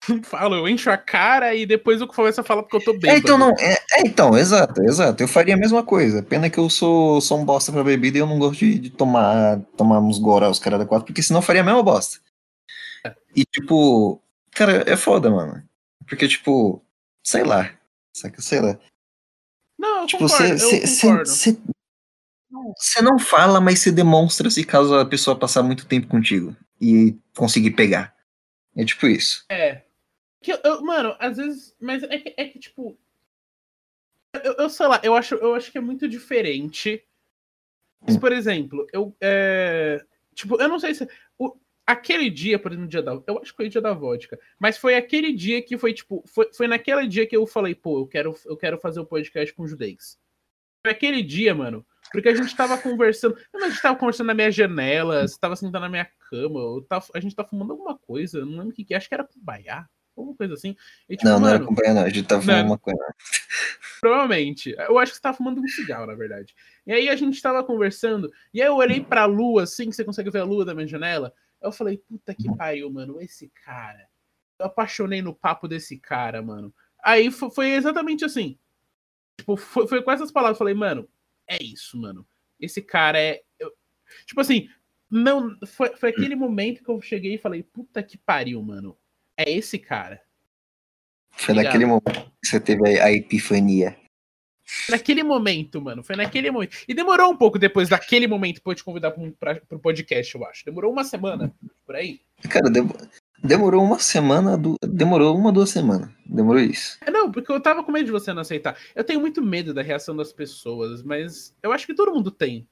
Não 0.08 0.23
falo, 0.23 0.56
eu 0.56 0.65
encho 0.65 0.89
a 0.89 0.95
cara 0.95 1.54
e 1.54 1.65
depois 1.65 1.99
eu 1.99 2.08
começo 2.08 2.39
a 2.39 2.43
falar 2.43 2.63
porque 2.63 2.78
eu 2.78 2.86
tô 2.86 2.97
bem. 2.97 3.12
É, 3.12 3.17
então, 3.17 3.38
não, 3.38 3.49
é, 3.60 3.73
é, 3.73 4.08
então, 4.08 4.38
exato, 4.38 4.82
exato. 4.84 5.21
Eu 5.21 5.28
faria 5.28 5.56
a 5.56 5.58
mesma 5.58 5.84
coisa. 5.84 6.23
Pena 6.23 6.49
que 6.49 6.58
eu 6.58 6.69
sou, 6.69 7.19
sou 7.19 7.38
um 7.38 7.43
bosta 7.43 7.69
pra 7.69 7.84
bebida 7.84 8.17
e 8.17 8.21
eu 8.21 8.25
não 8.25 8.39
gosto 8.39 8.60
de, 8.60 8.80
de 8.80 8.89
tomar, 8.89 9.60
tomar 9.75 9.99
uns 9.99 10.17
gorá, 10.17 10.49
os 10.49 10.58
caras 10.58 10.80
da 10.80 10.86
quatro, 10.86 11.06
porque 11.06 11.21
senão 11.21 11.39
eu 11.39 11.45
faria 11.45 11.62
a 11.62 11.65
mesma 11.65 11.84
bosta. 11.84 12.21
É. 13.06 13.13
E, 13.36 13.43
tipo, 13.43 14.21
cara, 14.52 14.89
é 14.89 14.95
foda, 14.95 15.30
mano. 15.30 15.62
Porque, 16.08 16.30
tipo, 16.30 16.82
sei 17.21 17.43
lá. 17.43 17.69
Saca, 18.13 18.41
sei 18.41 18.62
lá. 18.62 18.80
Não, 19.79 20.01
eu 20.01 20.07
tipo, 20.07 20.27
concordo, 20.27 21.25
você 22.77 23.01
não 23.01 23.17
fala, 23.17 23.61
mas 23.61 23.79
você 23.79 23.91
demonstra 23.91 24.49
se 24.49 24.65
caso 24.65 24.93
a 24.93 25.05
pessoa 25.05 25.39
passar 25.39 25.63
muito 25.63 25.85
tempo 25.85 26.07
contigo 26.07 26.53
e 26.81 27.15
conseguir 27.33 27.71
pegar. 27.71 28.13
É 28.75 28.83
tipo 28.83 29.07
isso. 29.07 29.45
É. 29.49 29.83
Que 30.41 30.51
eu, 30.51 30.81
mano, 30.81 31.15
às 31.17 31.37
vezes. 31.37 31.75
Mas 31.79 32.03
é 32.03 32.17
que, 32.17 32.33
é 32.35 32.45
que 32.45 32.59
tipo. 32.59 32.97
Eu, 34.43 34.53
eu, 34.53 34.69
sei 34.69 34.87
lá, 34.87 34.99
eu 35.01 35.15
acho, 35.15 35.35
eu 35.35 35.55
acho 35.55 35.71
que 35.71 35.77
é 35.77 35.81
muito 35.81 36.07
diferente. 36.07 37.03
Mas, 38.01 38.15
hum. 38.15 38.19
por 38.19 38.33
exemplo, 38.33 38.85
eu. 38.91 39.15
É, 39.21 40.03
tipo, 40.33 40.61
eu 40.61 40.67
não 40.67 40.79
sei 40.79 40.93
se. 40.93 41.07
O, 41.37 41.55
aquele 41.89 42.30
dia, 42.30 42.60
por 42.60 42.71
exemplo, 42.71 42.88
dia 42.88 43.02
da. 43.02 43.19
Eu 43.25 43.39
acho 43.39 43.52
que 43.52 43.58
foi 43.58 43.65
o 43.65 43.69
dia 43.69 43.82
da 43.82 43.93
vodka. 43.93 44.39
Mas 44.60 44.78
foi 44.78 44.95
aquele 44.95 45.34
dia 45.34 45.62
que 45.62 45.78
foi, 45.78 45.93
tipo. 45.93 46.23
Foi, 46.28 46.49
foi 46.54 46.67
naquele 46.67 47.08
dia 47.08 47.25
que 47.25 47.36
eu 47.36 47.47
falei, 47.47 47.73
pô, 47.73 47.99
eu 47.99 48.08
quero, 48.08 48.36
eu 48.45 48.56
quero 48.56 48.78
fazer 48.78 48.99
o 48.99 49.04
um 49.04 49.06
podcast 49.06 49.54
com 49.54 49.67
judez. 49.67 50.17
Foi 50.86 50.93
aquele 50.93 51.23
dia, 51.23 51.54
mano. 51.56 51.86
Porque 52.12 52.30
a 52.30 52.36
gente 52.36 52.56
tava 52.56 52.78
conversando. 52.78 53.36
Não, 53.54 53.65
a 53.65 53.69
gente 53.69 53.82
tava 53.82 53.97
conversando 53.97 54.28
na 54.28 54.34
minha 54.34 54.52
janela, 54.52 55.28
você 55.28 55.38
tava 55.39 55.55
sentado 55.55 55.82
na 55.82 55.89
minha 55.89 56.07
cama, 56.30 56.59
tava, 56.88 57.05
a 57.13 57.20
gente 57.20 57.36
tava 57.36 57.49
fumando 57.49 57.72
alguma 57.72 57.97
coisa, 57.97 58.45
não 58.45 58.51
lembro 58.51 58.70
o 58.70 58.74
que, 58.74 58.84
que 58.84 58.93
é, 58.93 58.97
acho 58.97 59.07
que 59.07 59.13
era 59.13 59.28
baiá, 59.38 59.88
alguma 60.16 60.36
coisa 60.36 60.53
assim. 60.53 60.76
E, 61.07 61.16
tipo, 61.16 61.28
não, 61.28 61.39
não 61.39 61.41
mano, 61.41 61.55
era 61.55 61.72
baiá, 61.72 61.93
não, 61.93 62.03
a 62.03 62.09
gente 62.09 62.28
tava 62.28 62.41
fumando 62.41 62.66
uma 62.66 62.78
coisa. 62.78 63.16
Provavelmente. 64.01 64.76
Eu 64.78 64.97
acho 64.97 65.11
que 65.11 65.18
você 65.18 65.22
tava 65.22 65.38
fumando 65.38 65.59
um 65.59 65.68
cigarro, 65.68 66.07
na 66.07 66.16
verdade. 66.16 66.55
E 66.88 66.93
aí 66.93 67.09
a 67.09 67.16
gente 67.16 67.41
tava 67.41 67.63
conversando, 67.63 68.32
e 68.53 68.61
aí 68.61 68.68
eu 68.68 68.76
olhei 68.76 69.01
pra 69.01 69.26
lua, 69.26 69.63
assim, 69.63 69.89
que 69.89 69.95
você 69.95 70.03
consegue 70.03 70.32
ver 70.32 70.39
a 70.39 70.45
lua 70.45 70.66
da 70.66 70.74
minha 70.74 70.88
janela. 70.88 71.34
Eu 71.62 71.72
falei, 71.72 71.97
puta 71.97 72.34
que 72.34 72.53
pariu, 72.55 72.89
mano, 72.91 73.22
esse 73.22 73.49
cara. 73.49 74.07
Eu 74.57 74.68
apaixonei 74.68 75.22
no 75.22 75.34
papo 75.34 75.68
desse 75.68 75.97
cara, 75.97 76.41
mano. 76.41 76.74
Aí 77.03 77.32
foi 77.32 77.72
exatamente 77.72 78.26
assim. 78.26 78.57
Tipo, 79.38 79.55
foi, 79.55 79.88
foi 79.88 80.01
com 80.01 80.12
essas 80.12 80.32
palavras. 80.32 80.55
Eu 80.55 80.60
falei, 80.60 80.74
mano, 80.74 81.07
é 81.47 81.62
isso, 81.62 81.97
mano. 81.97 82.26
Esse 82.60 82.82
cara 82.82 83.20
é. 83.20 83.41
Eu... 83.57 83.72
Tipo 84.26 84.41
assim, 84.41 84.70
não. 85.10 85.57
Foi, 85.66 85.95
foi 85.95 86.10
aquele 86.10 86.36
momento 86.36 86.84
que 86.84 86.89
eu 86.89 87.01
cheguei 87.01 87.36
e 87.36 87.39
falei, 87.39 87.64
puta 87.64 88.03
que 88.03 88.18
pariu, 88.18 88.62
mano. 88.62 88.97
É 89.36 89.49
esse 89.49 89.80
cara. 89.80 90.22
Foi 91.32 91.55
naquele 91.55 91.86
momento 91.86 92.32
que 92.41 92.47
você 92.47 92.60
teve 92.60 92.99
a, 92.99 93.05
a 93.05 93.12
epifania. 93.12 93.97
Naquele 94.89 95.24
momento, 95.24 95.82
mano. 95.82 96.03
Foi 96.03 96.15
naquele 96.15 96.51
momento. 96.51 96.78
E 96.88 96.93
demorou 96.93 97.32
um 97.32 97.38
pouco 97.38 97.59
depois 97.59 97.89
daquele 97.89 98.28
momento 98.28 98.61
pra 98.61 98.72
eu 98.72 98.76
te 98.76 98.84
convidar 98.84 99.11
pra, 99.11 99.32
pra, 99.39 99.55
pro 99.55 99.80
podcast, 99.80 100.36
eu 100.36 100.45
acho. 100.45 100.65
Demorou 100.65 100.91
uma 100.91 101.03
semana, 101.03 101.53
por 101.86 101.95
aí. 101.95 102.20
Cara, 102.49 102.70
demorou 103.43 103.84
uma 103.84 103.99
semana, 103.99 104.59
demorou 104.84 105.36
uma, 105.36 105.51
duas 105.51 105.70
semanas. 105.70 106.09
Demorou 106.26 106.61
isso. 106.61 106.97
É, 107.01 107.11
não, 107.11 107.32
porque 107.32 107.51
eu 107.51 107.59
tava 107.59 107.84
com 107.84 107.91
medo 107.91 108.05
de 108.05 108.11
você 108.11 108.32
não 108.34 108.41
aceitar. 108.41 108.78
Eu 108.95 109.03
tenho 109.03 109.20
muito 109.20 109.41
medo 109.41 109.74
da 109.74 109.82
reação 109.82 110.15
das 110.15 110.32
pessoas, 110.32 111.03
mas 111.03 111.55
eu 111.61 111.72
acho 111.72 111.86
que 111.86 111.95
todo 111.95 112.13
mundo 112.13 112.32
tem. 112.32 112.67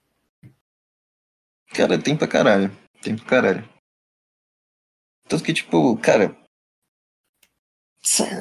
Cara, 1.73 1.97
tem 1.97 2.15
pra 2.15 2.27
caralho. 2.27 2.71
Tem 3.01 3.15
pra 3.15 3.25
caralho. 3.25 3.69
Tanto 5.27 5.43
que, 5.43 5.53
tipo, 5.53 5.97
cara, 5.97 6.35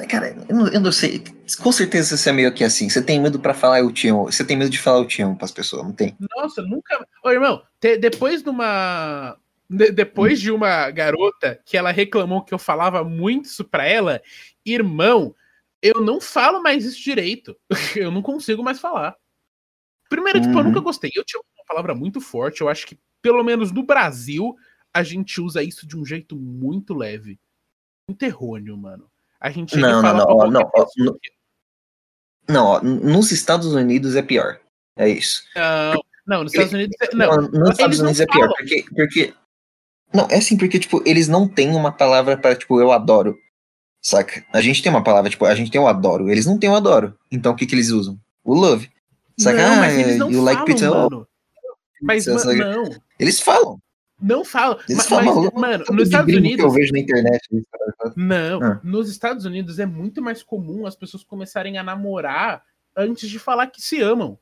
Cara, 0.09 0.29
eu 0.47 0.55
não, 0.55 0.67
eu 0.67 0.79
não, 0.79 0.91
sei. 0.91 1.21
Com 1.61 1.71
certeza 1.71 2.15
você 2.15 2.29
é 2.29 2.33
meio 2.33 2.53
que 2.53 2.63
assim. 2.63 2.89
Você 2.89 3.01
tem 3.01 3.19
medo 3.19 3.39
para 3.39 3.53
falar 3.53 3.79
eu 3.79 3.91
te 3.91 4.07
amo. 4.07 4.25
Você 4.25 4.45
tem 4.45 4.55
medo 4.55 4.69
de 4.69 4.79
falar 4.79 4.99
eu 4.99 5.05
te 5.05 5.21
amo 5.21 5.35
pras 5.35 5.51
pessoas, 5.51 5.83
não 5.83 5.91
tem? 5.91 6.15
Nossa, 6.37 6.61
nunca. 6.61 7.05
Ô, 7.23 7.29
irmão, 7.29 7.61
te, 7.79 7.97
depois 7.97 8.41
de 8.41 8.49
uma. 8.49 9.37
De, 9.69 9.91
depois 9.91 10.39
de 10.39 10.51
uma 10.51 10.89
garota 10.91 11.59
que 11.65 11.75
ela 11.75 11.91
reclamou 11.91 12.43
que 12.43 12.53
eu 12.53 12.59
falava 12.59 13.03
muito 13.03 13.45
isso 13.45 13.65
pra 13.65 13.85
ela, 13.85 14.21
irmão, 14.65 15.35
eu 15.81 15.99
não 16.01 16.21
falo 16.21 16.63
mais 16.63 16.85
isso 16.85 17.03
direito. 17.03 17.57
eu 17.95 18.09
não 18.09 18.21
consigo 18.21 18.63
mais 18.63 18.79
falar. 18.79 19.15
Primeiro, 20.09 20.39
uhum. 20.39 20.45
tipo, 20.45 20.59
eu 20.59 20.63
nunca 20.63 20.77
uhum. 20.77 20.85
gostei. 20.85 21.11
Eu 21.13 21.25
tinha 21.25 21.41
uma 21.41 21.65
palavra 21.67 21.93
muito 21.93 22.21
forte. 22.21 22.61
Eu 22.61 22.69
acho 22.69 22.87
que, 22.87 22.97
pelo 23.21 23.43
menos 23.43 23.73
no 23.73 23.83
Brasil, 23.83 24.55
a 24.93 25.03
gente 25.03 25.41
usa 25.41 25.61
isso 25.61 25.85
de 25.85 25.97
um 25.97 26.05
jeito 26.05 26.37
muito 26.37 26.93
leve. 26.93 27.37
Muito 28.07 28.23
errôneo, 28.23 28.77
mano. 28.77 29.09
A 29.39 29.49
gente 29.49 29.77
não, 29.77 30.01
não, 30.01 30.13
não, 30.13 30.25
ó, 30.25 30.51
não, 30.51 30.71
ó, 30.73 30.85
no, 30.97 31.19
não 32.47 32.65
ó, 32.65 32.81
nos 32.81 33.31
Estados 33.31 33.67
Unidos 33.73 34.15
é 34.15 34.21
pior. 34.21 34.59
É 34.95 35.07
isso. 35.07 35.43
Não, 35.55 36.03
não 36.25 36.43
nos 36.43 36.53
Estados 36.53 36.73
Unidos 36.73 36.95
é, 37.01 37.15
não, 37.15 37.41
nos 37.41 37.69
Estados 37.71 37.99
Unidos 37.99 38.19
é 38.19 38.25
pior, 38.25 38.49
porque, 38.57 38.85
porque 38.95 39.33
não, 40.13 40.27
é 40.29 40.37
assim, 40.37 40.57
porque 40.57 40.79
tipo, 40.79 41.01
eles 41.05 41.27
não 41.27 41.47
têm 41.47 41.75
uma 41.75 41.91
palavra 41.91 42.37
para 42.37 42.55
tipo 42.55 42.79
eu 42.81 42.91
adoro. 42.91 43.37
Saca? 44.01 44.45
A 44.53 44.61
gente 44.61 44.81
tem 44.81 44.91
uma 44.91 45.03
palavra, 45.03 45.29
tipo, 45.29 45.43
a 45.45 45.55
gente 45.55 45.69
tem 45.69 45.81
o 45.81 45.87
adoro, 45.87 46.29
eles 46.29 46.45
não 46.45 46.57
têm 46.57 46.69
o 46.69 46.75
adoro. 46.75 47.17
Então 47.31 47.51
o 47.51 47.55
que 47.55 47.65
que 47.65 47.75
eles 47.75 47.89
usam? 47.89 48.17
O 48.43 48.53
love. 48.53 48.89
Saca? 49.37 49.69
Não, 49.69 49.75
mas 49.77 49.97
eles 49.97 50.17
não 50.17 50.31
you 50.31 50.37
falam, 50.37 50.45
like 50.45 50.65
pizza? 50.65 50.89
Mano. 50.89 51.27
Mas, 52.01 52.25
pizza, 52.25 52.53
não. 52.53 52.89
Eles 53.19 53.39
falam. 53.39 53.79
Não 54.19 54.43
fala. 54.43 54.79
Eles 54.89 54.97
mas, 54.97 55.07
falam, 55.07 55.51
mano, 55.53 55.85
nos 55.91 56.07
Estados 56.07 56.35
Unidos. 56.35 56.65
eu 56.65 56.71
vejo 56.71 56.91
na 56.91 56.99
internet. 56.99 57.47
Não, 58.15 58.63
ah. 58.63 58.81
nos 58.83 59.09
Estados 59.09 59.45
Unidos 59.45 59.77
é 59.77 59.85
muito 59.85 60.21
mais 60.21 60.41
comum 60.41 60.87
as 60.87 60.95
pessoas 60.95 61.23
começarem 61.23 61.77
a 61.77 61.83
namorar 61.83 62.63
antes 62.95 63.29
de 63.29 63.37
falar 63.37 63.67
que 63.67 63.81
se 63.81 64.01
amam. 64.01 64.39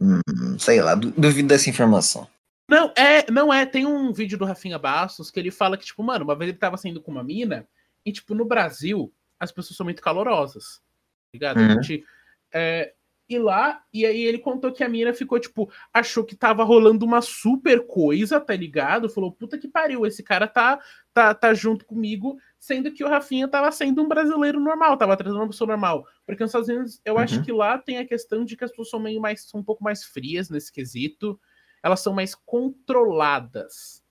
Hum, 0.00 0.58
sei 0.58 0.82
lá, 0.82 0.94
duvido 0.96 1.48
dessa 1.48 1.70
informação. 1.70 2.28
Não, 2.68 2.92
é, 2.96 3.30
não 3.30 3.52
é. 3.52 3.66
Tem 3.66 3.86
um 3.86 4.12
vídeo 4.12 4.36
do 4.36 4.44
Rafinha 4.44 4.78
Bastos 4.78 5.30
que 5.30 5.38
ele 5.38 5.50
fala 5.50 5.76
que, 5.76 5.84
tipo, 5.84 6.02
mano, 6.02 6.24
uma 6.24 6.34
vez 6.34 6.50
ele 6.50 6.58
tava 6.58 6.76
saindo 6.76 7.00
com 7.00 7.10
uma 7.10 7.22
mina 7.22 7.68
e, 8.04 8.10
tipo, 8.12 8.34
no 8.34 8.44
Brasil 8.44 9.12
as 9.38 9.52
pessoas 9.52 9.76
são 9.76 9.84
muito 9.84 10.02
calorosas. 10.02 10.76
Tá 10.76 11.34
ligado? 11.34 11.58
Uhum. 11.58 11.66
A 11.66 11.82
gente. 11.82 12.04
É, 12.52 12.94
ir 13.28 13.38
lá, 13.38 13.82
e 13.92 14.04
aí 14.04 14.22
ele 14.22 14.38
contou 14.38 14.72
que 14.72 14.84
a 14.84 14.88
mina 14.88 15.12
ficou, 15.12 15.38
tipo, 15.38 15.70
achou 15.92 16.24
que 16.24 16.36
tava 16.36 16.64
rolando 16.64 17.04
uma 17.04 17.20
super 17.20 17.86
coisa, 17.86 18.40
tá 18.40 18.54
ligado? 18.54 19.08
Falou, 19.08 19.32
puta 19.32 19.58
que 19.58 19.68
pariu, 19.68 20.06
esse 20.06 20.22
cara 20.22 20.46
tá, 20.46 20.78
tá, 21.12 21.34
tá 21.34 21.54
junto 21.54 21.84
comigo, 21.84 22.36
sendo 22.58 22.92
que 22.92 23.04
o 23.04 23.08
Rafinha 23.08 23.48
tava 23.48 23.70
sendo 23.72 24.02
um 24.02 24.08
brasileiro 24.08 24.60
normal, 24.60 24.96
tava 24.96 25.16
trazendo 25.16 25.40
uma 25.40 25.48
pessoa 25.48 25.68
normal. 25.68 26.06
Porque 26.26 26.42
nos 26.42 26.50
Estados 26.50 26.68
Unidos, 26.68 27.00
eu 27.04 27.14
uhum. 27.14 27.20
acho 27.20 27.42
que 27.42 27.52
lá 27.52 27.78
tem 27.78 27.98
a 27.98 28.06
questão 28.06 28.44
de 28.44 28.56
que 28.56 28.64
as 28.64 28.70
pessoas 28.70 28.90
são 28.90 29.00
meio 29.00 29.20
mais, 29.20 29.48
são 29.48 29.60
um 29.60 29.64
pouco 29.64 29.82
mais 29.82 30.04
frias 30.04 30.50
nesse 30.50 30.72
quesito, 30.72 31.38
elas 31.82 32.00
são 32.00 32.12
mais 32.12 32.34
controladas. 32.34 34.02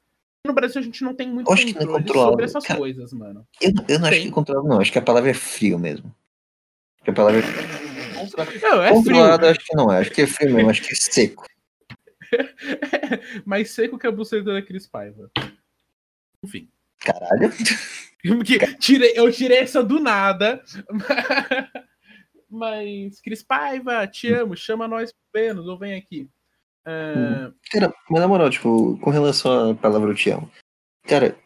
No 0.46 0.54
Brasil 0.54 0.82
a 0.82 0.84
gente 0.84 1.04
não 1.04 1.14
tem 1.14 1.30
muito 1.30 1.52
acho 1.52 1.74
controle 1.76 2.08
sobre 2.08 2.46
essas 2.46 2.66
cara, 2.66 2.80
coisas, 2.80 3.14
mano. 3.14 3.48
Eu, 3.62 3.72
eu 3.88 4.00
não 4.00 4.10
tem. 4.10 4.18
acho 4.18 4.28
que 4.28 4.32
controlado, 4.32 4.68
não. 4.68 4.82
Acho 4.82 4.92
que 4.92 4.98
a 4.98 5.04
palavra 5.04 5.30
é 5.30 5.36
frio 5.36 5.78
mesmo. 5.78 6.08
Acho 6.96 7.04
que 7.04 7.12
a 7.12 7.14
palavra 7.14 7.40
é 7.40 7.81
não, 8.62 8.84
é 8.84 8.92
Controlado, 8.92 9.38
frio. 9.38 9.52
acho 9.52 9.66
que 9.66 9.76
não 9.76 9.92
é. 9.92 10.00
Acho 10.00 10.12
que 10.12 10.22
é 10.22 10.28
frio 10.28 10.56
mesmo, 10.56 10.70
acho 10.70 10.82
que 10.82 10.94
é 10.94 10.96
seco. 10.96 11.46
Mais 13.46 13.72
seco 13.72 13.98
que 13.98 14.08
a 14.08 14.12
buceta 14.12 14.54
da 14.54 14.62
Cris 14.62 14.88
Paiva. 14.88 15.30
Enfim. 16.44 16.70
Caralho. 17.00 17.52
tirei, 18.80 19.14
eu 19.16 19.32
tirei 19.32 19.60
essa 19.60 19.84
do 19.84 20.00
nada. 20.00 20.64
Mas, 22.50 23.22
Cris 23.22 23.42
Paiva, 23.42 24.06
te 24.08 24.32
amo, 24.34 24.58
chama 24.58 24.88
nós 24.88 25.14
menos, 25.34 25.68
ou 25.68 25.78
vem 25.78 25.96
aqui. 25.96 26.30
Uh... 26.86 27.54
Cara, 27.72 27.94
mas 28.10 28.22
na 28.22 28.28
moral, 28.28 28.50
tipo, 28.50 28.98
com 28.98 29.10
relação 29.10 29.72
à 29.72 29.76
palavra 29.76 30.12
eu 30.12 30.16
te 30.16 30.32
amo. 30.32 30.52
Cara, 31.08 31.38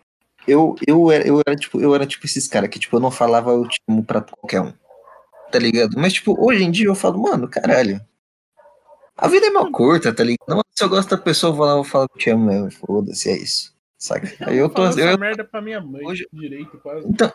eu, 0.48 0.76
eu, 0.88 1.12
era, 1.12 1.28
eu 1.28 1.42
era 1.46 1.56
tipo, 1.56 1.80
eu 1.80 1.94
era 1.94 2.08
tipo 2.08 2.26
esses 2.26 2.48
caras 2.48 2.70
que, 2.70 2.80
tipo, 2.80 2.96
eu 2.96 3.00
não 3.00 3.12
falava 3.12 3.52
eu 3.52 3.68
te 3.68 3.80
amo 3.88 4.04
pra 4.04 4.22
qualquer 4.22 4.62
um 4.62 4.74
tá 5.52 5.60
ligado? 5.60 5.98
Mas, 5.98 6.14
tipo, 6.14 6.36
hoje 6.40 6.64
em 6.64 6.72
dia 6.72 6.88
eu 6.88 6.96
falo, 6.96 7.22
mano, 7.22 7.48
caralho. 7.48 8.00
A 9.18 9.28
vida 9.28 9.48
é 9.48 9.50
mal 9.50 9.72
curta, 9.72 10.14
tá 10.14 10.24
ligado? 10.24 10.48
Não, 10.48 10.62
se 10.74 10.84
eu 10.84 10.90
gosto 10.90 11.10
da 11.10 11.18
pessoa, 11.18 11.52
eu 11.52 11.56
vou 11.56 11.66
lá 11.66 11.72
e 11.74 11.76
vou 11.76 11.84
falar 11.84 12.08
que 12.10 12.20
te 12.20 12.30
amo 12.30 12.46
mesmo. 12.46 12.72
Foda-se, 12.72 13.30
é 13.30 13.38
isso. 13.38 13.74
Saca? 13.98 14.32
Aí 14.42 14.58
eu 14.58 14.70
tô. 14.70 14.86
Eu, 14.86 15.10
eu, 15.10 15.18
merda 15.18 15.44
pra 15.44 15.62
minha 15.62 15.80
mãe 15.80 16.06
hoje, 16.06 16.28
direito, 16.34 16.78
quase. 16.80 17.08
Então, 17.08 17.32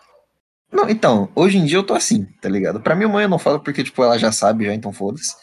não, 0.73 0.89
então, 0.89 1.29
hoje 1.35 1.59
em 1.59 1.65
dia 1.65 1.79
eu 1.79 1.83
tô 1.83 1.95
assim, 1.95 2.25
tá 2.41 2.49
ligado? 2.49 2.81
Pra 2.81 2.95
minha 2.95 3.09
mãe 3.09 3.25
eu 3.25 3.29
não 3.29 3.39
falo 3.39 3.61
porque, 3.61 3.83
tipo, 3.83 4.03
ela 4.05 4.19
já 4.19 4.31
sabe, 4.31 4.67
já, 4.67 4.75
então 4.75 4.93
foda-se. 4.93 5.35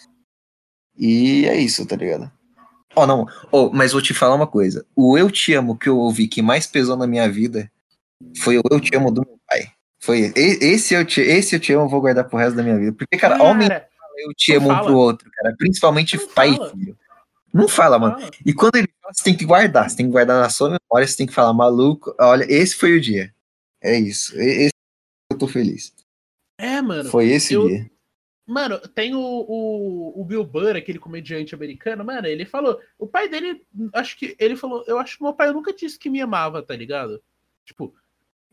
E 0.97 1.45
é 1.45 1.55
isso, 1.57 1.85
tá 1.85 1.95
ligado? 1.95 2.31
Ó, 2.95 3.03
oh, 3.03 3.07
não, 3.07 3.25
oh, 3.51 3.69
mas 3.71 3.91
vou 3.91 4.01
te 4.01 4.13
falar 4.13 4.35
uma 4.35 4.47
coisa. 4.47 4.85
O 4.95 5.17
Eu 5.17 5.29
Te 5.29 5.53
Amo 5.53 5.77
que 5.77 5.89
eu 5.89 5.97
ouvi 5.97 6.27
que 6.27 6.41
mais 6.41 6.65
pesou 6.65 6.95
na 6.95 7.05
minha 7.05 7.29
vida 7.29 7.71
foi 8.37 8.57
o 8.57 8.63
Eu 8.71 8.79
Te 8.79 8.95
Amo 8.95 9.11
do 9.11 9.21
meu. 9.21 9.36
Foi 9.99 10.31
esse 10.35 10.93
eu 10.93 11.05
te, 11.05 11.21
esse 11.21 11.55
eu 11.55 11.59
te 11.59 11.73
amo, 11.73 11.89
vou 11.89 12.01
guardar 12.01 12.27
pro 12.27 12.37
resto 12.37 12.55
da 12.55 12.63
minha 12.63 12.77
vida. 12.77 12.93
Porque, 12.93 13.17
cara, 13.17 13.37
cara 13.37 13.49
homem 13.49 13.67
eu 14.17 14.33
te 14.33 14.53
amo 14.53 14.71
um 14.71 14.79
pro 14.79 14.95
outro, 14.95 15.29
cara. 15.31 15.55
Principalmente 15.57 16.17
não 16.17 16.27
pai 16.29 16.55
fala. 16.55 16.67
e 16.67 16.71
filho. 16.71 16.97
Não 17.53 17.67
fala, 17.67 17.99
não 17.99 18.07
mano. 18.07 18.19
Fala. 18.19 18.31
E 18.45 18.53
quando 18.53 18.75
ele 18.75 18.89
fala, 19.01 19.13
você 19.13 19.23
tem 19.23 19.35
que 19.35 19.45
guardar. 19.45 19.89
Você 19.89 19.97
tem 19.97 20.05
que 20.05 20.11
guardar 20.11 20.41
na 20.41 20.49
sua 20.49 20.69
memória, 20.69 21.07
você 21.07 21.17
tem 21.17 21.27
que 21.27 21.33
falar, 21.33 21.53
maluco, 21.53 22.15
olha, 22.19 22.45
esse 22.49 22.75
foi 22.75 22.97
o 22.97 23.01
dia. 23.01 23.33
É 23.81 23.97
isso. 23.97 24.37
Esse 24.39 24.73
eu 25.31 25.37
tô 25.37 25.47
feliz. 25.47 25.93
É, 26.57 26.81
mano. 26.81 27.09
Foi 27.09 27.27
esse 27.27 27.53
eu... 27.53 27.67
dia. 27.67 27.89
Mano, 28.45 28.79
tem 28.79 29.13
o, 29.13 29.19
o, 29.19 30.21
o, 30.21 30.23
Bill 30.23 30.45
Burr, 30.45 30.77
aquele 30.77 30.97
comediante 30.97 31.53
americano, 31.53 32.05
mano, 32.05 32.27
ele 32.27 32.45
falou. 32.45 32.79
O 32.97 33.05
pai 33.05 33.27
dele, 33.27 33.61
acho 33.93 34.17
que. 34.17 34.37
Ele 34.39 34.55
falou, 34.55 34.85
eu 34.87 34.97
acho 34.97 35.17
que 35.17 35.23
meu 35.23 35.33
pai 35.33 35.51
nunca 35.51 35.73
disse 35.73 35.99
que 35.99 36.09
me 36.09 36.21
amava, 36.21 36.63
tá 36.63 36.73
ligado? 36.73 37.21
Tipo, 37.65 37.93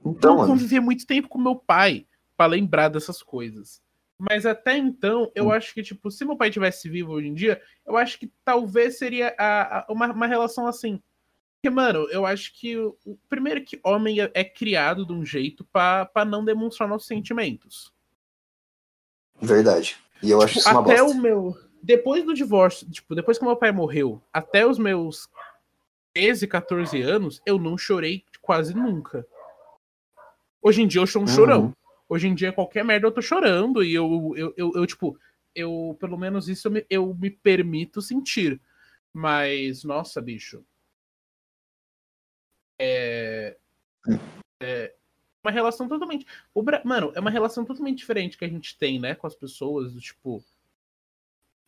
então, 0.04 0.36
não 0.36 0.46
conviver 0.46 0.80
muito 0.80 1.06
tempo 1.06 1.28
com 1.28 1.38
meu 1.38 1.56
pai 1.56 2.06
para 2.36 2.46
lembrar 2.46 2.88
dessas 2.88 3.22
coisas. 3.22 3.82
Mas 4.18 4.46
até 4.46 4.76
então, 4.76 5.30
eu 5.34 5.46
hum. 5.46 5.50
acho 5.50 5.74
que, 5.74 5.82
tipo, 5.82 6.10
se 6.10 6.24
meu 6.24 6.36
pai 6.36 6.50
tivesse 6.50 6.88
vivo 6.88 7.12
hoje 7.12 7.28
em 7.28 7.34
dia, 7.34 7.60
eu 7.86 7.96
acho 7.96 8.18
que 8.18 8.30
talvez 8.44 8.96
seria 8.98 9.34
a, 9.38 9.80
a, 9.80 9.86
uma, 9.88 10.06
uma 10.12 10.26
relação 10.26 10.66
assim. 10.66 11.02
Porque, 11.56 11.74
mano, 11.74 12.06
eu 12.10 12.24
acho 12.24 12.52
que. 12.54 12.76
O, 12.76 13.18
primeiro 13.28 13.64
que 13.64 13.80
homem 13.82 14.20
é, 14.20 14.30
é 14.34 14.44
criado 14.44 15.04
de 15.04 15.12
um 15.12 15.24
jeito 15.24 15.64
para 15.64 16.24
não 16.26 16.44
demonstrar 16.44 16.88
nossos 16.88 17.08
sentimentos. 17.08 17.92
Verdade. 19.40 19.96
E 20.22 20.30
eu 20.30 20.40
acho 20.40 20.54
tipo, 20.54 20.60
isso 20.60 20.70
uma 20.70 20.80
Até 20.80 21.00
bosta. 21.00 21.18
o 21.18 21.20
meu. 21.20 21.56
Depois 21.82 22.24
do 22.24 22.32
divórcio, 22.32 22.88
tipo, 22.90 23.14
depois 23.14 23.38
que 23.38 23.44
meu 23.44 23.56
pai 23.56 23.72
morreu, 23.72 24.22
até 24.32 24.66
os 24.66 24.78
meus 24.78 25.28
13, 26.14 26.46
14 26.46 27.02
anos, 27.02 27.42
eu 27.44 27.58
não 27.58 27.76
chorei 27.76 28.24
quase 28.40 28.74
nunca. 28.74 29.26
Hoje 30.66 30.80
em 30.80 30.86
dia 30.86 31.02
eu 31.02 31.06
sou 31.06 31.20
um 31.20 31.26
uhum. 31.26 31.30
chorão. 31.30 31.76
Hoje 32.08 32.26
em 32.26 32.34
dia, 32.34 32.52
qualquer 32.52 32.82
merda 32.82 33.06
eu 33.06 33.12
tô 33.12 33.20
chorando. 33.20 33.84
E 33.84 33.94
eu, 33.94 34.32
eu, 34.34 34.54
eu, 34.56 34.72
eu 34.74 34.86
tipo, 34.86 35.18
eu, 35.54 35.94
pelo 36.00 36.16
menos 36.16 36.48
isso 36.48 36.68
eu 36.68 36.72
me, 36.72 36.86
eu 36.88 37.14
me 37.14 37.30
permito 37.30 38.00
sentir. 38.00 38.58
Mas, 39.12 39.84
nossa, 39.84 40.22
bicho. 40.22 40.64
É. 42.80 43.58
É 44.62 44.94
uma 45.44 45.50
relação 45.50 45.86
totalmente. 45.86 46.26
O, 46.54 46.62
mano, 46.84 47.12
é 47.14 47.20
uma 47.20 47.30
relação 47.30 47.66
totalmente 47.66 47.98
diferente 47.98 48.38
que 48.38 48.44
a 48.46 48.48
gente 48.48 48.78
tem, 48.78 48.98
né, 48.98 49.14
com 49.14 49.26
as 49.26 49.34
pessoas. 49.34 49.92
Tipo. 50.00 50.42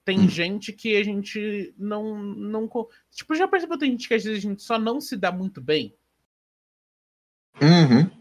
Tem 0.06 0.20
hum. 0.20 0.28
gente 0.28 0.72
que 0.72 0.96
a 0.96 1.02
gente 1.02 1.74
não. 1.76 2.16
não 2.16 2.66
tipo, 3.10 3.34
já 3.34 3.46
percebeu 3.46 3.76
tem 3.76 3.90
gente 3.90 4.08
que 4.08 4.14
às 4.14 4.24
vezes 4.24 4.38
a 4.38 4.48
gente 4.48 4.62
só 4.62 4.78
não 4.78 5.02
se 5.02 5.16
dá 5.16 5.30
muito 5.30 5.60
bem? 5.60 5.94
Uhum. 7.60 8.15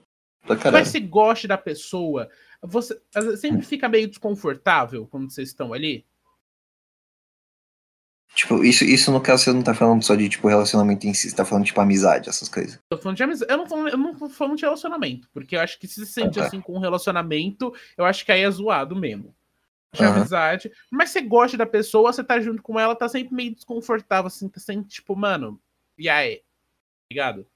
Mas 0.71 0.89
se 0.89 0.99
goste 0.99 1.47
da 1.47 1.57
pessoa, 1.57 2.29
você 2.61 2.99
sempre 3.37 3.63
fica 3.63 3.89
meio 3.89 4.07
desconfortável 4.07 5.07
quando 5.07 5.31
vocês 5.31 5.49
estão 5.49 5.73
ali? 5.73 6.05
Tipo, 8.35 8.65
isso, 8.65 8.83
isso 8.83 9.11
no 9.13 9.21
caso 9.21 9.45
você 9.45 9.53
não 9.53 9.63
tá 9.63 9.73
falando 9.73 10.03
só 10.03 10.13
de 10.13 10.27
tipo 10.27 10.49
relacionamento 10.49 11.07
em 11.07 11.13
si, 11.13 11.29
você 11.29 11.35
tá 11.35 11.45
falando 11.45 11.65
tipo 11.65 11.79
amizade, 11.79 12.27
essas 12.27 12.49
coisas. 12.49 12.77
Tô 12.89 12.97
falando 12.97 13.15
de 13.15 13.23
amizade. 13.23 13.49
Eu 13.49 13.57
não, 13.57 13.65
falo, 13.65 13.87
eu 13.87 13.97
não 13.97 14.13
tô 14.13 14.27
falando 14.27 14.57
de 14.57 14.65
relacionamento, 14.65 15.29
porque 15.33 15.55
eu 15.55 15.61
acho 15.61 15.79
que 15.79 15.87
se 15.87 16.01
você 16.01 16.05
sente 16.05 16.37
ah, 16.39 16.41
tá. 16.41 16.47
assim 16.47 16.59
com 16.59 16.73
um 16.73 16.79
relacionamento, 16.79 17.73
eu 17.97 18.03
acho 18.03 18.25
que 18.25 18.33
aí 18.33 18.41
é 18.41 18.51
zoado 18.51 18.93
mesmo. 18.93 19.33
de 19.93 20.03
uhum. 20.03 20.11
amizade, 20.11 20.69
mas 20.91 21.11
você 21.11 21.21
gosta 21.21 21.55
da 21.55 21.65
pessoa, 21.65 22.11
você 22.11 22.21
tá 22.21 22.37
junto 22.41 22.61
com 22.61 22.77
ela, 22.77 22.93
tá 22.93 23.07
sempre 23.07 23.33
meio 23.33 23.55
desconfortável, 23.55 24.27
assim, 24.27 24.49
tá 24.49 24.59
sempre 24.59 24.89
tipo, 24.89 25.15
mano, 25.15 25.57
e 25.97 26.09
aí? 26.09 26.41
Ligado? 27.09 27.47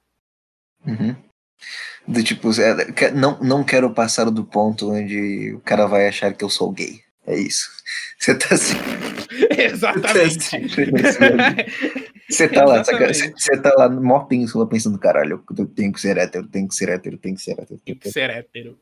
Uhum. 0.88 1.29
Do 2.08 2.24
tipo, 2.24 2.50
é, 2.60 3.12
não, 3.12 3.40
não 3.40 3.64
quero 3.64 3.92
passar 3.94 4.30
do 4.30 4.44
ponto 4.44 4.92
onde 4.92 5.54
o 5.54 5.60
cara 5.60 5.86
vai 5.86 6.08
achar 6.08 6.34
que 6.34 6.44
eu 6.44 6.50
sou 6.50 6.72
gay. 6.72 7.02
É 7.26 7.38
isso. 7.38 7.70
Você 8.18 8.36
tá 8.36 8.56
assim. 8.56 8.76
Exatamente. 9.58 10.50
Você 12.30 12.48
tá, 12.48 12.66
lá, 12.66 12.84
você, 12.84 13.58
tá 13.58 13.74
lá, 13.76 13.90
mó 13.90 14.20
pínsula, 14.20 14.68
pensando, 14.68 15.00
caralho, 15.00 15.44
eu 15.58 15.66
tenho 15.66 15.92
que 15.92 16.00
ser 16.00 16.18
hétero, 16.18 16.48
tenho 16.48 16.68
que 16.68 16.76
ser 16.76 16.90
hétero, 16.90 17.18
tenho 17.18 17.36
que 17.36 17.42
ser 17.42 17.52
hétero. 17.54 17.80
Tem 17.84 17.96
que 17.96 18.12
ser 18.12 18.30
hétero. 18.30 18.78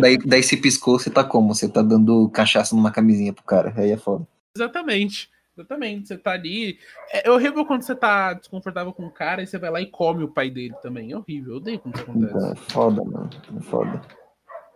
Daí, 0.00 0.18
daí 0.18 0.42
se 0.42 0.58
piscou, 0.58 0.98
você 0.98 1.08
tá 1.08 1.24
como? 1.24 1.54
Você 1.54 1.66
tá 1.68 1.80
dando 1.80 2.28
cachaça 2.28 2.76
numa 2.76 2.90
camisinha 2.90 3.32
pro 3.32 3.42
cara. 3.44 3.72
Aí 3.76 3.90
é 3.90 3.96
foda. 3.96 4.26
Exatamente. 4.54 5.30
Exatamente. 5.56 6.08
Você 6.08 6.18
tá 6.18 6.32
ali. 6.32 6.78
É, 7.10 7.28
é 7.28 7.30
horrível 7.30 7.64
quando 7.66 7.82
você 7.82 7.94
tá 7.94 8.32
desconfortável 8.32 8.92
com 8.92 9.06
o 9.06 9.10
cara 9.10 9.42
e 9.42 9.46
você 9.46 9.58
vai 9.58 9.70
lá 9.70 9.80
e 9.80 9.86
come 9.86 10.24
o 10.24 10.32
pai 10.32 10.50
dele 10.50 10.74
também. 10.82 11.12
É 11.12 11.16
horrível. 11.16 11.52
Eu 11.52 11.56
odeio 11.58 11.78
quando 11.78 11.94
isso 11.94 12.04
acontece. 12.04 12.36
Então, 12.36 12.52
é 12.52 12.56
foda, 12.56 13.04
mano. 13.04 13.30
É 13.56 13.62
foda. 13.62 14.02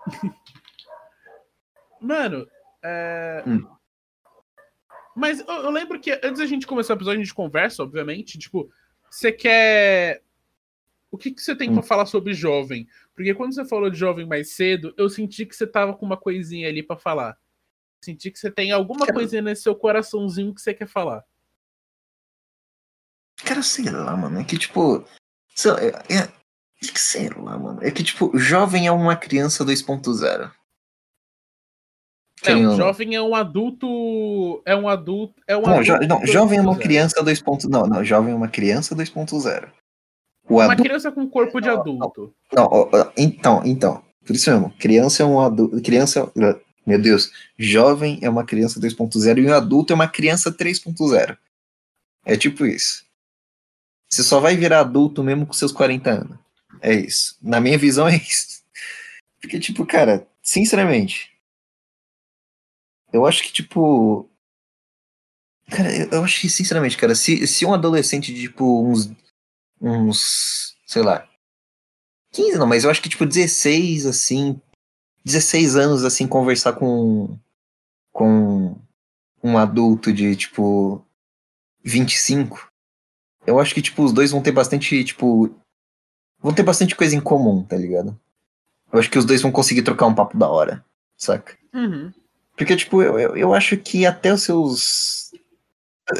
mano, 2.00 2.46
é... 2.84 3.42
Hum. 3.46 3.66
Mas 5.14 5.40
eu, 5.40 5.46
eu, 5.46 5.70
lembro 5.70 5.98
que 5.98 6.12
antes 6.12 6.38
da 6.38 6.46
gente 6.46 6.66
começar 6.66 6.92
o 6.92 6.96
episódio, 6.96 7.20
a 7.20 7.24
gente 7.24 7.34
conversa, 7.34 7.82
obviamente. 7.82 8.38
Tipo, 8.38 8.70
você 9.10 9.32
quer. 9.32 10.22
O 11.10 11.16
que, 11.16 11.30
que 11.30 11.40
você 11.40 11.56
tem 11.56 11.70
hum. 11.70 11.74
para 11.74 11.82
falar 11.82 12.04
sobre 12.04 12.34
jovem? 12.34 12.86
Porque 13.14 13.32
quando 13.32 13.54
você 13.54 13.64
falou 13.64 13.88
de 13.88 13.98
jovem 13.98 14.26
mais 14.26 14.50
cedo, 14.50 14.92
eu 14.98 15.08
senti 15.08 15.46
que 15.46 15.56
você 15.56 15.66
tava 15.66 15.94
com 15.94 16.04
uma 16.04 16.18
coisinha 16.18 16.68
ali 16.68 16.82
para 16.82 16.98
falar. 16.98 17.38
Senti 18.02 18.30
que 18.30 18.38
você 18.38 18.50
tem 18.50 18.70
alguma 18.70 19.06
coisinha 19.06 19.42
nesse 19.42 19.62
seu 19.62 19.74
coraçãozinho 19.74 20.54
que 20.54 20.60
você 20.60 20.72
quer 20.72 20.86
falar. 20.86 21.24
Cara, 23.44 23.62
sei 23.62 23.90
lá, 23.90 24.16
mano. 24.16 24.40
É 24.40 24.44
que, 24.44 24.58
tipo. 24.58 25.04
É, 25.80 26.14
é, 26.14 26.22
é 26.22 26.32
sei 26.94 27.28
lá, 27.30 27.58
mano. 27.58 27.82
É 27.82 27.90
que, 27.90 28.02
tipo, 28.02 28.36
jovem 28.38 28.86
é 28.86 28.92
uma 28.92 29.16
criança 29.16 29.64
2.0. 29.64 30.50
Não, 32.44 32.76
jovem 32.76 33.14
é 33.14 33.22
um 33.22 33.34
adulto. 33.34 34.62
É 34.64 34.76
um 34.76 34.88
adulto. 34.88 35.40
É 35.46 35.56
um 35.56 35.62
não, 35.62 35.74
adulto 35.74 36.02
jo... 36.02 36.08
não 36.08 36.26
jovem 36.26 36.58
é 36.58 36.62
uma 36.62 36.76
criança 36.76 37.24
2.0. 37.24 37.68
Não, 37.68 37.86
não, 37.86 38.04
jovem 38.04 38.32
é 38.32 38.36
uma 38.36 38.48
criança 38.48 38.94
2.0. 38.94 39.70
Uma 40.48 40.64
adulto... 40.64 40.82
criança 40.82 41.10
com 41.10 41.28
corpo 41.28 41.60
de 41.60 41.68
adulto. 41.68 42.34
Não, 42.52 42.68
não, 42.92 43.12
então, 43.16 43.62
então. 43.64 44.04
Por 44.24 44.34
isso 44.34 44.50
mesmo, 44.50 44.70
criança 44.78 45.22
é 45.22 45.26
um 45.26 45.40
adulto. 45.40 45.80
Criança. 45.82 46.30
Meu 46.86 47.00
Deus. 47.00 47.32
Jovem 47.58 48.18
é 48.22 48.30
uma 48.30 48.44
criança 48.44 48.80
2.0 48.80 49.38
e 49.38 49.46
um 49.46 49.52
adulto 49.52 49.92
é 49.92 49.96
uma 49.96 50.08
criança 50.08 50.52
3.0. 50.52 51.36
É 52.24 52.36
tipo 52.36 52.64
isso. 52.64 53.04
Você 54.08 54.22
só 54.22 54.38
vai 54.40 54.56
virar 54.56 54.80
adulto 54.80 55.22
mesmo 55.22 55.46
com 55.46 55.52
seus 55.52 55.72
40 55.72 56.10
anos. 56.10 56.38
É 56.80 56.94
isso. 56.94 57.36
Na 57.42 57.60
minha 57.60 57.76
visão 57.76 58.06
é 58.08 58.16
isso. 58.16 58.62
Porque, 59.40 59.58
tipo, 59.58 59.84
cara, 59.84 60.26
sinceramente, 60.42 61.32
eu 63.12 63.26
acho 63.26 63.42
que, 63.42 63.52
tipo. 63.52 64.28
Cara, 65.70 65.90
eu 66.12 66.22
acho 66.22 66.40
que, 66.40 66.48
sinceramente, 66.48 66.96
cara, 66.96 67.14
se, 67.14 67.46
se 67.46 67.64
um 67.66 67.74
adolescente 67.74 68.32
de, 68.32 68.42
tipo, 68.42 68.86
uns. 68.86 69.10
Uns. 69.80 70.76
Sei 70.86 71.02
lá. 71.02 71.28
15 72.32 72.58
não, 72.58 72.66
mas 72.66 72.84
eu 72.84 72.90
acho 72.90 73.02
que, 73.02 73.08
tipo, 73.08 73.26
16, 73.26 74.06
assim. 74.06 74.60
16 75.26 75.74
anos, 75.74 76.04
assim, 76.04 76.28
conversar 76.28 76.74
com. 76.74 77.36
Com. 78.12 78.78
Um 79.42 79.58
adulto 79.58 80.12
de, 80.12 80.36
tipo. 80.36 81.04
25. 81.82 82.70
Eu 83.44 83.58
acho 83.58 83.74
que, 83.74 83.82
tipo, 83.82 84.04
os 84.04 84.12
dois 84.12 84.30
vão 84.30 84.40
ter 84.40 84.52
bastante, 84.52 85.02
tipo. 85.02 85.52
Vão 86.38 86.54
ter 86.54 86.62
bastante 86.62 86.94
coisa 86.94 87.16
em 87.16 87.20
comum, 87.20 87.64
tá 87.64 87.76
ligado? 87.76 88.16
Eu 88.92 89.00
acho 89.00 89.10
que 89.10 89.18
os 89.18 89.24
dois 89.24 89.42
vão 89.42 89.50
conseguir 89.50 89.82
trocar 89.82 90.06
um 90.06 90.14
papo 90.14 90.38
da 90.38 90.48
hora, 90.48 90.84
saca? 91.16 91.58
Uhum. 91.74 92.12
Porque, 92.56 92.76
tipo, 92.76 93.02
eu, 93.02 93.18
eu, 93.18 93.36
eu 93.36 93.52
acho 93.52 93.76
que 93.76 94.06
até 94.06 94.32
os 94.32 94.42
seus. 94.44 95.32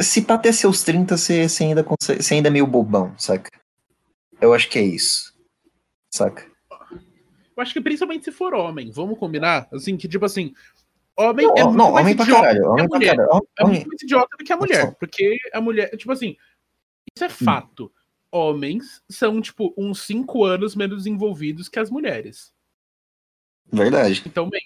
Se 0.01 0.21
pra 0.23 0.35
até 0.35 0.51
seus 0.51 0.83
30 0.83 1.17
você, 1.17 1.49
você, 1.49 1.63
ainda 1.63 1.85
consegue, 1.85 2.21
você 2.21 2.35
ainda 2.35 2.49
é 2.49 2.51
meio 2.51 2.67
bobão, 2.67 3.17
saca? 3.17 3.51
Eu 4.41 4.53
acho 4.53 4.69
que 4.69 4.81
é 4.81 4.83
isso. 4.83 5.33
Saca? 6.13 6.45
Eu 7.57 7.63
acho 7.63 7.73
que 7.73 7.81
principalmente 7.81 8.25
se 8.25 8.33
for 8.33 8.55
homem, 8.55 8.91
vamos 8.91 9.19
combinar? 9.19 9.69
Assim, 9.73 9.97
que 9.97 10.07
tipo 10.07 10.25
assim. 10.25 10.53
Homem 11.19 11.47
não, 11.47 11.55
é 11.57 11.65
muito 11.65 11.79
não, 11.79 11.93
mais 11.93 12.05
homem 12.05 12.13
idiota 12.13 12.33
pra 12.33 12.43
caralho, 12.43 12.71
homem 12.71 12.89
pra 12.89 12.99
mulher. 12.99 13.17
caralho. 13.17 13.49
É 13.59 13.65
muito 13.65 13.89
mais 13.89 14.03
idiota 14.03 14.37
do 14.39 14.45
que 14.45 14.53
a 14.53 14.57
mulher. 14.57 14.95
Porque 14.97 15.39
a 15.55 15.61
mulher, 15.63 15.97
tipo 15.97 16.13
assim, 16.13 16.37
isso 17.15 17.25
é 17.25 17.29
hum. 17.29 17.45
fato. 17.45 17.93
Homens 18.31 19.03
são, 19.09 19.41
tipo, 19.41 19.73
uns 19.79 20.03
5 20.03 20.45
anos 20.45 20.77
menos 20.77 21.07
envolvidos 21.07 21.71
que 21.71 21.79
as 21.79 21.91
mulheres. 21.91 22.53
Verdade. 23.73 24.23
Então, 24.27 24.51
bem. 24.51 24.61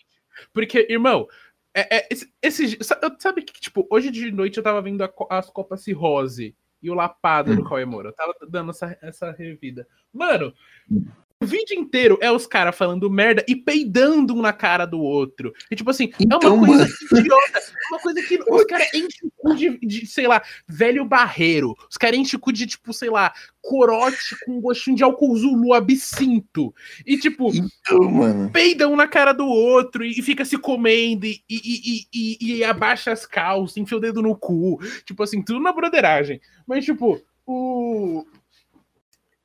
Porque, 0.52 0.86
irmão, 0.90 1.28
é, 1.72 1.98
é, 1.98 2.08
esse, 2.10 2.32
esse, 2.42 2.78
sabe 3.18 3.42
que, 3.42 3.60
tipo, 3.60 3.86
hoje 3.88 4.10
de 4.10 4.32
noite 4.32 4.56
eu 4.56 4.62
tava 4.62 4.82
vendo 4.82 5.04
a, 5.04 5.12
as 5.30 5.48
Copas 5.50 5.82
Cirrose 5.82 6.56
e 6.82 6.90
o 6.90 6.94
Lapada 6.94 7.52
hum. 7.52 7.56
do 7.56 7.64
Cauê 7.64 7.84
Moura. 7.84 8.08
Eu 8.08 8.14
tava 8.14 8.34
dando 8.48 8.70
essa, 8.70 8.98
essa 9.00 9.30
revida. 9.30 9.86
Mano, 10.12 10.52
hum. 10.90 11.06
O 11.42 11.46
vídeo 11.46 11.74
inteiro 11.74 12.18
é 12.20 12.30
os 12.30 12.46
caras 12.46 12.76
falando 12.76 13.08
merda 13.08 13.42
e 13.48 13.56
peidando 13.56 14.34
um 14.34 14.42
na 14.42 14.52
cara 14.52 14.84
do 14.84 15.00
outro. 15.00 15.54
E 15.70 15.74
tipo 15.74 15.88
assim, 15.88 16.12
então, 16.20 16.38
é 16.42 16.46
uma 16.46 16.54
então, 16.54 16.66
coisa 16.66 16.84
mano. 16.84 17.22
idiota. 17.24 17.58
É 17.58 17.94
uma 17.94 17.98
coisa 17.98 18.22
que 18.22 18.38
os 18.46 18.64
caras 18.64 18.88
enchem 18.92 19.26
o 19.26 19.32
cu 19.38 19.54
de, 19.54 19.78
de, 19.78 20.06
sei 20.06 20.28
lá, 20.28 20.42
velho 20.68 21.02
barreiro. 21.02 21.74
Os 21.88 21.96
caras 21.96 22.18
enchem 22.18 22.36
o 22.36 22.40
cu 22.40 22.52
de, 22.52 22.66
tipo, 22.66 22.92
sei 22.92 23.08
lá, 23.08 23.32
corote 23.62 24.36
com 24.44 24.60
gostinho 24.60 24.98
de 24.98 25.02
álcool 25.02 25.34
zulu, 25.34 25.72
absinto. 25.72 26.74
E 27.06 27.16
tipo, 27.16 27.50
então, 27.54 28.10
mano. 28.10 28.50
peidam 28.50 28.92
um 28.92 28.96
na 28.96 29.08
cara 29.08 29.32
do 29.32 29.46
outro 29.46 30.04
e, 30.04 30.10
e 30.10 30.22
fica 30.22 30.44
se 30.44 30.58
comendo 30.58 31.24
e, 31.24 31.42
e, 31.48 32.06
e, 32.12 32.56
e 32.58 32.64
abaixa 32.64 33.12
as 33.12 33.24
calças, 33.24 33.78
enfia 33.78 33.96
o 33.96 34.00
dedo 34.00 34.20
no 34.20 34.36
cu. 34.36 34.78
Tipo 35.06 35.22
assim, 35.22 35.42
tudo 35.42 35.58
na 35.58 35.72
broderagem. 35.72 36.38
Mas, 36.66 36.84
tipo, 36.84 37.18
o. 37.46 38.26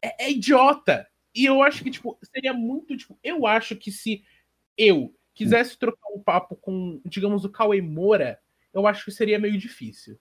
é, 0.04 0.26
é 0.26 0.32
idiota 0.32 1.08
e 1.36 1.46
eu 1.46 1.62
acho 1.62 1.84
que, 1.84 1.92
tipo, 1.92 2.18
seria 2.24 2.54
muito, 2.54 2.96
tipo, 2.96 3.20
eu 3.22 3.46
acho 3.46 3.76
que 3.76 3.92
se 3.92 4.24
eu 4.78 5.14
quisesse 5.34 5.78
trocar 5.78 6.08
um 6.16 6.20
papo 6.20 6.56
com, 6.56 7.02
digamos, 7.06 7.44
o 7.44 7.50
Cauê 7.50 7.82
Moura, 7.82 8.40
eu 8.74 8.88
acho 8.88 9.04
que 9.04 9.12
seria 9.12 9.38
meio 9.38 9.58
difícil. 9.58 10.18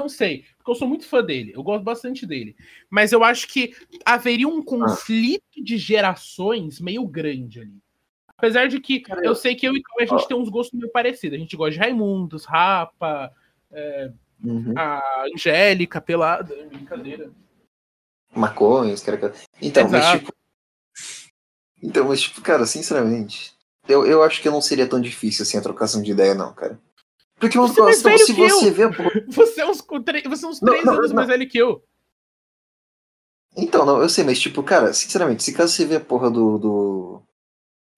Não 0.00 0.08
sei, 0.08 0.44
porque 0.58 0.70
eu 0.70 0.74
sou 0.74 0.88
muito 0.88 1.06
fã 1.06 1.22
dele, 1.22 1.52
eu 1.54 1.62
gosto 1.62 1.84
bastante 1.84 2.26
dele. 2.26 2.56
Mas 2.90 3.12
eu 3.12 3.22
acho 3.22 3.46
que 3.46 3.74
haveria 4.04 4.48
um 4.48 4.62
conflito 4.62 5.62
de 5.62 5.78
gerações 5.78 6.80
meio 6.80 7.06
grande 7.06 7.60
ali. 7.60 7.80
Apesar 8.28 8.66
de 8.66 8.80
que 8.80 9.02
eu 9.22 9.34
sei 9.34 9.54
que 9.54 9.66
eu 9.66 9.74
e 9.74 9.82
Cauê 9.82 10.04
a 10.04 10.06
gente 10.06 10.28
tem 10.28 10.36
uns 10.36 10.50
gostos 10.50 10.78
meio 10.78 10.92
parecidos. 10.92 11.36
A 11.36 11.40
gente 11.40 11.56
gosta 11.56 11.72
de 11.72 11.78
Raimundos, 11.78 12.44
Rapa, 12.44 13.32
é, 13.70 14.12
uhum. 14.44 14.74
a 14.76 15.24
Angélica, 15.32 16.00
Pelada, 16.00 16.54
brincadeira 16.66 17.32
maconha, 18.36 18.94
os 18.94 19.02
caras. 19.02 19.45
Então, 19.60 19.86
Exato. 19.86 20.04
mas 20.04 20.20
tipo. 20.20 20.32
Então, 21.82 22.08
mas 22.08 22.20
tipo, 22.20 22.40
cara, 22.40 22.66
sinceramente, 22.66 23.54
eu, 23.88 24.06
eu 24.06 24.22
acho 24.22 24.42
que 24.42 24.50
não 24.50 24.60
seria 24.60 24.88
tão 24.88 25.00
difícil 25.00 25.42
assim 25.42 25.56
a 25.56 25.62
trocação 25.62 26.02
de 26.02 26.10
ideia, 26.10 26.34
não, 26.34 26.52
cara. 26.54 26.78
Porque 27.38 27.58
uma 27.58 27.68
você 27.68 27.92
situação, 27.92 28.18
se 28.18 28.32
você 28.32 28.68
eu. 28.68 28.72
vê. 28.72 28.88
Você 29.28 29.60
é 29.60 29.66
uns, 29.66 29.82
você 29.82 30.46
é 30.46 30.48
uns 30.48 30.58
três 30.58 30.84
não, 30.84 30.94
anos 30.94 31.10
não, 31.10 31.16
mais 31.16 31.28
velho 31.28 31.48
que 31.48 31.58
eu. 31.58 31.82
Então, 33.54 33.84
não, 33.84 34.00
eu 34.00 34.08
sei, 34.08 34.24
mas 34.24 34.38
tipo, 34.38 34.62
cara, 34.62 34.92
sinceramente, 34.92 35.42
se 35.42 35.52
caso 35.52 35.72
você 35.72 35.84
vê 35.84 35.96
a 35.96 36.00
porra 36.00 36.30
do. 36.30 36.58
do. 36.58 37.22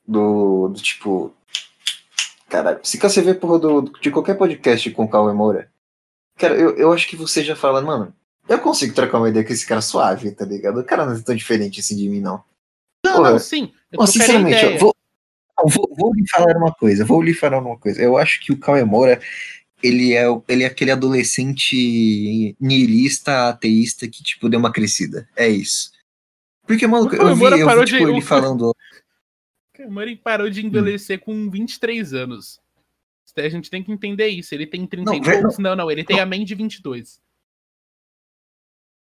do, 0.06 0.68
do 0.68 0.82
tipo. 0.82 1.32
Cara, 2.48 2.80
se 2.82 2.98
caso 2.98 3.14
você 3.14 3.22
vê 3.22 3.30
a 3.30 3.34
porra 3.34 3.58
do, 3.58 3.82
de 4.00 4.10
qualquer 4.10 4.36
podcast 4.36 4.90
com 4.90 5.04
o 5.04 5.08
Cauê 5.08 5.32
Moura, 5.32 5.70
cara, 6.36 6.56
eu, 6.56 6.76
eu 6.76 6.92
acho 6.92 7.06
que 7.06 7.14
você 7.14 7.44
já 7.44 7.54
fala, 7.54 7.80
mano, 7.80 8.12
eu 8.48 8.58
consigo 8.60 8.94
trocar 8.94 9.18
uma 9.18 9.28
ideia 9.28 9.44
com 9.44 9.52
esse 9.52 9.66
cara 9.66 9.80
suave, 9.80 10.30
tá 10.32 10.44
ligado? 10.44 10.80
O 10.80 10.84
cara 10.84 11.04
não 11.04 11.14
é 11.14 11.20
tão 11.20 11.34
diferente 11.34 11.80
assim 11.80 11.96
de 11.96 12.08
mim, 12.08 12.20
não. 12.20 12.42
Não, 13.04 13.16
Porra, 13.16 13.30
não, 13.32 13.38
sim. 13.38 13.72
Eu 13.92 14.06
sinceramente, 14.06 14.64
eu 14.64 14.78
vou, 14.78 14.94
vou, 15.64 15.94
vou, 15.96 16.14
lhe 16.14 16.28
falar 16.28 16.56
uma 16.56 16.72
coisa, 16.72 17.04
vou 17.04 17.22
lhe 17.22 17.34
falar 17.34 17.58
uma 17.58 17.76
coisa. 17.78 18.02
Eu 18.02 18.16
acho 18.16 18.40
que 18.40 18.52
o 18.52 18.58
Cauê 18.58 18.84
Moura, 18.84 19.20
ele 19.82 20.14
é, 20.14 20.24
ele 20.48 20.64
é 20.64 20.66
aquele 20.66 20.90
adolescente 20.90 22.56
niilista, 22.60 23.48
ateísta 23.48 24.08
que, 24.08 24.22
tipo, 24.22 24.48
deu 24.48 24.58
uma 24.58 24.72
crescida. 24.72 25.28
É 25.36 25.48
isso. 25.48 25.92
Porque, 26.66 26.86
mano, 26.86 27.06
eu 27.14 27.34
vi, 27.34 27.44
eu 27.44 27.68
vi 27.78 27.84
tipo, 27.84 28.06
de... 28.06 28.10
ele 28.10 28.20
falando... 28.20 28.74
O 29.78 29.90
Murray 29.92 30.16
parou 30.16 30.50
de 30.50 30.66
envelhecer 30.66 31.18
hum. 31.18 31.22
com 31.24 31.50
23 31.50 32.12
anos. 32.12 32.60
A 33.36 33.48
gente 33.48 33.70
tem 33.70 33.82
que 33.82 33.92
entender 33.92 34.26
isso. 34.26 34.52
Ele 34.52 34.66
tem 34.66 34.84
30 34.84 35.10
não, 35.10 35.16
e 35.16 35.22
poucos. 35.22 35.58
Não, 35.58 35.76
não, 35.76 35.90
ele 35.90 36.02
tem 36.02 36.16
não. 36.16 36.24
a 36.24 36.26
mente 36.26 36.48
de 36.48 36.56
22. 36.56 37.20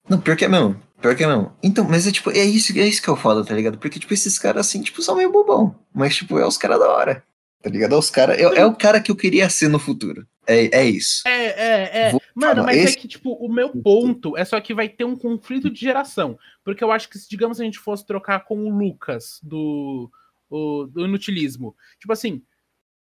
Não, 0.09 0.19
pior 0.19 0.35
que 0.37 0.45
é 0.45 0.47
mesmo. 0.47 0.81
Pior 1.01 1.15
que 1.15 1.23
é 1.23 1.27
mesmo. 1.27 1.53
Então, 1.61 1.85
mas 1.87 2.07
é 2.07 2.11
tipo, 2.11 2.31
é 2.31 2.43
isso, 2.43 2.77
é 2.77 2.87
isso 2.87 3.01
que 3.01 3.09
eu 3.09 3.15
falo, 3.15 3.45
tá 3.45 3.53
ligado? 3.53 3.77
Porque, 3.77 3.99
tipo, 3.99 4.13
esses 4.13 4.39
caras 4.39 4.67
assim, 4.67 4.81
tipo, 4.81 5.01
são 5.01 5.15
meio 5.15 5.31
bobão. 5.31 5.75
Mas, 5.93 6.15
tipo, 6.15 6.39
é 6.39 6.45
os 6.45 6.57
caras 6.57 6.79
da 6.79 6.89
hora. 6.89 7.23
tá 7.61 7.69
ligado? 7.69 7.93
É, 7.93 7.97
os 7.97 8.09
cara, 8.09 8.35
é, 8.35 8.41
é 8.41 8.65
o 8.65 8.75
cara 8.75 9.01
que 9.01 9.11
eu 9.11 9.15
queria 9.15 9.49
ser 9.49 9.67
no 9.67 9.79
futuro. 9.79 10.25
É, 10.47 10.79
é 10.79 10.85
isso. 10.85 11.27
É, 11.27 11.45
é, 11.45 11.97
é. 12.07 12.11
Vou 12.11 12.21
Mano, 12.33 12.63
mas 12.63 12.77
é 12.77 12.83
esse... 12.83 12.97
é 12.97 13.01
que, 13.01 13.07
tipo, 13.07 13.33
o 13.33 13.51
meu 13.51 13.69
ponto 13.69 14.37
é 14.37 14.45
só 14.45 14.59
que 14.61 14.73
vai 14.73 14.87
ter 14.87 15.03
um 15.03 15.15
conflito 15.15 15.69
de 15.69 15.79
geração. 15.79 16.39
Porque 16.63 16.83
eu 16.83 16.91
acho 16.91 17.09
que 17.09 17.17
se, 17.17 17.29
digamos, 17.29 17.59
a 17.59 17.63
gente 17.63 17.79
fosse 17.79 18.05
trocar 18.05 18.45
com 18.45 18.65
o 18.65 18.77
Lucas 18.77 19.39
do, 19.43 20.09
o, 20.49 20.85
do 20.85 21.05
inutilismo, 21.05 21.75
tipo 21.99 22.13
assim, 22.13 22.41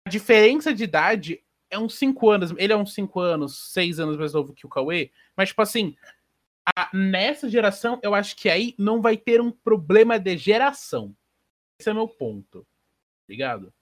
a 0.07 0.11
diferença 0.11 0.75
de 0.75 0.85
idade 0.85 1.41
é 1.71 1.79
uns 1.79 1.95
5 1.99 2.31
anos. 2.31 2.55
Ele 2.57 2.73
é 2.73 2.77
uns 2.77 2.95
5 2.95 3.21
anos, 3.21 3.73
6 3.73 4.01
anos 4.01 4.17
mais 4.17 4.33
novo 4.33 4.53
que 4.53 4.67
o 4.67 4.69
Cauê. 4.69 5.11
Mas, 5.37 5.51
tipo 5.51 5.63
assim, 5.63 5.95
a, 6.75 6.91
nessa 6.93 7.49
geração, 7.49 8.01
eu 8.03 8.14
acho 8.14 8.37
que 8.37 8.49
aí 8.49 8.75
não 8.79 9.01
vai 9.01 9.17
ter 9.17 9.41
um 9.41 9.51
problema 9.51 10.19
de 10.19 10.37
geração. 10.37 11.14
Esse 11.81 11.91
é 11.91 11.95
meu 11.95 12.09
ponto. 12.09 12.67
Ligado? 13.29 13.73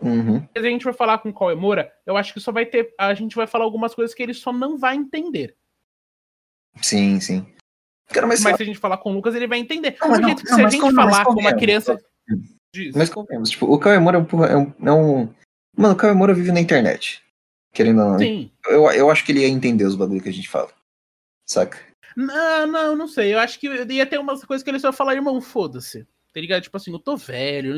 Uhum. 0.00 0.40
Se 0.40 0.58
a 0.58 0.62
gente 0.62 0.84
for 0.84 0.94
falar 0.94 1.18
com 1.18 1.30
o 1.30 1.34
Cauê 1.34 1.54
Moura, 1.54 1.92
eu 2.06 2.16
acho 2.16 2.32
que 2.32 2.40
só 2.40 2.52
vai 2.52 2.66
ter. 2.66 2.94
A 2.98 3.14
gente 3.14 3.34
vai 3.34 3.46
falar 3.46 3.64
algumas 3.64 3.94
coisas 3.94 4.14
que 4.14 4.22
ele 4.22 4.34
só 4.34 4.52
não 4.52 4.78
vai 4.78 4.96
entender. 4.96 5.56
Sim, 6.80 7.18
sim. 7.20 7.46
Cara, 8.08 8.26
mas, 8.26 8.40
mas 8.42 8.56
se 8.56 8.62
a 8.62 8.66
gente 8.66 8.78
falar 8.78 8.98
com 8.98 9.10
o 9.10 9.14
Lucas, 9.14 9.34
ele 9.34 9.46
vai 9.46 9.58
entender. 9.58 9.96
Não, 10.00 10.08
não, 10.08 10.20
não, 10.20 10.36
se 10.38 10.62
a 10.62 10.68
gente 10.68 10.94
falar 10.94 11.24
com 11.24 11.32
uma 11.32 11.54
criança. 11.54 12.00
Diz. 12.72 12.94
Mas 12.94 13.08
convenhamos, 13.08 13.50
tipo, 13.50 13.66
o 13.66 13.78
Cauê 13.78 13.98
Moura 13.98 14.18
é 14.18 14.56
um, 14.56 14.72
é 14.86 14.92
um. 14.92 15.34
Mano, 15.76 15.94
o 15.94 15.96
Cauê 15.96 16.14
Moura 16.14 16.34
vive 16.34 16.52
na 16.52 16.60
internet. 16.60 17.22
Querendo 17.72 18.02
ou 18.02 18.10
não. 18.12 18.18
Sim. 18.18 18.50
Eu, 18.66 18.90
eu 18.92 19.10
acho 19.10 19.24
que 19.24 19.32
ele 19.32 19.40
ia 19.40 19.48
entender 19.48 19.84
os 19.84 19.96
bagulhos 19.96 20.22
que 20.22 20.28
a 20.28 20.32
gente 20.32 20.48
fala. 20.48 20.70
Saca? 21.46 21.78
Não, 22.18 22.66
não, 22.66 22.96
não 22.96 23.06
sei. 23.06 23.32
Eu 23.32 23.38
acho 23.38 23.60
que 23.60 23.68
ia 23.68 24.06
ter 24.06 24.18
umas 24.18 24.44
coisas 24.44 24.64
que 24.64 24.70
ele 24.70 24.80
só 24.80 24.92
falar, 24.92 25.14
irmão, 25.14 25.40
foda-se 25.40 26.06
tá 26.38 26.40
ligado? 26.40 26.62
Tipo 26.62 26.76
assim, 26.76 26.92
eu 26.92 26.98
tô 26.98 27.16
velho. 27.16 27.74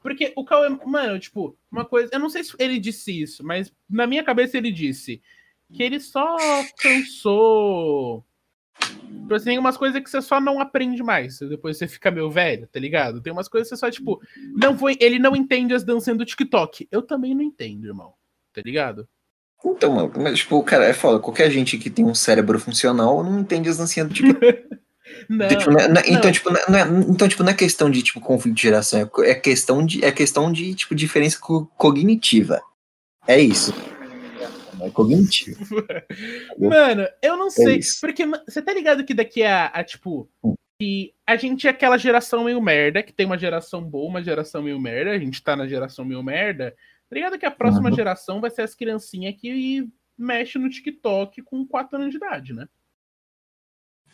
Porque 0.00 0.32
o 0.34 0.44
Cauê, 0.44 0.68
mano, 0.84 1.18
tipo, 1.18 1.56
uma 1.70 1.84
coisa. 1.84 2.10
Eu 2.12 2.18
não 2.18 2.28
sei 2.28 2.42
se 2.42 2.54
ele 2.58 2.78
disse 2.78 3.22
isso, 3.22 3.44
mas 3.44 3.72
na 3.88 4.06
minha 4.06 4.24
cabeça 4.24 4.58
ele 4.58 4.72
disse 4.72 5.22
que 5.72 5.82
ele 5.82 6.00
só 6.00 6.36
cansou. 6.76 8.24
Tipo 8.80 9.34
assim, 9.34 9.44
tem 9.50 9.58
umas 9.58 9.76
coisas 9.76 10.02
que 10.02 10.10
você 10.10 10.20
só 10.20 10.40
não 10.40 10.60
aprende 10.60 11.02
mais. 11.02 11.38
Depois 11.38 11.76
você 11.76 11.86
fica 11.86 12.10
meio 12.10 12.30
velho, 12.30 12.66
tá 12.66 12.80
ligado? 12.80 13.20
Tem 13.20 13.32
umas 13.32 13.48
coisas 13.48 13.68
que 13.68 13.76
você 13.76 13.80
só, 13.80 13.90
tipo, 13.90 14.20
não 14.56 14.76
foi. 14.76 14.96
Ele 15.00 15.18
não 15.18 15.36
entende 15.36 15.72
as 15.72 15.84
danças 15.84 16.16
do 16.16 16.24
TikTok. 16.24 16.88
Eu 16.90 17.02
também 17.02 17.34
não 17.34 17.42
entendo, 17.42 17.86
irmão. 17.86 18.14
Tá 18.52 18.60
ligado? 18.64 19.08
Então, 19.64 19.92
mano, 19.92 20.12
mas, 20.16 20.40
tipo, 20.40 20.62
cara, 20.62 20.84
é 20.84 20.92
foda. 20.92 21.18
Qualquer 21.18 21.50
gente 21.50 21.78
que 21.78 21.90
tem 21.90 22.04
um 22.04 22.14
cérebro 22.14 22.58
funcional 22.58 23.22
não 23.22 23.40
entende 23.40 23.68
as 23.68 23.78
dancinhas 23.78 24.08
do. 24.08 24.14
Não, 25.28 25.48
tipo, 25.48 25.70
não, 25.70 25.88
não, 25.88 26.02
então, 26.06 26.32
tipo, 26.32 26.50
não 26.50 26.78
é, 26.78 26.82
então, 27.08 27.28
tipo, 27.28 27.42
não 27.42 27.50
é 27.50 27.54
questão 27.54 27.90
de 27.90 28.02
tipo, 28.02 28.20
conflito 28.20 28.56
de 28.56 28.62
geração, 28.62 29.00
é, 29.00 29.30
é 29.30 29.34
questão 29.34 29.84
de, 29.84 30.02
é 30.02 30.10
questão 30.10 30.50
de 30.50 30.74
tipo, 30.74 30.94
diferença 30.94 31.38
co 31.38 31.66
cognitiva. 31.76 32.62
É 33.26 33.38
isso. 33.38 33.74
É 34.80 34.90
cognitivo. 34.90 35.64
Mano, 36.58 37.06
eu 37.22 37.36
não 37.36 37.46
é 37.46 37.50
sei. 37.50 37.76
É 37.76 37.80
porque 38.00 38.26
você 38.26 38.60
tá 38.60 38.72
ligado 38.74 39.04
que 39.04 39.14
daqui 39.14 39.42
a, 39.42 39.66
a 39.66 39.84
tipo. 39.84 40.28
Hum. 40.42 40.54
Que 40.80 41.14
a 41.24 41.36
gente 41.36 41.68
é 41.68 41.70
aquela 41.70 41.96
geração 41.96 42.42
meio 42.42 42.60
merda, 42.60 43.04
que 43.04 43.12
tem 43.12 43.24
uma 43.24 43.38
geração 43.38 43.80
boa, 43.80 44.08
uma 44.08 44.22
geração 44.22 44.62
meio 44.62 44.80
merda. 44.80 45.12
A 45.12 45.18
gente 45.18 45.40
tá 45.40 45.54
na 45.54 45.68
geração 45.68 46.04
meio 46.04 46.22
merda. 46.24 46.74
Tá 47.12 47.14
ligado 47.14 47.38
que 47.38 47.44
a 47.44 47.50
próxima 47.50 47.90
uhum. 47.90 47.94
geração 47.94 48.40
vai 48.40 48.48
ser 48.48 48.62
as 48.62 48.74
criancinhas 48.74 49.34
que 49.38 49.86
mexe 50.16 50.58
no 50.58 50.70
TikTok 50.70 51.42
com 51.42 51.66
4 51.66 51.98
anos 51.98 52.10
de 52.10 52.16
idade, 52.16 52.54
né? 52.54 52.66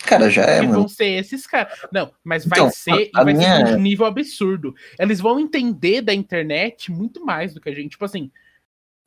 Cara, 0.00 0.28
já 0.28 0.42
é, 0.42 0.60
mano. 0.62 0.80
vão 0.80 0.88
ser 0.88 1.10
esses 1.10 1.46
caras. 1.46 1.78
Não, 1.92 2.12
mas 2.24 2.44
vai 2.44 2.58
então, 2.58 2.70
ser 2.72 3.08
a, 3.14 3.20
a 3.20 3.24
vai 3.24 3.34
minha... 3.34 3.66
ser 3.66 3.76
um 3.76 3.80
nível 3.80 4.04
absurdo. 4.04 4.74
Eles 4.98 5.20
vão 5.20 5.38
entender 5.38 6.02
da 6.02 6.12
internet 6.12 6.90
muito 6.90 7.24
mais 7.24 7.54
do 7.54 7.60
que 7.60 7.68
a 7.68 7.72
gente. 7.72 7.92
Tipo 7.92 8.04
assim. 8.04 8.32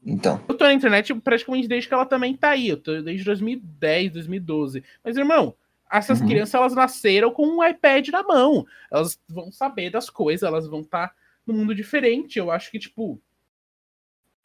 Então. 0.05 0.41
Eu 0.47 0.55
tô 0.55 0.63
na 0.63 0.73
internet 0.73 1.13
praticamente 1.15 1.67
desde 1.67 1.89
que 1.89 1.93
ela 1.93 2.05
também 2.05 2.33
tá 2.37 2.51
aí. 2.51 2.69
Eu 2.69 2.77
tô 2.77 3.01
desde 3.01 3.25
2010, 3.25 4.13
2012. 4.13 4.85
Mas, 5.03 5.17
irmão, 5.17 5.53
essas 5.91 6.21
uhum. 6.21 6.27
crianças 6.29 6.53
elas 6.53 6.73
nasceram 6.73 7.29
com 7.33 7.45
um 7.45 7.61
iPad 7.61 8.07
na 8.07 8.23
mão. 8.23 8.65
Elas 8.89 9.19
vão 9.27 9.51
saber 9.51 9.89
das 9.89 10.09
coisas, 10.09 10.47
elas 10.47 10.65
vão 10.65 10.79
estar 10.79 11.09
tá 11.09 11.15
num 11.45 11.55
mundo 11.55 11.75
diferente. 11.75 12.39
Eu 12.39 12.49
acho 12.49 12.71
que, 12.71 12.79
tipo. 12.79 13.21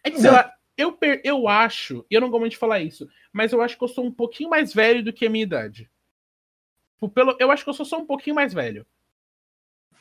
É 0.06 0.10
que, 0.10 0.20
sei 0.20 0.30
lá, 0.30 0.52
eu, 0.76 0.96
eu 1.24 1.48
acho, 1.48 2.06
e 2.08 2.14
eu 2.14 2.20
não 2.20 2.30
gosto 2.30 2.50
de 2.50 2.56
falar 2.56 2.80
isso, 2.80 3.08
mas 3.32 3.52
eu 3.52 3.60
acho 3.60 3.76
que 3.76 3.82
eu 3.82 3.88
sou 3.88 4.04
um 4.04 4.12
pouquinho 4.12 4.48
mais 4.48 4.72
velho 4.72 5.02
do 5.02 5.12
que 5.12 5.26
a 5.26 5.30
minha 5.30 5.42
idade. 5.42 5.90
Tipo, 6.94 7.08
pelo, 7.08 7.36
eu 7.40 7.50
acho 7.50 7.64
que 7.64 7.70
eu 7.70 7.74
sou 7.74 7.84
só 7.84 7.98
um 7.98 8.06
pouquinho 8.06 8.36
mais 8.36 8.54
velho. 8.54 8.86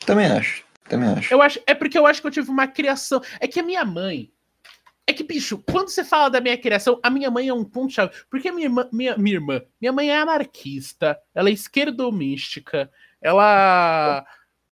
Também 0.04 0.26
acho. 0.26 0.64
Também 0.88 1.08
acho. 1.10 1.32
Eu 1.32 1.42
acho. 1.42 1.60
É 1.66 1.74
porque 1.74 1.98
eu 1.98 2.06
acho 2.06 2.20
que 2.20 2.26
eu 2.26 2.30
tive 2.30 2.50
uma 2.50 2.66
criação. 2.68 3.20
É 3.40 3.48
que 3.48 3.58
a 3.60 3.62
minha 3.62 3.84
mãe. 3.84 4.32
É 5.06 5.12
que, 5.12 5.22
bicho, 5.22 5.62
quando 5.70 5.88
você 5.88 6.04
fala 6.04 6.28
da 6.28 6.40
minha 6.40 6.58
criação, 6.58 7.00
a 7.02 7.10
minha 7.10 7.30
mãe 7.30 7.48
é 7.48 7.54
um 7.54 7.64
ponto-chave. 7.64 8.12
Porque 8.30 8.48
a 8.48 8.52
minha 8.52 8.66
irmã, 8.66 8.88
minha, 8.92 9.16
minha 9.16 9.36
irmã, 9.36 9.62
minha 9.80 9.92
mãe 9.92 10.10
é 10.10 10.16
anarquista, 10.16 11.18
ela 11.34 11.48
é 11.48 11.52
esquerdomística, 11.52 12.90
ela. 13.20 14.24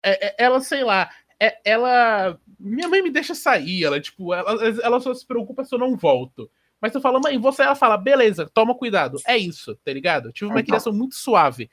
É, 0.03 0.27
é, 0.27 0.35
ela, 0.39 0.61
sei 0.61 0.83
lá, 0.83 1.11
é, 1.47 1.61
ela. 1.65 2.39
Minha 2.59 2.89
mãe 2.89 3.03
me 3.03 3.11
deixa 3.11 3.35
sair, 3.35 3.85
ela, 3.85 4.01
tipo, 4.01 4.33
ela, 4.33 4.53
ela 4.83 5.01
só 5.01 5.13
se 5.13 5.27
preocupa 5.27 5.65
se 5.65 5.75
eu 5.75 5.79
não 5.79 5.97
volto. 5.97 6.51
Mas 6.81 6.95
eu 6.95 7.01
falo, 7.01 7.21
mãe, 7.21 7.39
você, 7.39 7.63
ela 7.63 7.75
fala, 7.75 7.97
beleza, 7.97 8.51
toma 8.53 8.75
cuidado. 8.75 9.19
É 9.27 9.37
isso, 9.37 9.77
tá 9.85 9.93
ligado? 9.93 10.29
Eu 10.29 10.33
tive 10.33 10.47
uma 10.51 10.61
então. 10.61 10.67
criação 10.67 10.93
muito 10.93 11.15
suave 11.15 11.71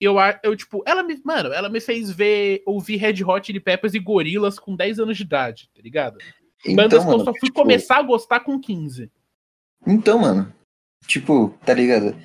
eu, 0.00 0.16
eu, 0.42 0.56
tipo, 0.56 0.82
ela 0.86 1.02
me. 1.02 1.20
Mano, 1.24 1.52
ela 1.52 1.68
me 1.68 1.80
fez 1.80 2.10
ver, 2.10 2.62
ouvir 2.66 2.96
Red 2.96 3.24
Hot 3.24 3.46
Chili 3.46 3.60
Peppers 3.60 3.94
e 3.94 3.98
Gorilas 3.98 4.58
com 4.58 4.76
10 4.76 5.00
anos 5.00 5.16
de 5.16 5.22
idade, 5.22 5.70
tá 5.74 5.80
ligado? 5.82 6.18
Então, 6.60 6.76
Bandas 6.76 7.04
mano, 7.04 7.16
que 7.16 7.20
eu 7.20 7.24
só 7.24 7.32
fui 7.32 7.48
tipo... 7.48 7.60
começar 7.60 7.98
a 7.98 8.02
gostar 8.02 8.40
com 8.40 8.60
15. 8.60 9.10
Então, 9.86 10.18
mano. 10.18 10.52
Tipo, 11.06 11.54
tá 11.64 11.74
ligado? 11.74 12.16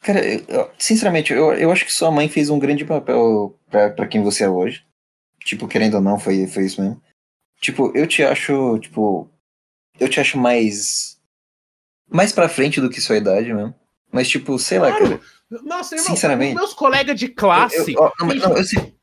Cara, 0.00 0.24
eu, 0.24 0.70
sinceramente, 0.78 1.32
eu, 1.32 1.52
eu 1.52 1.70
acho 1.70 1.84
que 1.84 1.92
sua 1.92 2.10
mãe 2.10 2.28
fez 2.28 2.48
um 2.48 2.58
grande 2.58 2.84
papel 2.84 3.58
pra 3.68 4.06
quem 4.06 4.22
você 4.22 4.44
é 4.44 4.48
hoje. 4.48 4.84
Tipo, 5.44 5.66
querendo 5.66 5.94
ou 5.94 6.00
não, 6.00 6.18
foi, 6.18 6.46
foi 6.46 6.66
isso 6.66 6.80
mesmo. 6.80 7.02
Tipo, 7.60 7.96
eu 7.96 8.06
te 8.06 8.22
acho, 8.22 8.78
tipo. 8.78 9.30
Eu 9.98 10.08
te 10.08 10.20
acho 10.20 10.38
mais. 10.38 11.20
Mais 12.08 12.32
pra 12.32 12.48
frente 12.48 12.80
do 12.80 12.90
que 12.90 13.00
sua 13.00 13.16
idade 13.16 13.52
mesmo. 13.52 13.74
Mas, 14.12 14.28
tipo, 14.28 14.58
sei 14.58 14.78
claro. 14.78 14.94
lá, 14.94 15.00
cara. 15.00 15.20
Nossa, 15.62 15.96
irmão, 15.96 16.10
Sinceramente, 16.10 16.54
meus 16.54 16.74
colegas 16.74 17.18
de 17.18 17.28
classe. 17.28 17.92
Eu, 17.92 18.12
eu, 18.20 18.34
não, 18.36 18.56
eu 18.56 18.64
sei. 18.64 18.94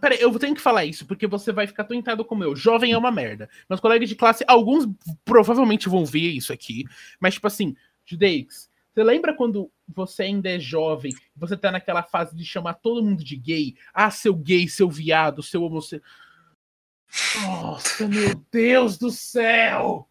Peraí, 0.00 0.20
eu 0.20 0.36
tenho 0.38 0.54
que 0.54 0.60
falar 0.60 0.84
isso, 0.84 1.06
porque 1.06 1.26
você 1.26 1.52
vai 1.52 1.66
ficar 1.66 1.84
tentado 1.84 2.24
como 2.24 2.44
eu. 2.44 2.54
Jovem 2.54 2.92
é 2.92 2.98
uma 2.98 3.10
merda. 3.10 3.48
Meus 3.68 3.80
colegas 3.80 4.08
de 4.08 4.16
classe, 4.16 4.44
alguns 4.46 4.88
provavelmente 5.24 5.88
vão 5.88 6.04
ver 6.04 6.30
isso 6.30 6.52
aqui, 6.52 6.84
mas, 7.18 7.34
tipo 7.34 7.46
assim, 7.46 7.74
Judeix, 8.04 8.69
você 8.92 9.04
lembra 9.04 9.34
quando 9.34 9.70
você 9.88 10.24
ainda 10.24 10.50
é 10.50 10.58
jovem, 10.58 11.12
você 11.36 11.56
tá 11.56 11.70
naquela 11.70 12.02
fase 12.02 12.36
de 12.36 12.44
chamar 12.44 12.74
todo 12.74 13.02
mundo 13.02 13.24
de 13.24 13.36
gay? 13.36 13.74
Ah, 13.94 14.10
seu 14.10 14.34
gay, 14.34 14.68
seu 14.68 14.88
viado, 14.88 15.42
seu 15.42 15.62
homossexual. 15.62 16.10
Nossa, 17.42 18.06
meu 18.06 18.34
Deus 18.50 18.96
do 18.98 19.10
céu! 19.10 20.10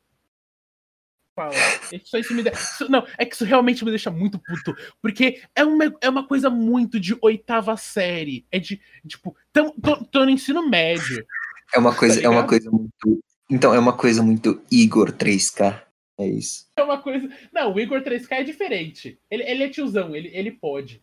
fala. 1.39 1.53
Isso, 1.93 2.17
isso 2.17 2.33
me 2.33 2.43
isso, 2.43 2.91
não, 2.91 3.05
é 3.17 3.25
que 3.25 3.33
isso 3.33 3.45
realmente 3.45 3.85
me 3.85 3.91
deixa 3.91 4.11
muito 4.11 4.37
puto. 4.37 4.75
Porque 5.01 5.41
é 5.55 5.63
uma, 5.63 5.85
é 6.01 6.09
uma 6.09 6.27
coisa 6.27 6.49
muito 6.49 6.99
de 6.99 7.17
oitava 7.21 7.77
série. 7.77 8.45
É 8.51 8.59
de, 8.59 8.81
tipo, 9.07 9.33
tão, 9.53 9.71
tô, 9.71 10.03
tô 10.03 10.25
no 10.25 10.31
ensino 10.31 10.67
médio. 10.69 11.25
É 11.73 11.79
uma 11.79 11.95
coisa, 11.95 12.19
tá 12.19 12.27
é 12.27 12.29
uma 12.29 12.45
coisa 12.45 12.69
muito. 12.69 13.23
Então, 13.49 13.73
é 13.73 13.79
uma 13.79 13.93
coisa 13.93 14.21
muito 14.21 14.61
Igor 14.69 15.13
3K. 15.13 15.81
É 16.19 16.27
isso. 16.27 16.69
É 16.75 16.83
uma 16.83 17.01
coisa. 17.01 17.29
Não, 17.53 17.73
o 17.73 17.79
Igor 17.79 18.01
3K 18.01 18.27
é 18.31 18.43
diferente. 18.43 19.17
Ele, 19.31 19.43
ele 19.43 19.63
é 19.63 19.69
tiozão, 19.69 20.13
ele, 20.13 20.29
ele 20.33 20.51
pode. 20.51 21.01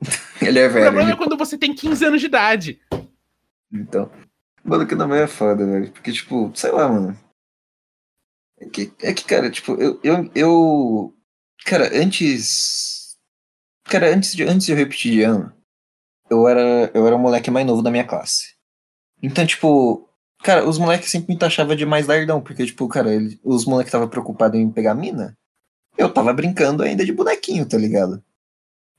ele 0.40 0.60
é 0.60 0.68
velho. 0.68 0.86
O 0.86 0.90
problema 0.90 1.10
é 1.10 1.16
quando 1.16 1.36
você 1.36 1.58
tem 1.58 1.74
15 1.74 2.04
anos 2.04 2.20
de 2.20 2.26
idade. 2.28 2.80
Então. 3.72 4.08
Mano, 4.62 4.86
que 4.86 4.94
não 4.94 5.12
é 5.12 5.26
foda, 5.26 5.66
velho. 5.66 5.90
Porque, 5.90 6.12
tipo, 6.12 6.52
sei 6.54 6.70
lá, 6.70 6.88
mano. 6.88 7.18
É 8.60 8.68
que, 8.68 8.92
é 9.02 9.12
que 9.12 9.24
cara, 9.24 9.50
tipo, 9.50 9.72
eu, 9.72 9.98
eu, 10.04 10.30
eu. 10.36 11.14
Cara, 11.64 11.90
antes. 11.92 13.18
Cara, 13.84 14.14
antes 14.14 14.36
de, 14.36 14.44
antes 14.44 14.66
de 14.66 14.72
eu 14.72 14.76
repetir 14.76 15.10
de 15.10 15.22
ano, 15.22 15.52
eu 16.30 16.46
era, 16.46 16.92
eu 16.94 17.04
era 17.04 17.16
o 17.16 17.18
moleque 17.18 17.50
mais 17.50 17.66
novo 17.66 17.82
da 17.82 17.90
minha 17.90 18.06
classe. 18.06 18.54
Então, 19.20 19.44
tipo, 19.44 20.08
cara, 20.42 20.68
os 20.68 20.78
moleques 20.78 21.10
sempre 21.10 21.32
me 21.32 21.38
taxavam 21.38 21.74
de 21.74 21.86
mais 21.86 22.06
lardão, 22.06 22.40
porque, 22.40 22.66
tipo, 22.66 22.88
cara, 22.88 23.14
ele, 23.14 23.38
os 23.42 23.64
moleques 23.64 23.88
estavam 23.88 24.08
preocupados 24.08 24.58
em 24.58 24.70
pegar 24.70 24.94
mina. 24.94 25.36
Eu 25.96 26.12
tava 26.12 26.32
brincando 26.32 26.82
ainda 26.82 27.04
de 27.04 27.12
bonequinho, 27.12 27.68
tá 27.68 27.76
ligado? 27.78 28.22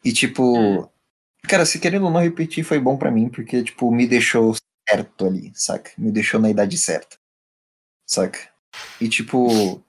E, 0.03 0.11
tipo, 0.11 0.57
hum. 0.57 0.87
cara, 1.43 1.65
se 1.65 1.79
querendo 1.79 2.05
ou 2.05 2.11
não 2.11 2.21
repetir, 2.21 2.63
foi 2.63 2.79
bom 2.79 2.97
para 2.97 3.11
mim, 3.11 3.29
porque, 3.29 3.63
tipo, 3.63 3.91
me 3.91 4.07
deixou 4.07 4.55
certo 4.89 5.25
ali, 5.25 5.51
saca? 5.55 5.91
Me 5.97 6.11
deixou 6.11 6.39
na 6.39 6.49
idade 6.49 6.77
certa, 6.77 7.17
saca? 8.05 8.39
E, 8.99 9.07
tipo. 9.07 9.83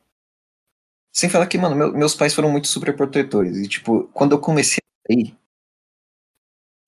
Sem 1.12 1.30
falar 1.30 1.46
que, 1.46 1.56
mano, 1.58 1.76
meu, 1.76 1.92
meus 1.92 2.14
pais 2.14 2.34
foram 2.34 2.50
muito 2.50 2.66
super 2.66 2.94
protetores. 2.96 3.56
E, 3.56 3.68
tipo, 3.68 4.04
quando 4.12 4.32
eu 4.32 4.40
comecei 4.40 4.78
a 4.82 5.12
sair. 5.12 5.36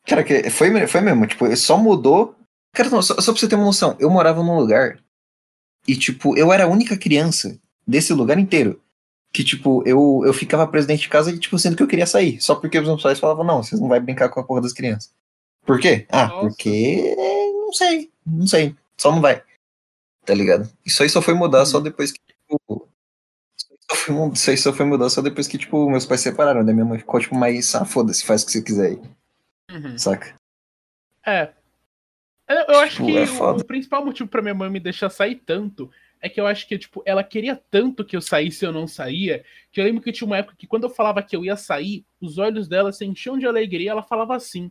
Cara, 0.05 0.23
que 0.23 0.51
foi, 0.51 0.87
foi 0.87 1.01
mesmo, 1.01 1.27
tipo, 1.27 1.57
só 1.57 1.77
mudou. 1.77 2.36
Cara, 2.77 2.91
não, 2.91 3.01
só, 3.01 3.15
só 3.15 3.33
pra 3.33 3.41
você 3.41 3.49
ter 3.49 3.55
uma 3.55 3.65
noção, 3.65 3.97
eu 3.99 4.11
morava 4.11 4.43
num 4.43 4.59
lugar 4.59 4.99
E, 5.89 5.97
tipo, 5.97 6.37
eu 6.37 6.53
era 6.53 6.65
a 6.65 6.69
única 6.69 6.95
criança 6.95 7.59
desse 7.87 8.13
lugar 8.13 8.39
inteiro. 8.39 8.83
Que, 9.33 9.43
tipo, 9.43 9.83
eu, 9.87 10.23
eu 10.27 10.35
ficava 10.35 10.67
preso 10.67 10.87
dentro 10.87 11.05
de 11.05 11.09
casa 11.09 11.31
e, 11.31 11.39
tipo, 11.39 11.59
sendo 11.59 11.75
que 11.75 11.83
eu 11.83 11.87
queria 11.87 12.07
sair. 12.07 12.39
Só 12.39 12.55
porque 12.55 12.79
os 12.79 12.87
meus 12.87 13.03
pais 13.03 13.19
falavam, 13.19 13.45
não, 13.45 13.63
vocês 13.63 13.81
não 13.81 13.89
vai 13.89 13.99
brincar 13.99 14.29
com 14.29 14.41
a 14.41 14.45
porra 14.45 14.61
das 14.61 14.75
crianças. 14.75 15.11
Por 15.65 15.81
quê? 15.81 16.07
Ah, 16.11 16.27
Nossa. 16.27 16.41
porque. 16.41 17.17
Não 17.17 17.73
sei. 17.73 18.11
Não 18.27 18.47
sei. 18.47 18.77
Só 18.99 19.11
não 19.11 19.23
vai. 19.23 19.43
Tá 20.27 20.35
ligado? 20.35 20.71
Isso 20.85 21.03
aí 21.03 21.09
só 21.09 21.23
foi 21.23 21.33
mudar 21.33 21.65
só 21.65 21.79
uhum. 21.79 21.85
depois 21.85 22.13
que, 22.13 22.21
tipo. 22.29 22.89
Isso 24.35 24.51
aí 24.51 24.59
só 24.59 24.71
foi 24.71 24.85
mudar 24.85 25.09
só 25.09 25.23
depois 25.23 25.49
que, 25.49 25.57
tipo, 25.57 25.89
meus 25.89 26.05
pais 26.05 26.21
se 26.21 26.29
separaram. 26.29 26.63
Daí 26.63 26.75
minha 26.75 26.85
mãe 26.85 26.99
ficou, 26.99 27.19
tipo, 27.21 27.35
mais. 27.35 27.75
Ah, 27.75 27.87
foda-se, 27.87 28.23
faz 28.23 28.43
o 28.43 28.47
que 28.47 28.53
você 28.53 28.63
quiser 28.63 28.87
aí. 28.89 29.01
Uhum. 29.71 29.97
Saca? 29.97 30.35
É. 31.27 31.53
Eu 32.49 32.79
acho 32.81 32.97
tipo, 32.97 33.07
que 33.07 33.17
é 33.17 33.25
o, 33.25 33.57
o, 33.57 33.65
principal 33.65 34.05
motivo 34.05 34.29
pra 34.29 34.43
minha 34.43 34.55
mãe 34.55 34.71
me 34.71 34.79
deixar 34.79 35.11
sair 35.11 35.37
tanto 35.37 35.91
é 36.21 36.29
que 36.29 36.41
eu 36.41 36.47
acho 36.47 36.67
que, 36.67 36.79
tipo, 36.79 37.03
ela 37.05 37.23
queria 37.23 37.61
tanto 37.71 38.05
que 38.05 38.17
eu 38.17 38.21
saísse 38.21 38.65
e 38.65 38.69
eu 38.69 38.73
não 38.73 38.87
saía, 38.87 39.45
que 39.71 39.81
eu 39.81 39.85
lembro 39.85 40.03
que 40.03 40.13
tinha 40.13 40.27
uma 40.27 40.39
época 40.39 40.57
que 40.57 40.67
quando 40.67 40.85
eu 40.85 40.91
falava 40.91 41.23
que 41.23 41.37
eu 41.37 41.45
ia 41.45 41.57
sair, 41.57 42.05
os 42.21 42.39
olhos 42.39 42.69
dela 42.69 42.93
se 42.93 43.05
enchiam 43.05 43.39
de 43.39 43.47
alegria 43.47 43.87
e 43.87 43.89
ela 43.89 44.03
falava 44.03 44.35
assim. 44.35 44.71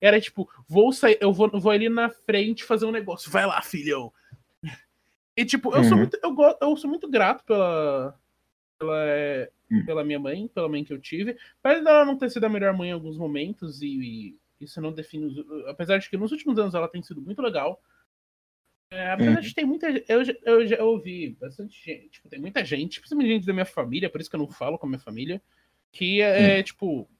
Era 0.00 0.20
tipo, 0.20 0.48
vou 0.68 0.92
sair, 0.92 1.18
eu 1.20 1.32
vou, 1.32 1.50
vou 1.60 1.72
ali 1.72 1.88
na 1.88 2.08
frente 2.08 2.64
fazer 2.64 2.86
um 2.86 2.92
negócio, 2.92 3.30
vai 3.30 3.44
lá, 3.46 3.60
filhão. 3.62 4.12
E 5.36 5.44
tipo, 5.44 5.72
eu, 5.72 5.78
uhum. 5.78 5.84
sou, 5.84 5.96
muito, 5.96 6.18
eu, 6.22 6.36
eu 6.60 6.76
sou 6.76 6.90
muito 6.90 7.08
grato 7.08 7.44
pela, 7.44 8.18
pela, 8.78 9.04
uhum. 9.70 9.84
pela 9.84 10.04
minha 10.04 10.18
mãe, 10.18 10.48
pela 10.48 10.68
mãe 10.68 10.82
que 10.82 10.92
eu 10.92 11.00
tive. 11.00 11.36
Apesar 11.62 11.82
dela 11.84 12.04
não 12.04 12.16
ter 12.16 12.30
sido 12.30 12.44
a 12.44 12.48
melhor 12.48 12.72
mãe 12.76 12.90
em 12.90 12.92
alguns 12.92 13.16
momentos, 13.16 13.82
e, 13.82 13.86
e 13.86 14.36
isso 14.60 14.80
não 14.80 14.92
define. 14.92 15.44
Apesar 15.68 15.98
de 15.98 16.08
que 16.08 16.16
nos 16.16 16.32
últimos 16.32 16.58
anos 16.58 16.74
ela 16.74 16.88
tem 16.88 17.02
sido 17.02 17.20
muito 17.20 17.42
legal. 17.42 17.80
É, 18.90 19.10
apesar 19.10 19.34
uhum. 19.34 19.40
de 19.40 19.54
ter 19.54 19.64
muita 19.66 19.86
eu, 20.08 20.22
eu 20.44 20.66
já 20.66 20.82
ouvi 20.82 21.36
bastante 21.38 21.78
gente, 21.84 22.08
tipo, 22.08 22.28
tem 22.28 22.40
muita 22.40 22.64
gente, 22.64 23.00
principalmente 23.00 23.34
gente 23.34 23.46
da 23.46 23.52
minha 23.52 23.66
família, 23.66 24.08
por 24.08 24.18
isso 24.18 24.30
que 24.30 24.36
eu 24.36 24.40
não 24.40 24.48
falo 24.48 24.78
com 24.78 24.86
a 24.86 24.88
minha 24.88 24.98
família, 24.98 25.42
que 25.92 26.22
é, 26.22 26.56
uhum. 26.56 26.62
tipo, 26.62 27.10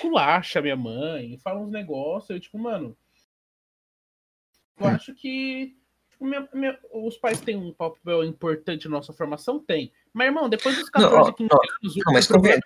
culacha 0.00 0.62
minha 0.62 0.76
mãe, 0.76 1.36
fala 1.38 1.58
uns 1.58 1.70
negócios, 1.72 2.30
eu, 2.30 2.38
tipo, 2.38 2.56
mano, 2.58 2.96
eu 4.78 4.86
uhum. 4.86 4.92
acho 4.94 5.12
que 5.14 5.76
tipo, 6.10 6.24
minha, 6.24 6.48
minha, 6.54 6.78
os 6.92 7.16
pais 7.16 7.40
têm 7.40 7.56
um 7.56 7.72
papel 7.72 8.22
importante 8.22 8.84
na 8.88 8.96
nossa 8.96 9.12
formação? 9.12 9.58
Tem. 9.58 9.92
Mas, 10.12 10.26
irmão, 10.26 10.48
depois 10.48 10.76
dos 10.76 10.90
14, 10.90 11.16
não, 11.16 11.34
15 11.34 11.44
anos, 11.50 11.96
não, 12.06 12.12
mas 12.12 12.26
convenhamos. 12.28 12.62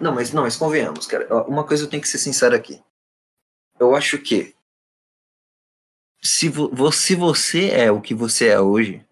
Não, 0.00 0.12
mas 0.12 0.32
não, 0.32 0.42
mas 0.42 0.56
convenhamos, 0.56 1.06
cara. 1.06 1.26
Uma 1.46 1.64
coisa 1.64 1.84
eu 1.84 1.90
tenho 1.90 2.02
que 2.02 2.08
ser 2.08 2.18
sincero 2.18 2.54
aqui. 2.54 2.82
Eu 3.78 3.94
acho 3.94 4.18
que 4.18 4.54
se, 6.22 6.48
vo 6.48 6.90
se 6.90 7.14
você 7.14 7.70
é 7.70 7.90
o 7.90 8.00
que 8.00 8.14
você 8.14 8.48
é 8.48 8.60
hoje, 8.60 9.04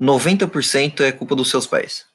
90% 0.00 1.00
é 1.00 1.12
culpa 1.12 1.34
dos 1.34 1.50
seus 1.50 1.66
pais. 1.66 2.06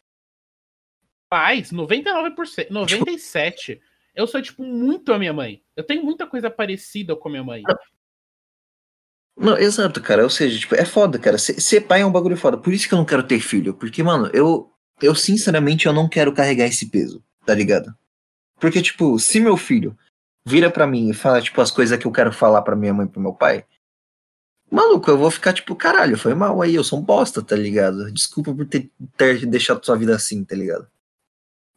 Pais? 1.30 1.72
99%. 1.72 2.70
97%. 2.70 3.56
Tipo, 3.56 3.82
eu 4.16 4.28
sou, 4.28 4.42
tipo, 4.42 4.64
muito 4.64 5.14
a 5.14 5.20
minha 5.20 5.34
mãe. 5.34 5.62
Eu 5.76 5.84
tenho 5.84 6.04
muita 6.04 6.26
coisa 6.26 6.50
parecida 6.50 7.16
com 7.16 7.30
a 7.30 7.32
minha 7.32 7.44
mãe. 7.44 7.64
Não, 9.38 9.58
exato, 9.58 10.02
cara. 10.02 10.24
Ou 10.24 10.30
seja, 10.30 10.60
tipo, 10.60 10.76
é 10.76 10.84
foda, 10.86 11.20
cara. 11.20 11.38
Ser, 11.38 11.62
ser 11.62 11.82
pai 11.82 12.02
é 12.02 12.06
um 12.06 12.12
bagulho 12.12 12.36
foda. 12.36 12.58
Por 12.58 12.74
isso 12.74 12.88
que 12.88 12.94
eu 12.94 12.98
não 12.98 13.06
quero 13.06 13.24
ter 13.24 13.40
filho. 13.40 13.74
Porque, 13.74 14.02
mano, 14.04 14.30
eu, 14.34 14.74
eu 15.02 15.16
sinceramente 15.16 15.86
eu 15.86 15.94
não 15.94 16.10
quero 16.10 16.34
carregar 16.34 16.66
esse 16.66 16.90
peso, 16.90 17.24
tá 17.50 17.56
ligado? 17.56 17.96
Porque, 18.60 18.80
tipo, 18.80 19.18
se 19.18 19.40
meu 19.40 19.58
filho 19.58 19.98
vira 20.46 20.70
para 20.70 20.86
mim 20.86 21.10
e 21.10 21.16
fala, 21.16 21.42
tipo, 21.42 21.60
as 21.60 21.72
coisas 21.72 21.98
que 21.98 22.06
eu 22.06 22.12
quero 22.12 22.32
falar 22.32 22.62
para 22.62 22.76
minha 22.76 22.94
mãe 22.94 23.08
e 23.08 23.10
pro 23.10 23.20
meu 23.20 23.34
pai, 23.34 23.66
Maluco, 24.70 25.10
eu 25.10 25.18
vou 25.18 25.32
ficar 25.32 25.52
tipo, 25.52 25.76
caralho, 25.76 26.16
foi 26.16 26.36
mal 26.36 26.62
aí, 26.62 26.76
eu 26.76 26.84
sou 26.84 27.00
um 27.00 27.02
bosta, 27.02 27.42
tá 27.42 27.56
ligado? 27.56 28.12
Desculpa 28.12 28.54
por 28.54 28.68
ter, 28.68 28.92
ter 29.18 29.44
deixado 29.48 29.84
sua 29.84 29.96
vida 29.96 30.16
assim, 30.16 30.44
tá 30.44 30.56
ligado? 30.56 30.88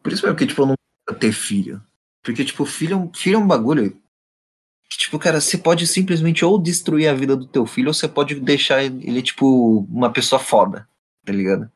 Por 0.03 0.12
isso 0.12 0.23
mesmo 0.27 0.37
que, 0.37 0.47
tipo, 0.47 0.61
eu 0.61 0.66
não 0.66 0.75
quero 1.09 1.18
ter 1.18 1.33
filho. 1.33 1.83
Porque, 2.23 2.45
tipo, 2.45 2.66
filho, 2.66 3.11
é 3.11 3.16
filho 3.16 3.37
é 3.37 3.39
um 3.39 3.47
bagulho 3.47 3.93
que, 4.91 4.99
tipo, 4.99 5.18
cara, 5.18 5.41
você 5.41 5.57
pode 5.57 5.87
simplesmente 5.87 6.45
ou 6.45 6.59
destruir 6.59 7.09
a 7.09 7.14
vida 7.14 7.35
do 7.35 7.47
teu 7.47 7.64
filho, 7.64 7.89
ou 7.89 7.95
você 7.95 8.07
pode 8.07 8.39
deixar 8.41 8.85
ele, 8.85 9.23
tipo, 9.23 9.87
uma 9.91 10.12
pessoa 10.12 10.39
foda, 10.39 10.87
tá 11.25 11.33
ligado? 11.33 11.73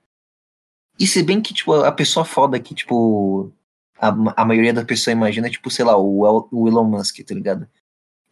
E 1.01 1.07
se 1.07 1.23
bem 1.23 1.41
que, 1.41 1.55
tipo, 1.55 1.73
a 1.73 1.93
pessoa 1.93 2.27
foda 2.27 2.61
que, 2.61 2.75
tipo, 2.75 3.51
a, 3.99 4.43
a 4.43 4.45
maioria 4.45 4.73
da 4.73 4.85
pessoa 4.85 5.13
imagina, 5.13 5.51
tipo, 5.51 5.71
sei 5.71 5.85
lá, 5.85 5.97
o, 5.97 6.49
o 6.51 6.69
Elon 6.69 6.85
Musk, 6.85 7.21
tá 7.21 7.35
ligado? 7.35 7.69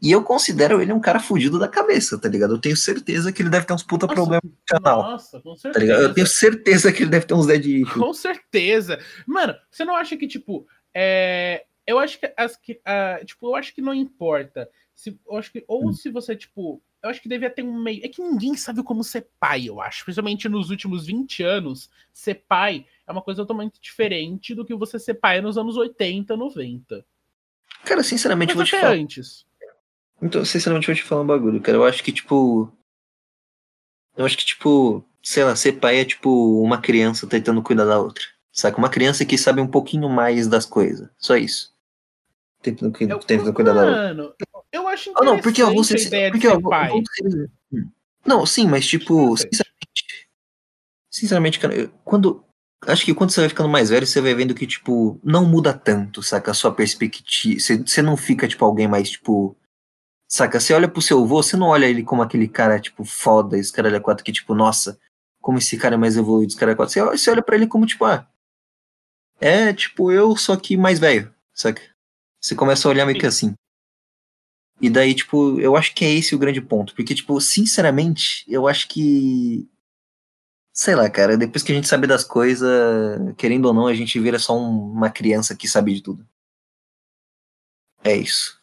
E 0.04 0.12
eu 0.12 0.22
considero 0.22 0.82
ele 0.82 0.92
um 0.92 1.00
cara 1.00 1.18
fudido 1.18 1.58
da 1.58 1.66
cabeça, 1.66 2.18
tá 2.18 2.28
ligado? 2.28 2.54
Eu 2.54 2.60
tenho 2.60 2.76
certeza 2.76 3.32
que 3.32 3.40
ele 3.40 3.48
deve 3.48 3.64
ter 3.64 3.72
uns 3.72 3.82
puta 3.82 4.06
problemas 4.06 4.42
no 4.44 4.56
canal. 4.66 5.02
Nossa, 5.02 5.40
com 5.40 5.56
certeza. 5.56 5.94
Tá? 5.94 6.02
Eu 6.02 6.12
tenho 6.12 6.26
certeza 6.26 6.92
que 6.92 7.02
ele 7.02 7.10
deve 7.10 7.24
ter 7.24 7.34
uns 7.34 7.46
dead 7.46 7.64
issue. 7.64 8.00
Com 8.00 8.12
certeza. 8.12 8.98
Mano, 9.26 9.54
você 9.70 9.84
não 9.84 9.96
acha 9.96 10.14
que, 10.16 10.26
tipo, 10.26 10.66
é... 10.92 11.64
eu 11.86 11.98
acho 11.98 12.20
que, 12.20 12.30
as, 12.36 12.56
que 12.56 12.72
uh, 12.72 13.24
tipo, 13.24 13.46
eu 13.46 13.56
acho 13.56 13.74
que 13.74 13.80
não 13.80 13.94
importa. 13.94 14.68
Se, 14.94 15.18
eu 15.26 15.36
acho 15.38 15.50
que, 15.50 15.64
ou 15.66 15.88
hum. 15.88 15.92
se 15.94 16.10
você, 16.10 16.36
tipo, 16.36 16.82
eu 17.02 17.08
acho 17.08 17.22
que 17.22 17.28
devia 17.28 17.48
ter 17.50 17.62
um 17.62 17.82
meio. 17.82 18.04
É 18.04 18.08
que 18.08 18.22
ninguém 18.22 18.56
sabe 18.56 18.82
como 18.82 19.02
ser 19.02 19.28
pai, 19.40 19.68
eu 19.68 19.80
acho. 19.80 20.04
Principalmente 20.04 20.48
nos 20.48 20.70
últimos 20.70 21.06
20 21.06 21.42
anos, 21.42 21.88
ser 22.12 22.44
pai 22.46 22.84
é 23.06 23.12
uma 23.12 23.22
coisa 23.22 23.42
totalmente 23.42 23.80
diferente 23.80 24.54
do 24.54 24.64
que 24.64 24.74
você 24.74 24.98
ser 24.98 25.14
pai 25.14 25.40
nos 25.40 25.58
anos 25.58 25.76
80, 25.76 26.36
90. 26.36 27.04
Cara, 27.84 28.02
sinceramente, 28.02 28.48
Mas 28.48 28.56
vou 28.56 28.64
te 28.64 28.70
falar. 28.80 28.94
antes. 28.94 29.46
Então, 30.22 30.44
sinceramente, 30.44 30.86
vou 30.86 30.96
te 30.96 31.02
falar 31.02 31.22
um 31.22 31.26
bagulho, 31.26 31.60
cara. 31.60 31.76
Eu 31.76 31.84
acho 31.84 32.02
que, 32.02 32.12
tipo. 32.12 32.72
Eu 34.16 34.24
acho 34.24 34.38
que, 34.38 34.44
tipo, 34.46 35.04
sei 35.22 35.42
lá, 35.42 35.56
ser 35.56 35.72
pai 35.72 35.98
é 35.98 36.04
tipo 36.04 36.62
uma 36.62 36.80
criança 36.80 37.26
tentando 37.26 37.62
cuidar 37.62 37.84
da 37.84 37.98
outra. 37.98 38.24
Saca? 38.52 38.78
Uma 38.78 38.88
criança 38.88 39.24
que 39.24 39.36
sabe 39.36 39.60
um 39.60 39.66
pouquinho 39.66 40.08
mais 40.08 40.46
das 40.46 40.64
coisas. 40.64 41.08
Só 41.18 41.36
isso. 41.36 41.74
Tentando, 42.62 42.96
eu, 43.00 43.18
tentando 43.18 43.52
cuidar 43.52 43.74
mano, 43.74 44.16
da 44.16 44.22
outra. 44.24 44.46
Eu 44.70 44.86
acho 44.86 45.10
interessante 45.10 45.28
ah, 45.28 45.34
não, 45.34 45.42
porque, 45.42 45.64
você, 45.64 45.96
a 45.96 46.00
ideia 46.00 46.30
porque, 46.30 46.46
de 46.46 46.54
ser 46.54 46.62
pai. 46.62 46.90
Hum. 47.72 47.90
Não, 48.24 48.46
sim, 48.46 48.66
mas 48.68 48.86
tipo, 48.86 49.36
sinceramente, 49.36 50.28
sinceramente, 51.10 51.58
cara, 51.58 51.74
eu, 51.74 51.90
quando 52.04 52.43
acho 52.86 53.04
que 53.04 53.14
quando 53.14 53.30
você 53.30 53.40
vai 53.40 53.48
ficando 53.48 53.68
mais 53.68 53.90
velho, 53.90 54.06
você 54.06 54.20
vai 54.20 54.34
vendo 54.34 54.54
que 54.54 54.66
tipo 54.66 55.18
não 55.22 55.44
muda 55.44 55.72
tanto, 55.72 56.22
saca 56.22 56.50
a 56.50 56.54
sua 56.54 56.72
perspectiva. 56.74 57.60
Você, 57.60 57.78
você 57.78 58.02
não 58.02 58.16
fica 58.16 58.48
tipo 58.48 58.64
alguém 58.64 58.88
mais 58.88 59.10
tipo 59.10 59.56
Saca? 60.34 60.58
Você 60.58 60.74
olha 60.74 60.88
pro 60.88 61.02
seu 61.02 61.22
avô, 61.22 61.42
você 61.42 61.56
não 61.56 61.68
olha 61.68 61.86
ele 61.86 62.02
como 62.02 62.22
aquele 62.22 62.48
cara, 62.48 62.80
tipo, 62.80 63.04
foda, 63.04 63.58
esse 63.58 63.72
cara 63.72 63.94
é 63.94 64.00
quatro 64.00 64.24
que, 64.24 64.32
tipo, 64.32 64.54
nossa, 64.54 64.98
como 65.40 65.58
esse 65.58 65.76
cara 65.76 65.94
é 65.94 65.98
mais 65.98 66.16
evoluído, 66.16 66.50
esse 66.50 66.58
cara 66.58 66.72
é 66.72 66.74
quatro. 66.74 66.92
Você, 66.92 67.00
você 67.02 67.30
olha 67.30 67.42
pra 67.42 67.54
ele 67.54 67.66
como, 67.66 67.86
tipo, 67.86 68.04
ah, 68.04 68.28
é 69.40 69.72
tipo 69.72 70.10
eu, 70.10 70.36
só 70.36 70.56
que 70.56 70.76
mais 70.76 70.98
velho, 70.98 71.32
saca? 71.52 71.82
Você 72.40 72.54
começa 72.54 72.88
a 72.88 72.90
olhar 72.90 73.06
meio 73.06 73.18
que 73.18 73.26
assim. 73.26 73.54
E 74.80 74.90
daí, 74.90 75.14
tipo, 75.14 75.60
eu 75.60 75.76
acho 75.76 75.94
que 75.94 76.04
é 76.04 76.12
esse 76.12 76.34
o 76.34 76.38
grande 76.38 76.60
ponto. 76.60 76.94
Porque, 76.94 77.14
tipo, 77.14 77.40
sinceramente, 77.40 78.44
eu 78.48 78.66
acho 78.66 78.88
que. 78.88 79.68
Sei 80.76 80.96
lá, 80.96 81.08
cara, 81.08 81.36
depois 81.36 81.62
que 81.62 81.70
a 81.70 81.74
gente 81.76 81.86
sabe 81.86 82.04
das 82.04 82.24
coisas, 82.24 82.68
querendo 83.36 83.66
ou 83.66 83.72
não, 83.72 83.86
a 83.86 83.94
gente 83.94 84.18
vira 84.18 84.40
só 84.40 84.58
um, 84.58 84.90
uma 84.90 85.08
criança 85.08 85.54
que 85.54 85.68
sabe 85.68 85.94
de 85.94 86.02
tudo. 86.02 86.26
É 88.02 88.16
isso. 88.16 88.60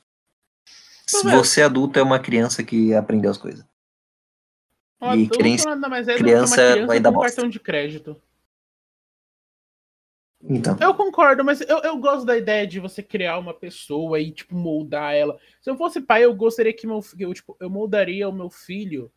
Se 1.08 1.24
você 1.24 1.62
adulto 1.62 1.98
é 1.98 2.04
uma 2.04 2.20
criança 2.20 2.64
que 2.64 2.94
aprendeu 2.94 3.32
as 3.32 3.38
coisas. 3.38 3.66
Ó, 5.00 5.16
e 5.16 5.30
criança, 5.30 5.70
é 5.70 6.18
criança, 6.18 6.56
criança 6.56 6.86
vai 6.86 7.00
dar 7.00 7.14
cartão 7.14 7.48
de 7.48 7.60
crédito. 7.62 8.22
Então. 10.44 10.76
Eu 10.82 10.94
concordo, 10.94 11.46
mas 11.46 11.62
eu, 11.62 11.78
eu 11.80 11.98
gosto 11.98 12.26
da 12.26 12.38
ideia 12.38 12.68
de 12.68 12.80
você 12.82 13.02
criar 13.02 13.38
uma 13.38 13.54
pessoa 13.54 14.20
e, 14.20 14.32
tipo, 14.32 14.54
moldar 14.54 15.14
ela. 15.14 15.40
Se 15.62 15.70
eu 15.70 15.78
fosse 15.78 16.02
pai, 16.02 16.26
eu 16.26 16.36
gostaria 16.36 16.74
que 16.74 16.86
meu 16.86 17.02
filho, 17.02 17.34
tipo, 17.34 17.56
eu 17.60 17.70
moldaria 17.70 18.28
o 18.28 18.34
meu 18.34 18.50
filho 18.50 19.12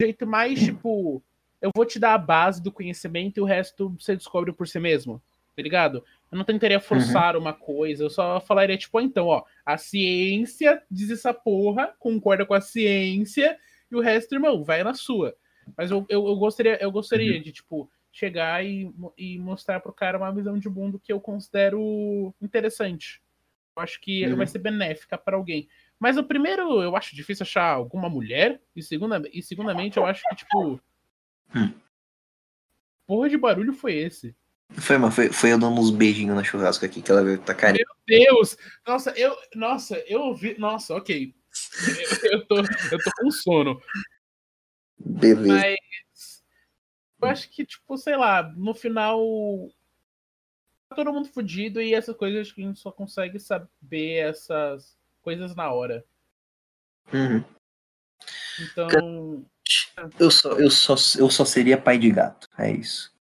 do 0.00 0.06
jeito 0.06 0.26
mais, 0.26 0.58
tipo, 0.58 1.22
eu 1.62 1.70
vou 1.74 1.86
te 1.86 1.98
dar 1.98 2.14
a 2.14 2.18
base 2.18 2.60
do 2.60 2.72
conhecimento 2.72 3.38
e 3.38 3.40
o 3.40 3.44
resto 3.44 3.94
você 3.98 4.16
descobre 4.16 4.52
por 4.52 4.66
si 4.66 4.80
mesmo. 4.80 5.22
Tá 5.54 5.62
ligado? 5.62 6.04
Eu 6.30 6.38
não 6.38 6.44
tentaria 6.44 6.78
uhum. 6.78 6.82
forçar 6.82 7.36
uhum. 7.36 7.42
uma 7.42 7.52
coisa, 7.52 8.04
eu 8.04 8.10
só 8.10 8.40
falaria, 8.40 8.76
tipo, 8.76 9.00
então, 9.00 9.26
ó, 9.26 9.44
a 9.64 9.76
ciência 9.76 10.82
diz 10.90 11.10
essa 11.10 11.32
porra, 11.32 11.94
concorda 11.98 12.44
com 12.44 12.54
a 12.54 12.60
ciência, 12.60 13.58
e 13.90 13.94
o 13.94 14.00
resto, 14.00 14.34
irmão, 14.34 14.64
vai 14.64 14.82
na 14.82 14.94
sua. 14.94 15.36
Mas 15.76 15.90
eu, 15.90 16.06
eu, 16.08 16.26
eu 16.26 16.36
gostaria, 16.36 16.78
eu 16.82 16.90
gostaria 16.90 17.36
uhum. 17.36 17.42
de, 17.42 17.52
tipo, 17.52 17.90
chegar 18.10 18.64
e, 18.64 18.90
e 19.16 19.38
mostrar 19.38 19.80
pro 19.80 19.92
cara 19.92 20.16
uma 20.16 20.32
visão 20.32 20.58
de 20.58 20.68
mundo 20.70 20.98
que 20.98 21.12
eu 21.12 21.20
considero 21.20 22.34
interessante. 22.40 23.22
Eu 23.76 23.82
acho 23.82 24.00
que 24.00 24.26
uhum. 24.26 24.36
vai 24.36 24.46
ser 24.46 24.58
benéfica 24.58 25.18
para 25.18 25.36
alguém. 25.36 25.68
Mas 25.98 26.16
o 26.16 26.24
primeiro, 26.24 26.82
eu 26.82 26.96
acho 26.96 27.14
difícil 27.14 27.44
achar 27.44 27.74
alguma 27.74 28.08
mulher, 28.08 28.58
e, 28.74 28.82
segunda, 28.82 29.22
e 29.32 29.42
segundamente, 29.42 29.98
eu 29.98 30.06
acho 30.06 30.22
que, 30.30 30.36
tipo. 30.36 30.80
Hum. 31.54 31.72
Porra 33.06 33.28
de 33.28 33.36
barulho 33.36 33.72
foi 33.72 33.94
esse? 33.94 34.34
Foi, 34.70 34.96
mas 34.96 35.14
foi, 35.14 35.30
foi 35.30 35.52
eu 35.52 35.58
dando 35.58 35.78
uns 35.78 35.90
beijinhos 35.90 36.34
na 36.34 36.42
churrasco 36.42 36.84
aqui 36.84 37.02
que 37.02 37.10
ela 37.10 37.22
veio 37.22 37.38
tá 37.38 37.54
carinha. 37.54 37.84
Meu 38.08 38.18
Deus! 38.18 38.56
Nossa, 38.86 39.10
eu. 39.10 39.36
Nossa, 39.54 39.98
eu 40.06 40.20
ouvi. 40.22 40.58
Nossa, 40.58 40.94
ok. 40.94 41.34
Eu, 42.24 42.32
eu, 42.40 42.46
tô, 42.46 42.56
eu 42.56 42.98
tô 42.98 43.10
com 43.18 43.30
sono. 43.30 43.82
Beleza. 44.98 45.46
Mas 45.48 46.44
eu 47.20 47.28
acho 47.28 47.50
que, 47.50 47.66
tipo, 47.66 47.96
sei 47.98 48.16
lá, 48.16 48.42
no 48.56 48.74
final 48.74 49.20
tá 50.88 50.96
todo 50.96 51.12
mundo 51.12 51.28
fudido 51.28 51.80
e 51.80 51.94
essas 51.94 52.16
coisas 52.16 52.52
que 52.52 52.62
a 52.62 52.66
gente 52.66 52.80
só 52.80 52.90
consegue 52.90 53.38
saber 53.38 54.28
essas 54.28 54.98
coisas 55.22 55.54
na 55.54 55.72
hora. 55.72 56.04
Uhum. 57.12 57.44
Então. 58.60 59.46
Eu 60.18 60.30
só, 60.30 60.52
eu, 60.52 60.70
só, 60.70 60.94
eu 61.18 61.30
só 61.30 61.44
seria 61.44 61.76
pai 61.76 61.98
de 61.98 62.10
gato. 62.10 62.48
É 62.58 62.70
isso. 62.70 63.12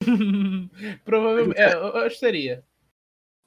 Provavelmente. 1.04 1.58
É, 1.58 1.72
eu 1.74 1.96
acho 1.98 2.14
que 2.14 2.20
seria. 2.20 2.64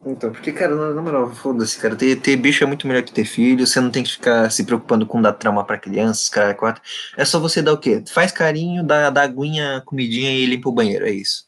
Então, 0.05 0.31
porque, 0.31 0.53
cara, 0.53 0.75
na, 0.75 0.93
na 0.93 1.01
moral, 1.01 1.29
foda-se, 1.35 1.79
cara. 1.79 1.95
Ter, 1.95 2.15
ter 2.21 2.37
bicho 2.37 2.63
é 2.63 2.67
muito 2.67 2.87
melhor 2.87 3.03
que 3.03 3.11
ter 3.11 3.25
filho. 3.25 3.67
Você 3.67 3.81
não 3.81 3.91
tem 3.91 4.03
que 4.03 4.11
ficar 4.11 4.49
se 4.49 4.65
preocupando 4.65 5.05
com 5.05 5.21
dar 5.21 5.33
trauma 5.33 5.65
pra 5.65 5.77
crianças, 5.77 6.29
cara, 6.29 6.53
quatro. 6.53 6.81
É 7.17 7.25
só 7.25 7.39
você 7.39 7.61
dar 7.61 7.73
o 7.73 7.77
quê? 7.77 8.03
Faz 8.07 8.31
carinho, 8.31 8.83
dá, 8.83 9.09
dá 9.09 9.23
aguinha, 9.23 9.83
comidinha 9.85 10.31
e 10.31 10.45
limpa 10.45 10.69
o 10.69 10.73
banheiro. 10.73 11.05
É 11.05 11.11
isso. 11.11 11.47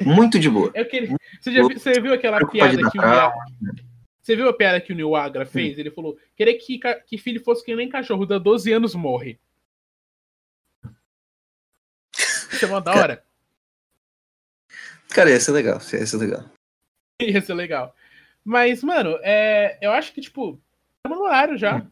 Muito 0.00 0.38
de 0.38 0.48
boa. 0.48 0.70
Eu 0.74 0.86
queria... 0.86 1.16
você, 1.40 1.52
já, 1.52 1.62
você 1.62 2.00
viu 2.00 2.14
aquela 2.14 2.38
piada 2.46 2.76
que 2.76 2.98
o 2.98 3.02
Mia... 3.02 3.32
Você 4.22 4.36
viu 4.36 4.48
a 4.48 4.52
piada 4.52 4.80
que 4.80 4.92
o 4.92 4.94
Neil 4.94 5.16
Agra 5.16 5.44
fez? 5.44 5.76
Hum. 5.76 5.80
Ele 5.80 5.90
falou: 5.90 6.16
querer 6.36 6.54
que, 6.54 6.78
que 7.06 7.18
filho 7.18 7.42
fosse 7.42 7.64
que 7.64 7.74
nem 7.74 7.88
cachorro, 7.88 8.24
dá 8.24 8.38
12 8.38 8.72
anos 8.72 8.94
morre. 8.94 9.40
Isso 12.52 12.64
é 12.64 12.68
uma 12.68 12.80
da 12.80 12.94
hora. 12.94 13.24
Cara, 15.08 15.30
ia 15.30 15.40
ser 15.40 15.52
legal, 15.52 15.80
ia 15.92 16.06
ser 16.06 16.16
legal. 16.16 16.44
ia 17.20 17.40
ser 17.40 17.54
legal. 17.54 17.94
Mas, 18.44 18.82
mano, 18.82 19.18
é, 19.22 19.78
eu 19.80 19.92
acho 19.92 20.12
que, 20.12 20.20
tipo, 20.20 20.60
estamos 20.96 21.18
no 21.18 21.24
horário 21.24 21.56
já. 21.56 21.76
Hum. 21.76 21.88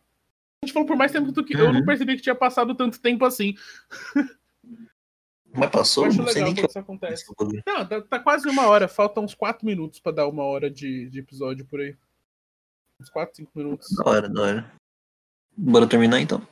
A 0.62 0.66
gente 0.66 0.74
falou 0.74 0.86
por 0.86 0.96
mais 0.96 1.12
tempo 1.12 1.32
do 1.32 1.44
que. 1.44 1.54
Uhum. 1.54 1.60
Eu 1.60 1.72
não 1.72 1.80
uhum. 1.80 1.86
percebi 1.86 2.16
que 2.16 2.22
tinha 2.22 2.34
passado 2.34 2.74
tanto 2.74 3.00
tempo 3.00 3.24
assim. 3.24 3.54
Mas 5.52 5.70
passou? 5.70 6.04
Eu 6.04 6.10
acho 6.10 6.22
legal 6.22 6.54
quando 6.54 6.68
isso 6.68 6.78
acontece. 6.78 7.24
Não, 7.66 7.86
tá, 7.86 8.02
tá, 8.02 8.18
quase 8.18 8.48
uma 8.48 8.66
hora. 8.66 8.86
Faltam 8.86 9.24
uns 9.24 9.34
4 9.34 9.64
minutos 9.66 9.98
pra 9.98 10.12
dar 10.12 10.28
uma 10.28 10.44
hora 10.44 10.70
de, 10.70 11.08
de 11.08 11.18
episódio 11.18 11.64
por 11.64 11.80
aí. 11.80 11.96
Uns 13.00 13.08
4, 13.08 13.36
5 13.36 13.50
minutos. 13.54 13.88
Da 13.96 14.10
hora, 14.10 14.28
da 14.28 14.42
hora. 14.42 14.72
Bora 15.56 15.86
terminar 15.86 16.20
então. 16.20 16.46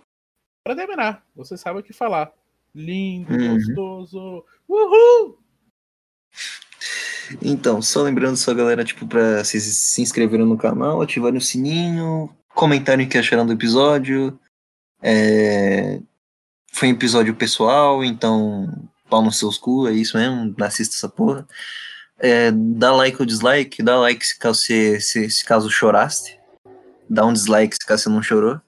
Pra 0.65 0.75
terminar, 0.75 1.25
você 1.35 1.57
sabe 1.57 1.81
o 1.81 1.83
que 1.83 1.93
falar. 1.93 2.33
Lindo, 2.79 3.35
uhum. 3.35 3.55
gostoso. 3.57 4.45
Uhul! 4.69 5.37
Então, 7.43 7.83
só 7.83 8.03
lembrando 8.03 8.37
só, 8.37 8.55
galera, 8.55 8.85
tipo, 8.85 9.05
pra 9.05 9.43
vocês 9.43 9.65
se 9.65 10.01
inscreverem 10.01 10.47
no 10.47 10.57
canal, 10.57 11.03
ativarem 11.03 11.39
o 11.39 11.43
sininho, 11.43 12.31
comentarem 12.55 13.05
o 13.05 13.09
que 13.09 13.19
acharam 13.19 13.45
do 13.45 13.53
episódio. 13.53 14.39
É... 15.03 16.01
Foi 16.73 16.89
um 16.89 16.93
episódio 16.93 17.35
pessoal, 17.35 18.05
então 18.05 18.73
pau 19.11 19.23
nos 19.23 19.39
seus 19.39 19.59
cu, 19.59 19.89
é 19.89 19.93
isso 19.93 20.17
mesmo, 20.17 20.55
assista 20.61 20.95
essa 20.95 21.09
porra. 21.09 21.49
É, 22.17 22.53
dá 22.53 22.93
like 22.93 23.21
ou 23.21 23.27
dislike, 23.27 23.83
dá 23.83 23.99
like 23.99 24.25
se 24.25 24.39
caso, 24.39 24.61
se, 24.61 25.01
se, 25.01 25.29
se 25.29 25.45
caso 25.45 25.69
choraste. 25.69 26.39
Dá 27.11 27.27
um 27.27 27.33
dislike 27.33 27.75
se 27.75 27.87
caso 27.87 28.05
você 28.05 28.09
não 28.09 28.23
chorou. 28.23 28.61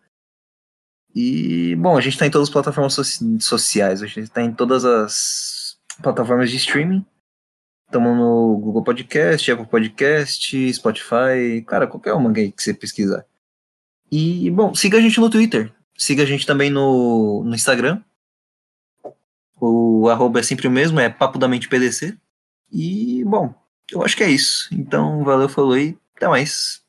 E, 1.14 1.74
bom, 1.76 1.96
a 1.96 2.00
gente 2.00 2.16
tá 2.16 2.26
em 2.26 2.30
todas 2.30 2.48
as 2.48 2.52
plataformas 2.52 2.94
sociais, 3.40 4.02
a 4.02 4.06
gente 4.06 4.28
tá 4.28 4.42
em 4.42 4.52
todas 4.52 4.84
as 4.84 5.76
plataformas 6.02 6.50
de 6.50 6.56
streaming. 6.56 7.04
Estamos 7.86 8.16
no 8.16 8.56
Google 8.58 8.84
Podcast, 8.84 9.50
Apple 9.50 9.66
Podcast, 9.66 10.72
Spotify, 10.74 11.62
cara, 11.66 11.88
qualquer 11.88 12.12
uma 12.12 12.32
que 12.32 12.52
você 12.56 12.72
pesquisar. 12.72 13.26
E, 14.10 14.50
bom, 14.50 14.74
siga 14.74 14.98
a 14.98 15.00
gente 15.00 15.18
no 15.18 15.28
Twitter. 15.28 15.72
Siga 15.96 16.22
a 16.22 16.26
gente 16.26 16.46
também 16.46 16.70
no, 16.70 17.42
no 17.44 17.54
Instagram. 17.54 18.00
O 19.60 20.08
arroba 20.08 20.40
é 20.40 20.42
sempre 20.42 20.68
o 20.68 20.70
mesmo, 20.70 21.00
é 21.00 21.08
Papo 21.08 21.38
da 21.38 21.48
Mente 21.48 21.68
PDC. 21.68 22.16
E, 22.72 23.24
bom, 23.24 23.52
eu 23.90 24.02
acho 24.04 24.16
que 24.16 24.22
é 24.22 24.30
isso. 24.30 24.68
Então, 24.72 25.24
valeu, 25.24 25.48
falou 25.48 25.76
e 25.76 25.98
até 26.16 26.28
mais. 26.28 26.82